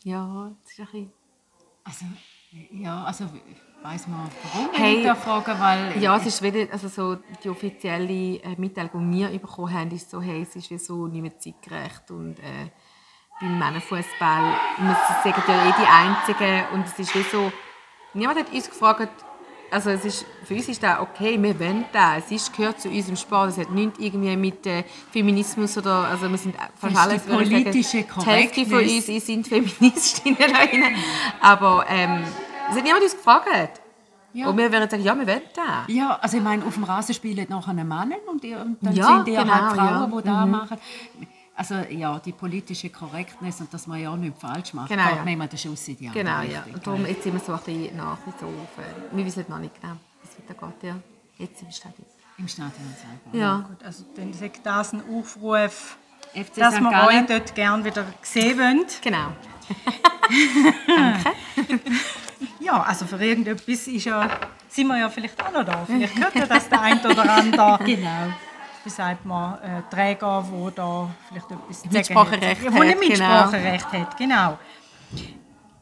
Ja, 0.05 0.53
das 0.62 0.72
ist 0.72 0.81
ein 0.81 0.87
bisschen... 0.87 1.12
Also, 1.85 2.05
ja, 2.70 3.05
also 3.05 3.24
weiß 3.83 4.09
man, 4.09 4.31
warum 4.53 4.70
Hey, 4.72 4.98
ich 4.98 5.05
da 5.05 5.14
fragen, 5.14 5.59
weil 5.59 6.03
Ja, 6.03 6.16
es 6.16 6.27
ist 6.27 6.42
wieder, 6.42 6.70
also 6.72 6.88
so 6.88 7.16
die 7.42 7.48
offizielle 7.48 8.37
äh, 8.42 8.57
Mitteilung, 8.59 9.11
die 9.11 9.18
wir 9.18 9.38
bekommen 9.38 9.72
haben, 9.72 9.90
ist 9.90 10.11
so, 10.11 10.20
hey, 10.20 10.42
es 10.42 10.55
ist 10.57 10.70
wie 10.70 10.79
so 10.79 11.07
nicht 11.07 11.22
mehr 11.22 11.38
zeitgerecht 11.38 12.11
und 12.11 12.38
äh, 12.40 12.70
beim 13.40 13.59
Männerfußball, 13.59 14.55
wir 14.79 14.96
sagen 15.22 15.42
ja 15.46 15.68
eh 15.68 15.74
die 15.79 15.87
Einzigen 15.87 16.74
und 16.74 16.87
es 16.87 16.98
ist 16.98 17.14
wie 17.14 17.22
so, 17.22 17.53
niemand 18.12 18.40
hat 18.40 18.53
uns 18.53 18.68
gefragt, 18.68 19.24
also 19.70 19.90
es 19.90 20.04
ist, 20.04 20.26
für 20.44 20.54
uns 20.54 20.68
ist 20.68 20.83
das 20.83 21.00
okay, 21.00 21.40
wir 21.40 21.59
wollen 21.59 21.85
das, 21.92 22.24
es 22.26 22.31
ist, 22.33 22.57
gehört 22.57 22.81
zu 22.81 22.88
unserem 22.88 23.16
Sport, 23.16 23.50
es 23.50 23.59
hat 23.59 23.70
nichts 23.70 23.98
irgendwie 23.98 24.37
mit 24.37 24.66
äh, 24.66 24.85
Feminismus 25.12 25.76
oder, 25.78 26.09
also 26.09 26.31
wir 26.31 26.38
sind 26.38 26.54
fast 26.76 26.96
alles, 26.96 27.24
die 27.24 27.31
ich 27.31 27.37
sagen, 27.37 27.48
politische 27.50 28.04
die 28.04 28.26
Hälfte 28.26 28.66
von 28.66 28.78
uns 28.81 29.07
sind 29.07 29.48
Feministinnen 29.48 30.38
da 30.38 30.46
rein. 30.46 30.96
aber 31.40 31.85
ähm, 31.88 32.24
es 32.70 32.76
hat 32.76 32.85
niemand 32.85 33.02
uns 33.02 33.16
gefragt. 33.16 33.81
Ja. 34.35 34.48
Und 34.48 34.59
wir 34.59 34.70
würden 34.70 34.88
sagen, 34.88 35.02
ja, 35.02 35.18
wir 35.18 35.26
wollen 35.26 35.40
das. 35.54 35.64
Ja, 35.88 36.18
also 36.20 36.37
ich 36.37 36.42
meine, 36.42 36.64
auf 36.64 36.74
dem 36.74 36.85
Rasen 36.85 37.14
spielen 37.14 37.46
nachher 37.48 37.72
Männer 37.72 38.16
und, 38.31 38.42
die, 38.42 38.54
und 38.54 38.76
dann 38.83 38.94
Ja, 38.94 39.07
sind 39.16 39.28
die 39.28 39.33
genau, 39.33 39.52
halt 39.52 39.74
Frauen, 39.74 40.12
ja. 40.12 40.20
die 40.20 40.26
da 40.26 40.46
machen. 40.46 40.78
Also 41.59 41.75
ja, 41.90 42.21
die 42.21 42.31
politische 42.33 42.88
Korrektness 42.88 43.61
und 43.61 43.75
dass 43.75 43.88
man 43.88 44.01
ja 44.01 44.14
nichts 44.16 44.40
falsch 44.40 44.73
macht, 44.75 44.88
Genau, 44.90 45.03
ja. 45.09 45.23
manchmal 45.25 45.49
den 45.49 45.59
Schuss 45.59 45.88
in 45.88 45.97
die 45.97 46.07
andere 46.09 46.23
Genau, 46.25 46.40
ja. 46.42 46.64
Und 46.73 46.87
darum, 46.87 47.05
jetzt 47.05 47.25
sind 47.25 47.33
wir 47.35 47.40
so 47.40 47.53
ein 47.53 47.59
bisschen 47.59 47.97
nach 47.97 48.16
wie 48.27 48.31
so 48.38 48.47
auf, 48.47 48.79
äh, 48.79 49.16
wir 49.16 49.25
wissen 49.27 49.44
noch 49.49 49.59
nicht 49.59 49.75
genau, 49.81 49.94
wie 50.23 50.29
es 50.29 50.49
weitergeht, 50.57 50.83
ja. 50.85 50.97
Jetzt 51.37 51.61
im 51.62 51.71
Stadion. 51.73 52.07
Im 52.38 52.47
Stadion 52.47 52.94
selber. 52.97 53.37
Ja. 53.44 53.66
Gut, 53.68 53.85
also 53.85 54.05
dann 54.14 54.33
sagt 54.33 54.61
das 54.64 54.92
ein 54.92 55.03
Aufruf, 55.12 55.97
FC 56.33 56.55
dass 56.61 56.75
St. 56.77 56.81
wir 56.83 56.90
Gallen. 56.90 57.18
euch 57.23 57.27
dort 57.27 57.55
gerne 57.57 57.85
wieder 57.85 58.05
sehen 58.23 58.57
wollen. 58.59 58.85
Genau. 59.03 59.33
Ja, 62.61 62.83
also 62.83 63.07
für 63.07 63.23
irgendetwas 63.23 63.87
ist 63.88 64.05
ja, 64.05 64.29
sind 64.68 64.87
wir 64.87 64.99
ja 64.99 65.09
vielleicht 65.09 65.42
auch 65.44 65.51
noch 65.53 65.64
da. 65.64 65.85
Vielleicht 65.87 66.18
hört 66.18 66.35
ja 66.35 66.47
das 66.47 66.68
der 66.68 66.81
ein 66.83 66.99
oder 67.05 67.29
andere. 67.33 67.79
Genau. 67.85 68.33
Wie 68.88 68.92
sagt 68.92 69.27
man, 69.27 69.59
äh, 69.61 69.83
Träger, 69.90 70.42
der 70.51 70.70
da 70.70 71.11
vielleicht 71.29 71.51
etwas 71.51 71.83
zu 71.83 71.88
Mitspracherecht 71.88 72.64
hat. 72.64 72.64
Ja, 72.64 72.72
wo 72.74 72.83
nicht 72.83 72.94
hat, 72.94 73.01
genau. 73.03 73.40
Mitspracherecht 73.42 73.92
hat, 73.92 74.16
genau. 74.16 74.59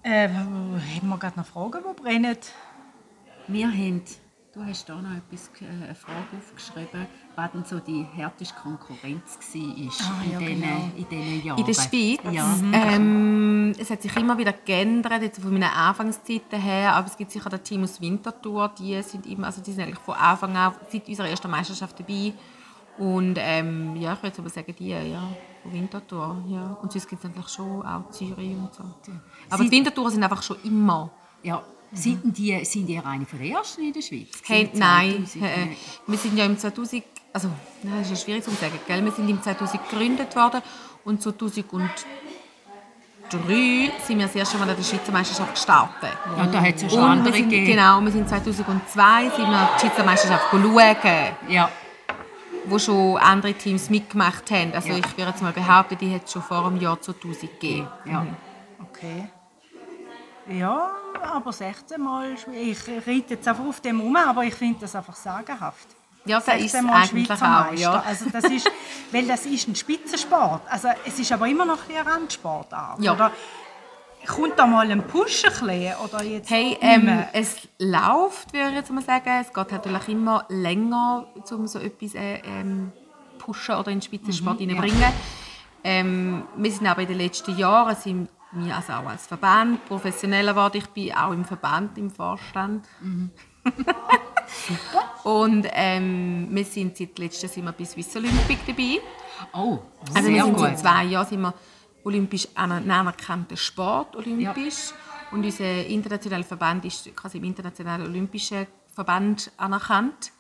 Äh, 0.03 0.29
haben 0.29 1.09
wir 1.09 1.16
gerade 1.16 1.38
noch 1.38 1.47
Fragen, 1.47 1.85
die 1.88 2.03
brennen? 2.03 2.37
Wir 3.47 3.69
haben, 3.69 4.03
du 4.53 4.64
hast 4.64 4.88
da 4.88 4.97
noch 4.97 5.16
etwas, 5.16 5.51
äh, 5.61 5.85
eine 5.85 5.95
Frage 5.95 6.19
aufgeschrieben, 6.37 7.07
was 7.37 7.53
denn 7.53 7.64
so 7.64 7.79
die 7.79 8.05
härteste 8.12 8.57
Konkurrenz 8.61 9.38
war 9.38 9.61
Ah, 9.61 10.25
ja, 10.33 10.38
in, 10.40 10.47
diesen, 10.47 10.61
genau. 10.62 10.90
in 10.97 11.09
diesen 11.09 11.45
Jahren. 11.47 11.59
In 11.61 11.64
der 11.66 11.75
Schweiz, 11.75 12.21
Ja. 12.33 12.57
ähm, 12.73 13.73
es 13.79 13.88
hat 13.88 14.03
sich 14.03 14.16
immer 14.16 14.37
wieder 14.37 14.53
geändert, 14.53 15.23
jetzt 15.23 15.40
von 15.40 15.53
meinen 15.53 15.71
Anfangszeiten 15.71 16.61
her, 16.61 16.92
aber 16.92 17.07
es 17.07 17.16
gibt 17.16 17.31
sicher 17.31 17.51
das 17.51 17.62
Team 17.62 17.85
aus 17.85 18.01
Winterthur, 18.01 18.69
die 18.77 19.01
sind, 19.05 19.27
immer, 19.27 19.47
also 19.47 19.62
die 19.62 19.71
sind 19.71 19.85
eigentlich 19.85 20.01
von 20.01 20.16
Anfang 20.16 20.57
an, 20.57 20.75
seit 20.90 21.07
unserer 21.07 21.29
ersten 21.29 21.49
Meisterschaft 21.49 22.01
dabei. 22.01 22.33
Und 22.99 23.37
ähm, 23.39 23.97
ja, 23.97 24.15
ich 24.15 24.23
würde 24.23 24.39
aber 24.39 24.49
sagen, 24.49 24.75
die, 24.79 24.89
ja, 24.89 25.23
von 25.63 25.73
Winterthur, 25.73 26.43
ja. 26.49 26.79
Und 26.81 26.93
sonst 26.93 27.09
gibt 27.09 27.23
es 27.23 27.31
eigentlich 27.31 27.49
schon 27.49 27.83
auch 27.85 28.11
Zürich 28.11 28.57
und 28.57 28.71
so. 28.75 28.85
Aber 29.51 29.65
die 29.65 29.71
Winterthur 29.71 30.11
sind 30.11 30.23
einfach 30.23 30.43
schon 30.43 30.57
immer 30.65 31.11
Ja. 31.43 31.63
Sind, 31.93 32.37
die, 32.37 32.65
sind 32.65 32.87
die 32.87 32.99
eine 32.99 33.25
von 33.25 33.39
den 33.39 33.53
ersten 33.53 33.83
in 33.85 33.93
der 33.93 34.03
Schweiz? 34.03 34.29
Hey, 34.45 34.69
nein, 34.75 35.25
2000? 35.25 35.45
äh, 35.45 35.69
wir 36.07 36.19
sind 36.19 36.37
ja 36.37 36.45
im 36.45 36.59
2000, 36.59 37.05
also 37.33 37.49
nein, 37.83 37.99
das 38.01 38.11
ist 38.11 38.19
ja 38.19 38.25
schwierig 38.25 38.43
zu 38.43 38.51
sagen, 38.51 38.79
gell? 38.89 39.05
wir 39.05 39.13
sind 39.13 39.29
im 39.31 39.41
2000 39.41 39.89
gegründet 39.89 40.35
worden 40.35 40.63
und 41.05 41.23
2003 41.23 41.89
sind 44.05 44.19
wir 44.19 44.27
das 44.27 44.35
erste 44.35 44.59
Mal 44.59 44.69
an 44.71 44.77
der 44.77 44.83
Schweizer 44.83 45.13
Meisterschaft 45.13 45.55
gestartet. 45.55 46.11
Ja, 46.37 46.47
da 46.47 46.61
hat 46.61 46.75
es 46.75 46.83
ja 46.83 46.91
schon 46.91 46.99
Und 46.99 47.05
wir 47.05 47.11
andere 47.11 47.33
sind, 47.35 47.49
gegeben. 47.51 47.67
genau, 47.67 48.01
wir 48.01 48.11
sind 48.13 48.29
2002 48.29 49.31
sind 49.31 49.49
wir 49.49 49.71
die 49.77 49.81
Schweizer 49.87 50.05
Meisterschaft 50.05 50.45
schauen, 50.51 51.37
Ja. 51.49 51.71
Wo 52.69 52.79
schon 52.79 53.17
andere 53.19 53.55
Teams 53.55 53.91
mitgemacht 53.91 54.51
haben. 54.51 54.73
Also 54.75 54.89
Ja. 54.89 54.99
ich 54.99 55.17
würde 55.17 55.31
jetzt 55.31 55.43
mal 55.43 55.53
behaupten, 55.53 55.97
die 55.99 56.15
hat 56.15 56.25
es 56.25 56.33
schon 56.33 56.43
vor 56.43 56.65
dem 56.69 56.81
Jahr 56.81 57.01
2000 57.01 57.41
gegeben. 57.61 57.89
ja. 58.05 58.27
Okay. 58.91 59.29
Ja, 60.49 60.93
aber 61.35 61.53
16 61.53 62.01
Mal, 62.01 62.35
ich 62.55 62.79
reite 62.89 63.35
jetzt 63.35 63.49
einfach 63.49 63.65
auf 63.65 63.81
dem 63.81 64.01
um, 64.01 64.15
aber 64.17 64.45
ich 64.45 64.55
finde 64.55 64.79
das 64.81 64.95
einfach 64.95 65.17
sagenhaft. 65.17 65.89
Ja, 66.25 66.39
das 66.39 66.47
ist 66.55 66.61
16 66.73 66.85
Mal 66.87 66.93
eigentlich 67.03 67.27
Schweizer 67.27 67.69
auch, 67.69 67.75
ja. 67.75 68.03
Also 68.07 68.27
das 68.31 68.45
ist, 68.45 68.71
weil 69.13 69.27
das 69.27 69.45
ist 69.47 69.67
ein 69.69 69.75
Spitzensport. 69.75 70.63
Also 70.71 70.89
es 71.05 71.19
ist 71.19 71.33
aber 71.33 71.49
immer 71.49 71.65
noch 71.65 71.79
ein 71.89 72.07
Randsportart. 72.07 73.01
Ja. 73.01 73.13
Oder 73.15 73.33
kommt 74.27 74.59
da 74.59 74.67
mal 74.67 74.91
ein 74.91 75.07
Push 75.07 75.45
ein 75.45 75.51
bisschen, 75.53 75.95
oder 76.05 76.23
jetzt 76.25 76.51
Hey, 76.51 76.77
ähm, 76.81 77.25
es 77.33 77.69
läuft, 77.79 78.53
würde 78.53 78.69
ich 78.71 78.75
jetzt 78.77 78.91
mal 78.91 79.03
sagen. 79.03 79.31
Es 79.41 79.53
geht 79.53 79.73
natürlich 79.73 80.09
immer 80.09 80.45
länger, 80.49 81.27
um 81.51 81.67
so 81.67 81.79
etwas 81.79 82.15
äh, 82.15 82.41
ähm, 82.45 82.93
pushen 83.39 83.75
oder 83.77 83.91
in 83.91 83.99
den 83.99 84.03
Spitzensport 84.03 84.57
Mhm, 84.57 84.69
hineinbringen. 84.69 85.12
Ähm, 85.85 86.43
wir 86.57 86.70
sind 86.72 86.87
aber 86.87 87.03
in 87.03 87.09
den 87.09 87.18
letzten 87.18 87.57
Jahren 87.57 87.95
sind 87.97 88.29
wir 88.53 88.74
also 88.74 88.93
auch 88.95 89.07
als 89.07 89.27
Verband 89.27 89.85
professioneller 89.87 90.53
geworden. 90.53 90.79
Ich 90.79 90.87
bin 90.89 91.12
auch 91.14 91.33
im 91.33 91.45
Verband, 91.45 91.97
im 91.99 92.11
Vorstand. 92.11 92.87
Mhm. 93.01 93.31
Und 95.24 95.66
ähm, 95.72 96.49
wir 96.51 96.64
sind 96.64 96.97
seit 96.97 97.18
letztem 97.18 97.49
sind 97.49 97.64
wir 97.64 97.72
bei 97.72 97.85
Swiss 97.85 98.14
Olympic 98.16 98.59
dabei. 98.66 99.01
Oh, 99.53 99.79
Also 100.14 100.29
wir 100.29 100.43
sind 100.45 100.53
gut. 100.55 100.61
seit 100.62 100.79
zwei 100.79 101.05
Jahren 101.05 101.27
sind 101.27 101.41
wir 101.41 101.55
olympisch 102.07 102.47
anerkannter 102.55 103.57
Sport, 103.57 104.17
olympisch. 104.17 104.93
Und 105.33 105.45
unser 105.45 105.85
internationaler 105.87 106.45
Verband 106.45 106.85
ist 106.85 107.15
quasi 107.17 107.39
im 107.39 107.45
Internationalen 107.45 108.07
Olympischen 108.07 108.67
Verband 108.95 109.51
anerkannt. 109.57 110.33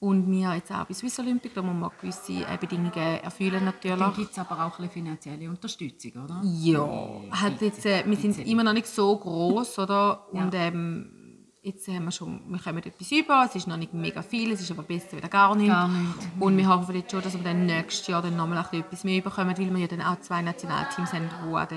Und 0.00 0.30
wir 0.30 0.54
jetzt 0.54 0.72
auch 0.72 0.84
bei 0.84 0.94
Swiss 0.94 1.18
Olympic, 1.18 1.54
da 1.54 1.62
muss 1.62 1.74
man 1.74 1.90
gewisse 2.00 2.32
äh, 2.32 2.58
Bedingungen 2.60 2.92
erfüllen 3.22 3.64
natürlich. 3.64 3.98
Dann 3.98 4.14
gibt 4.14 4.32
es 4.32 4.38
aber 4.38 4.64
auch 4.64 4.78
ein 4.78 4.90
finanzielle 4.90 5.48
Unterstützung, 5.48 6.24
oder? 6.24 6.42
Ja, 6.44 7.20
hat 7.30 7.60
jetzt, 7.60 7.86
äh, 7.86 8.02
wir 8.06 8.16
sind 8.16 8.38
immer 8.46 8.64
noch 8.64 8.72
nicht 8.72 8.86
so 8.86 9.16
groß, 9.16 9.78
oder? 9.78 10.26
Und 10.32 10.52
ähm, 10.54 11.23
jetzt 11.64 11.88
haben 11.88 12.04
wir 12.04 12.12
schon, 12.12 12.40
wir 12.48 12.58
kommen 12.58 12.82
etwas 12.82 13.10
über. 13.10 13.46
Es 13.48 13.54
ist 13.56 13.66
noch 13.66 13.76
nicht 13.76 13.94
mega 13.94 14.22
viel, 14.22 14.52
es 14.52 14.60
ist 14.60 14.70
aber 14.70 14.82
besser 14.82 15.16
wieder 15.16 15.28
gar 15.28 15.54
nicht. 15.54 15.68
Gar 15.68 15.88
nicht. 15.88 16.10
Und 16.38 16.56
wir 16.56 16.68
hoffen 16.68 16.94
jetzt 16.94 17.10
schon, 17.10 17.22
dass 17.22 17.34
wir 17.34 17.42
dann 17.42 17.66
nächstes 17.66 18.06
Jahr 18.06 18.20
dann 18.20 18.36
nochmal 18.36 18.58
ein 18.58 18.64
bisschen 18.64 18.80
etwas 18.80 19.04
mehr 19.04 19.22
bekommen, 19.22 19.56
weil 19.56 19.72
wir 19.72 19.80
ja 19.80 19.86
dann 19.86 20.02
auch 20.02 20.20
zwei 20.20 20.42
Nationalteams 20.42 21.12
haben, 21.12 21.30
die 21.44 21.54
an 21.54 21.68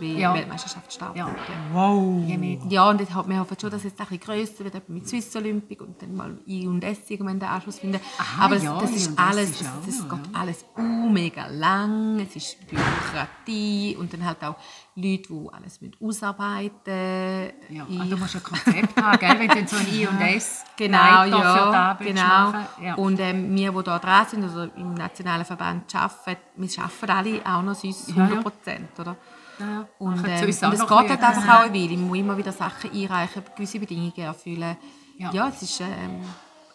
der 0.00 0.08
Ja. 0.08 0.34
Weltmeisterschaft 0.34 0.92
starten. 0.92 1.18
Ja. 1.18 1.34
Wow. 1.72 2.22
Ja, 2.68 2.90
und 2.90 3.00
wir 3.00 3.38
hoffen 3.40 3.56
schon, 3.58 3.70
dass 3.70 3.80
es 3.84 3.92
jetzt 3.92 4.00
ein 4.00 4.06
bisschen 4.06 4.20
grösser 4.20 4.64
wird, 4.64 4.88
mit 4.88 5.08
Swiss 5.08 5.34
Olympic 5.34 5.80
und 5.82 6.00
dann 6.02 6.14
mal 6.14 6.38
I 6.46 6.66
und 6.66 6.84
S 6.84 6.98
irgendwann 7.08 7.40
den 7.40 7.48
Anschluss 7.48 7.78
finden. 7.78 8.00
Aha, 8.18 8.44
Aber 8.44 8.56
das, 8.56 8.64
ja, 8.64 8.78
das 8.78 8.90
ist 8.90 9.18
alles, 9.18 9.50
ist 9.50 9.60
das, 9.62 9.68
auch 9.68 9.86
das 9.86 9.98
noch, 10.00 10.08
geht 10.22 10.34
alles 10.34 10.64
uh, 10.76 11.08
mega 11.08 11.46
lang, 11.46 12.20
es 12.20 12.36
ist 12.36 12.56
Bürokratie 12.68 13.96
und 13.98 14.12
dann 14.12 14.24
halt 14.24 14.42
auch 14.44 14.56
Leute, 15.02 15.32
die 15.32 15.48
alles 15.52 15.80
mit 15.80 16.00
ausarbeiten 16.00 17.52
Ja. 17.68 17.86
Ich- 17.88 18.00
Ah, 18.00 18.04
du 18.08 18.16
musst 18.16 18.36
ein 18.36 18.42
Konzept 18.42 19.00
haben, 19.02 19.18
gell? 19.18 19.38
wenn 19.38 19.48
du 19.48 19.66
so 19.68 19.76
ein 19.76 19.88
I 19.92 20.06
und 20.06 20.20
S 20.36 20.64
Genau, 20.76 20.98
für 21.22 21.28
ja, 21.28 21.70
Arbeit 21.72 22.06
genau. 22.06 22.52
Ja. 22.82 22.94
Und 22.96 23.20
ähm, 23.20 23.54
wir, 23.56 23.70
die 23.72 23.82
hier 23.90 23.98
dran 23.98 24.26
sind, 24.26 24.42
also 24.44 24.62
im 24.76 24.94
nationalen 24.94 25.44
Verband 25.44 25.94
arbeiten, 25.94 26.40
wir 26.56 26.68
arbeiten 26.82 27.10
alle 27.10 27.40
auch 27.56 27.62
noch 27.62 27.74
sonst 27.74 28.08
Ja, 28.10 28.16
ja. 28.16 28.22
100 28.24 28.42
Prozent, 28.42 28.88
oder? 28.98 29.16
Ja, 29.58 29.86
Und, 29.98 30.26
ähm, 30.26 30.48
es 30.48 30.60
geht 30.60 30.62
halt 30.90 31.10
einfach 31.10 31.48
auch 31.60 31.64
eine 31.64 31.74
Weile. 31.74 31.92
Ich 31.92 31.98
muss 31.98 32.16
immer 32.18 32.36
wieder 32.36 32.52
Sachen 32.52 32.90
einreichen, 32.92 33.42
gewisse 33.54 33.78
Bedingungen 33.78 34.16
erfüllen. 34.16 34.76
Ja. 35.18 35.30
Ja, 35.32 35.48
es 35.48 35.60
ist, 35.62 35.80
ähm, 35.82 36.22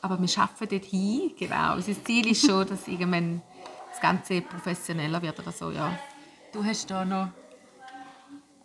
aber 0.03 0.19
wir 0.21 0.29
arbeiten 0.37 0.67
dort 0.69 0.85
hin, 0.85 1.31
genau. 1.37 1.73
Unser 1.75 2.03
Ziel 2.03 2.27
ist 2.27 2.45
schon, 2.45 2.67
dass 2.69 2.87
irgendwann 2.87 3.41
das 3.89 3.99
Ganze 3.99 4.41
professioneller 4.41 5.19
wird 5.21 5.39
oder 5.39 5.51
so, 5.51 5.71
ja. 5.71 5.97
Du 6.53 6.63
hast 6.63 6.89
da 6.91 7.03
noch 7.03 7.29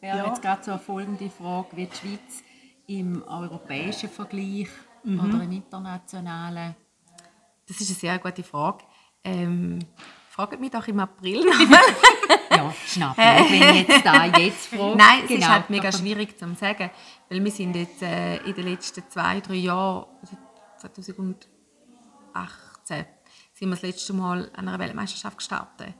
wäre 0.01 0.19
Ja. 0.19 0.27
jetzt 0.29 0.43
gerade 0.43 0.63
so 0.65 0.71
eine 0.73 0.81
folgende 0.81 1.31
Frage, 1.31 1.77
wie 1.77 1.87
die 1.87 1.97
Schweiz 1.97 2.43
im 2.87 3.23
europäischen 3.23 4.09
Vergleich 4.11 4.69
Mhm. 5.05 5.21
oder 5.21 5.43
im 5.45 5.53
internationalen. 5.53 6.75
Das 7.67 7.81
ist 7.81 7.89
eine 7.91 7.99
sehr 7.99 8.19
gute 8.19 8.43
Frage. 8.43 8.85
Ähm, 9.25 9.79
fragt 10.29 10.59
mich 10.61 10.71
doch 10.71 10.87
im 10.89 11.01
April 11.01 11.47
Ja, 12.51 12.75
schnapp. 12.87 13.17
nicht, 13.17 13.51
wenn 13.51 13.75
jetzt 13.77 14.05
da 14.05 14.25
jetzt 14.27 14.67
frage. 14.67 14.97
Nein, 14.97 15.21
es 15.23 15.29
Genau, 15.29 15.41
ist 15.41 15.49
halt 15.49 15.71
mega 15.71 15.93
schwierig 15.93 16.39
zu 16.39 16.53
sagen, 16.55 16.91
weil 17.29 17.45
wir 17.45 17.51
sind 17.53 17.77
jetzt 17.77 18.03
äh, 18.03 18.37
in 18.39 18.55
den 18.55 18.67
letzten 18.67 19.09
zwei, 19.09 19.41
drei 19.41 19.55
Jahren, 19.55 20.07
also 20.21 20.37
2018, 20.79 21.47
sind 23.55 23.69
wir 23.69 23.71
das 23.71 23.83
letzte 23.83 24.13
Mal 24.15 24.51
an 24.57 24.69
einer 24.69 24.79
Weltmeisterschaft 24.79 25.39
gestartet. 25.39 25.95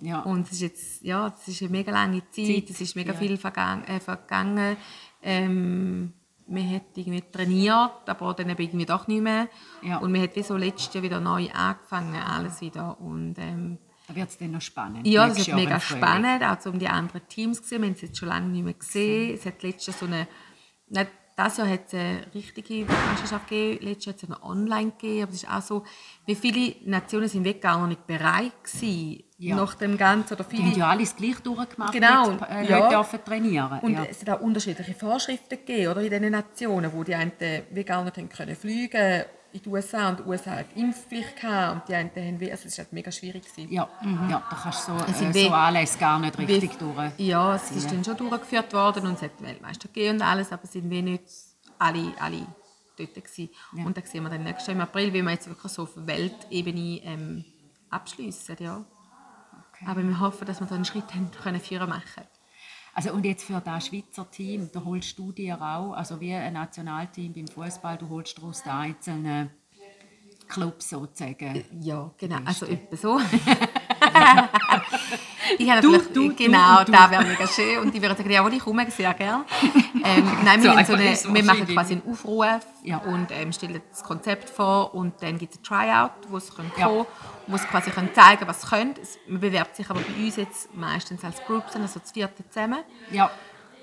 Ja. 0.00 0.20
Und 0.20 0.46
es 0.46 0.52
ist 0.52 0.60
jetzt, 0.60 1.02
ja, 1.02 1.34
es 1.36 1.48
ist 1.48 1.62
eine 1.62 1.70
mega 1.70 1.92
lange 1.92 2.22
Zeit, 2.30 2.46
Zeit, 2.46 2.70
es 2.70 2.80
ist 2.80 2.96
mega 2.96 3.12
ja. 3.12 3.18
viel 3.18 3.36
vergangen. 3.36 3.84
Äh, 3.84 4.00
vergangen. 4.00 4.76
Ähm, 5.22 6.12
man 6.48 6.70
hat 6.70 6.82
irgendwie 6.94 7.22
trainiert, 7.32 8.08
aber 8.08 8.34
dann 8.34 8.50
eben 8.50 8.62
irgendwie 8.62 8.86
doch 8.86 9.08
nicht 9.08 9.22
mehr. 9.22 9.48
Ja. 9.82 9.98
Und 9.98 10.12
man 10.12 10.22
hat 10.22 10.36
wie 10.36 10.42
so 10.42 10.56
letztes 10.56 10.94
Jahr 10.94 11.02
wieder 11.02 11.20
neu 11.20 11.48
angefangen, 11.52 12.14
alles 12.14 12.60
wieder. 12.60 13.00
Und 13.00 13.34
ähm, 13.38 13.78
Da 14.06 14.14
wird 14.14 14.28
es 14.28 14.38
dann 14.38 14.52
noch 14.52 14.60
spannend. 14.60 15.06
ja, 15.06 15.26
das 15.26 15.36
nächstes 15.36 15.54
ist 15.54 15.60
mega 15.60 15.80
spannend, 15.80 16.44
auch 16.44 16.66
um 16.66 16.78
die 16.78 16.88
anderen 16.88 17.26
Teams 17.28 17.60
gesehen. 17.60 17.82
Wir 17.82 17.88
haben 17.88 17.94
es 17.94 18.02
jetzt 18.02 18.18
schon 18.18 18.28
lange 18.28 18.46
nicht 18.48 18.64
mehr 18.64 18.74
gesehen. 18.74 19.34
Es 19.34 19.44
hat 19.44 19.62
letztes 19.62 19.86
Jahr 19.86 19.96
so 19.98 20.06
eine, 20.06 20.28
nicht, 20.88 21.10
das 21.36 21.58
Jahr 21.58 21.68
hat 21.68 21.80
es 21.88 21.94
eine 21.94 22.20
richtige 22.34 22.88
Weltmeisterschaft 22.88 23.48
gegeben, 23.48 23.84
letztes 23.86 24.06
Jahr 24.06 24.14
hat 24.14 24.22
es 24.22 24.28
eine 24.30 24.42
online 24.42 24.90
gegeben, 24.92 25.22
aber 25.24 25.32
es 25.32 25.42
ist 25.42 25.50
auch 25.50 25.62
so, 25.62 25.84
wie 26.24 26.34
viele 26.34 26.74
Nationen 26.86 27.28
sind 27.28 27.60
gar 27.60 27.78
noch 27.78 27.86
nicht 27.88 28.06
bereit 28.06 28.52
gewesen, 28.64 29.22
Ja. 29.38 29.54
nach 29.54 29.74
dem 29.74 29.98
Ganzen, 29.98 30.32
oder 30.32 30.44
Die 30.44 30.56
viele 30.56 30.70
haben 30.70 30.78
ja 30.78 30.88
alles 30.88 31.14
gleich 31.14 31.38
durchgemacht, 31.40 31.92
Genau, 31.92 32.30
mit, 32.30 32.40
äh, 32.42 32.64
ja. 32.70 32.78
Leute 32.78 32.88
dürfen 32.94 33.24
trainieren. 33.24 33.78
und 33.80 33.92
ja. 33.92 34.04
es 34.04 34.22
hat 34.22 34.30
auch 34.30 34.40
unterschiedliche 34.40 34.94
Vorschriften 34.94 35.58
gegeben, 35.58 35.90
oder, 35.92 36.00
in 36.00 36.10
diesen 36.10 36.30
Nationen, 36.32 36.90
wo 36.92 37.04
die 37.04 37.14
einen 37.14 37.32
wie 37.70 37.84
gar 37.84 38.02
nicht 38.02 38.30
können 38.34 38.56
fliegen 38.56 39.24
in 39.56 39.62
die 39.62 39.68
USA 39.68 40.08
und 40.10 40.20
die 40.20 40.22
USA 40.24 40.50
hat 40.52 40.66
Impfpflicht 40.74 41.36
gehabt 41.40 41.74
und 41.82 41.88
die 41.88 41.94
einen 41.94 42.10
haben 42.10 42.40
wie, 42.40 42.50
also 42.50 42.66
es 42.68 42.78
war 42.78 42.84
halt 42.84 42.92
mega 42.92 43.10
schwierig. 43.10 43.44
Gewesen. 43.44 43.72
ja, 43.72 43.88
ja, 44.28 44.42
da 44.50 44.56
kannst 44.56 44.88
du 44.88 44.98
so, 44.98 45.24
äh, 45.24 45.32
so 45.32 45.50
Anlässe 45.52 45.98
gar 45.98 46.18
nicht 46.18 46.38
richtig 46.38 46.74
Wie- 46.74 46.78
durch. 46.78 47.12
Ja, 47.18 47.54
es 47.56 47.70
ist 47.70 47.90
dann 47.90 48.04
schon 48.04 48.16
durchgeführt 48.16 48.72
worden 48.72 49.06
und 49.06 49.14
es 49.14 49.22
hat 49.22 49.40
Weltmeister 49.40 49.88
gegeben 49.88 50.16
und 50.16 50.22
alles, 50.22 50.52
aber 50.52 50.64
es 50.64 50.72
sind 50.72 50.88
wie 50.90 51.02
nicht 51.02 51.24
alle, 51.78 52.12
alle 52.20 52.46
dort 52.98 53.14
gewesen. 53.14 53.50
Und 53.84 53.96
da 53.96 54.00
sehen 54.04 54.22
wir 54.22 54.30
dann 54.30 54.44
nächstes 54.44 54.66
Jahr 54.68 54.76
im 54.76 54.80
April, 54.82 55.12
wie 55.12 55.22
wir 55.22 55.30
jetzt 55.30 55.46
wirklich 55.48 55.72
so 55.72 55.82
auf 55.82 55.90
Weltebene 55.96 57.00
ähm, 57.04 57.44
abschließen, 57.90 58.56
ja. 58.60 58.84
Aber 59.86 60.02
wir 60.02 60.20
hoffen, 60.20 60.46
dass 60.46 60.60
wir 60.60 60.66
da 60.66 60.74
einen 60.74 60.86
Schritt 60.86 61.14
haben 61.14 61.30
können 61.30 61.60
führen 61.60 61.88
machen. 61.88 62.24
Also 62.96 63.12
und 63.12 63.24
jetzt 63.26 63.44
für 63.44 63.60
das 63.60 63.86
Schweizer 63.88 64.30
Team, 64.30 64.70
da 64.72 64.82
holst 64.82 65.18
du 65.18 65.30
dir 65.30 65.60
auch, 65.60 65.92
also 65.92 66.18
wie 66.20 66.32
ein 66.32 66.54
Nationalteam 66.54 67.34
beim 67.34 67.50
Fußball, 67.50 67.98
du 67.98 68.08
holst 68.08 68.42
aus 68.42 68.62
den 68.62 68.72
einzelnen 68.72 69.50
Clubs 70.48 70.90
sozusagen. 70.90 71.64
Ja, 71.80 72.14
genau. 72.18 72.38
Also 72.44 72.66
etwa 72.66 72.96
so. 72.96 73.20
ich 75.58 75.70
habe 75.70 75.80
Du, 75.80 75.92
natürlich, 75.92 76.12
du, 76.12 76.34
genau, 76.34 76.84
du. 76.84 76.92
da 76.92 77.10
wäre 77.10 77.24
mega 77.24 77.46
schön. 77.46 77.78
Und 77.78 77.94
ich 77.94 78.00
würde 78.02 78.16
sagen, 78.16 78.30
ja, 78.30 78.46
ich 78.48 78.58
komme 78.58 78.90
sehr 78.90 79.14
gerne. 79.14 79.44
Ähm, 80.04 80.30
nein, 80.44 80.62
wir, 80.62 80.72
So 80.84 80.92
so 80.92 80.92
eine, 80.94 81.34
wir 81.34 81.44
machen 81.44 81.66
quasi 81.66 81.94
einen 81.94 82.02
Aufruf 82.10 82.60
Ja. 82.82 82.98
und 82.98 83.28
ähm, 83.30 83.52
stellen 83.52 83.80
das 83.90 84.02
Konzept 84.02 84.50
vor 84.50 84.94
und 84.94 85.22
dann 85.22 85.38
gibt 85.38 85.54
es 85.54 85.60
ein 85.60 85.62
Tryout, 85.62 86.10
wo 86.30 86.38
sie 86.38 86.52
können 86.52 86.72
Ja. 86.76 86.86
kommen 86.88 87.06
wo 87.48 87.56
sie 87.56 87.66
quasi 87.66 87.90
können 87.90 88.12
zeigen 88.12 88.46
was 88.48 88.62
sie 88.62 88.66
können. 88.68 88.94
Man 89.28 89.40
bewerbt 89.40 89.76
sich 89.76 89.88
aber 89.88 90.00
bei 90.00 90.24
uns 90.24 90.34
jetzt 90.36 90.74
meistens 90.74 91.22
als 91.24 91.40
Groups, 91.46 91.76
also 91.76 92.00
das 92.00 92.10
vierte 92.10 92.48
zusammen. 92.48 92.80
Ja, 93.12 93.30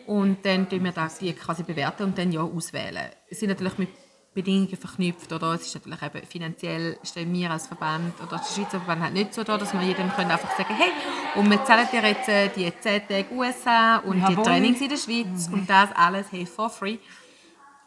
Und 0.05 0.45
dann 0.45 0.67
tun 0.67 0.83
wir 0.83 0.91
das 0.91 1.19
die 1.19 1.31
quasi 1.33 1.63
bewerten 1.63 2.03
und 2.03 2.17
dann 2.17 2.29
ja 2.33 2.41
auswählen. 2.41 3.09
Es 3.29 3.39
sind 3.39 3.47
natürlich 3.49 3.77
mit 3.77 3.89
Bedingungen 4.33 4.75
verknüpft. 4.75 5.31
Oder? 5.31 5.53
Es 5.53 5.67
ist 5.67 5.75
natürlich 5.75 6.01
eben 6.01 6.27
finanziell 6.27 6.97
stehen 7.03 7.31
wir 7.33 7.51
als 7.51 7.67
Verband 7.67 8.13
oder 8.21 8.37
der 8.37 8.45
Schweizer 8.45 8.79
Verband 8.79 9.01
halt 9.03 9.13
nicht 9.13 9.33
so 9.33 9.43
da, 9.43 9.57
dass 9.57 9.73
wir 9.73 9.81
jedem 9.81 10.11
können 10.11 10.31
einfach 10.31 10.51
sagen 10.57 10.75
hey, 10.75 10.91
und 11.35 11.49
wir 11.49 11.63
zahlen 11.65 11.87
dir 11.91 12.01
jetzt 12.01 12.29
äh, 12.29 12.49
die 12.49 12.71
10 12.79 13.07
Tage 13.07 13.31
USA 13.31 13.97
und 13.97 14.15
die 14.15 14.31
Jawohl. 14.31 14.43
Trainings 14.43 14.81
in 14.81 14.89
der 14.89 14.97
Schweiz 14.97 15.49
und 15.51 15.69
das 15.69 15.91
alles 15.95 16.31
hey, 16.31 16.45
for 16.45 16.69
free. 16.69 16.97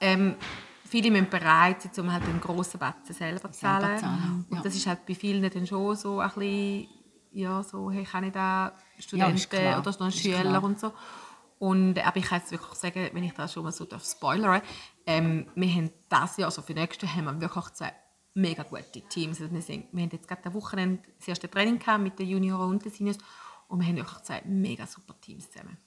Ähm, 0.00 0.36
viele 0.84 1.10
müssen 1.10 1.28
bereit 1.30 1.82
sein, 1.82 2.04
um 2.04 2.12
halt 2.12 2.26
den 2.26 2.40
grossen 2.40 2.78
Batzen 2.78 3.14
selber 3.14 3.50
zu 3.50 3.58
Selber 3.60 3.80
zahlen. 3.80 3.98
zahlen, 3.98 4.46
ja. 4.50 4.56
Und 4.56 4.64
das 4.64 4.74
ist 4.74 4.86
halt 4.86 5.04
bei 5.06 5.14
vielen 5.14 5.48
dann 5.50 5.66
schon 5.66 5.96
so 5.96 6.20
ein 6.20 6.28
bisschen, 6.28 6.88
ja, 7.32 7.62
so, 7.62 7.90
hey, 7.90 8.04
kann 8.04 8.24
ich 8.24 8.32
da 8.32 8.72
Ja, 8.96 9.02
Studenten 9.02 9.48
klar. 9.48 9.78
oder 9.80 10.10
Schüler 10.10 10.62
und 10.62 10.78
so. 10.78 10.92
Und, 11.58 11.98
aber 12.06 12.16
ich 12.18 12.26
kann 12.26 12.40
jetzt 12.40 12.52
wirklich 12.52 12.74
sagen, 12.74 13.08
wenn 13.12 13.24
ich 13.24 13.32
da 13.32 13.48
schon 13.48 13.62
mal 13.62 13.72
so 13.72 13.84
darf 13.86 14.04
spoilern 14.04 14.60
ähm, 15.06 15.46
wir 15.54 15.68
haben 15.68 15.90
das 16.08 16.36
Jahr, 16.36 16.46
also 16.48 16.62
für 16.62 16.74
nächstes 16.74 17.08
Jahr, 17.08 17.16
haben 17.16 17.24
wir 17.26 17.40
wirklich 17.40 17.72
zwei 17.74 17.92
mega 18.34 18.62
gute 18.64 19.00
Teams. 19.08 19.40
Also 19.40 19.52
wir, 19.52 19.62
sind, 19.62 19.86
wir 19.92 20.02
haben 20.02 20.10
jetzt 20.12 20.28
gerade 20.28 20.44
am 20.46 20.54
Wochenende 20.54 21.02
das 21.18 21.28
erste 21.28 21.50
Training 21.50 21.78
gehabt 21.78 22.02
mit 22.02 22.18
den 22.18 22.28
Junioren 22.28 22.70
und 22.70 22.84
den 22.84 22.92
Seniors 22.92 23.18
und 23.68 23.80
wir 23.80 23.86
haben 23.86 23.96
wirklich 23.96 24.22
zwei 24.22 24.42
mega 24.44 24.86
super 24.86 25.14
Teams 25.20 25.50
zusammen. 25.50 25.78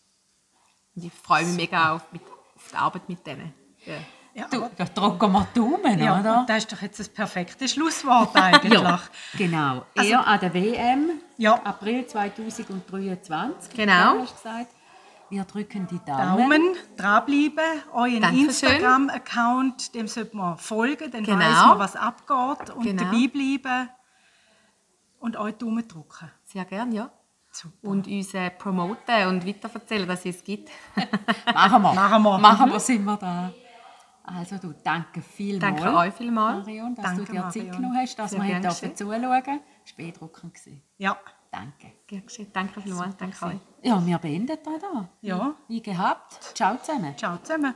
Und 0.96 1.06
ich 1.06 1.14
freue 1.14 1.46
mich 1.46 1.56
mega 1.56 1.94
auf, 1.96 2.12
mit, 2.12 2.22
auf 2.56 2.70
die 2.72 2.76
Arbeit 2.76 3.08
mit 3.08 3.26
denen. 3.26 3.54
Ja. 3.86 3.96
Ja, 4.36 4.48
du, 4.48 4.70
da 4.78 4.86
drücken 4.86 5.32
wir 5.32 5.48
die 5.54 5.60
Daumen, 5.60 6.00
ja, 6.00 6.20
oder? 6.20 6.46
das 6.48 6.60
ist 6.60 6.72
doch 6.72 6.82
jetzt 6.82 7.00
das 7.00 7.10
perfekte 7.10 7.68
Schlusswort 7.68 8.36
eigentlich. 8.36 8.72
Ja, 8.82 9.00
genau. 9.36 9.86
Also- 9.98 10.12
er 10.12 10.28
an 10.28 10.40
der 10.40 10.54
WM, 10.54 11.10
Ja. 11.38 11.56
April 11.64 12.06
2023. 12.06 13.74
Genau. 13.76 14.20
Hast 14.22 14.32
du 14.32 14.36
gesagt. 14.36 14.76
Wir 15.30 15.44
drücken 15.44 15.86
die 15.88 16.00
Daumen. 16.00 16.38
Daumen, 16.50 16.62
dranbleiben, 16.98 17.84
euren. 17.94 18.24
Instagram-Account, 18.36 19.94
dem 19.94 20.08
sollte 20.08 20.36
man 20.36 20.58
folgen, 20.58 21.12
dann 21.12 21.24
Genau. 21.24 21.40
weiß 21.40 21.66
man, 21.68 21.80
was 21.80 21.96
abgeht 21.96 22.70
und 22.72 22.84
Genau. 22.84 23.04
dabei 23.04 23.28
bleiben 23.28 23.90
und 25.20 25.38
euch 25.38 25.56
Daumen 25.56 25.88
drücken. 25.88 26.32
Sehr 26.46 26.66
gerne, 26.66 26.96
ja. 26.96 27.12
Super. 27.52 27.88
Und 27.88 28.08
uns 28.08 28.34
äh, 28.34 28.50
promoten 28.52 29.28
und 29.28 29.46
weiterverzählen, 29.46 30.08
dass 30.08 30.26
es 30.26 30.38
es 30.38 30.44
gibt. 30.44 30.70
Machen 31.54 31.82
wir. 31.82 31.94
Machen 31.94 32.24
wir. 32.24 32.38
Machen 32.38 32.72
wir, 32.72 32.80
sind 32.80 33.04
wir 33.06 33.18
da. 33.18 33.52
Also 34.24 34.58
du, 34.58 34.74
danke 34.84 35.22
vielmals. 35.24 35.82
Danke 35.82 35.98
euch 35.98 36.14
vielmals. 36.14 36.66
Marion, 36.66 36.94
dass 36.94 37.06
Danke, 37.06 37.26
du 37.26 37.32
dir 37.32 37.42
Zeit 37.50 37.56
Marion. 37.56 37.72
genommen 37.72 37.98
hast, 37.98 38.20
dass 38.20 38.32
Sehr 38.32 38.44
wir 38.44 38.60
dürfen 38.60 38.96
zuschauen 38.96 39.22
durften. 39.24 39.60
Es 39.84 39.92
war 39.92 39.98
beeindruckend. 39.98 40.58
Ja, 40.98 41.18
Danke. 41.52 41.94
Gern 42.08 42.26
geschehen. 42.26 42.52
Danke 42.54 42.82
vielmals. 42.82 43.18
Danke 43.18 43.46
euch. 43.46 43.60
Ja, 43.82 44.06
wir 44.06 44.18
beenden 44.18 44.58
da. 44.64 44.78
da. 44.78 45.10
ja. 45.22 45.56
Wie 45.68 45.82
gehabt. 45.82 46.56
Ciao 46.56 46.78
zusammen. 46.78 47.18
Ciao 47.18 47.38
zusammen. 47.38 47.76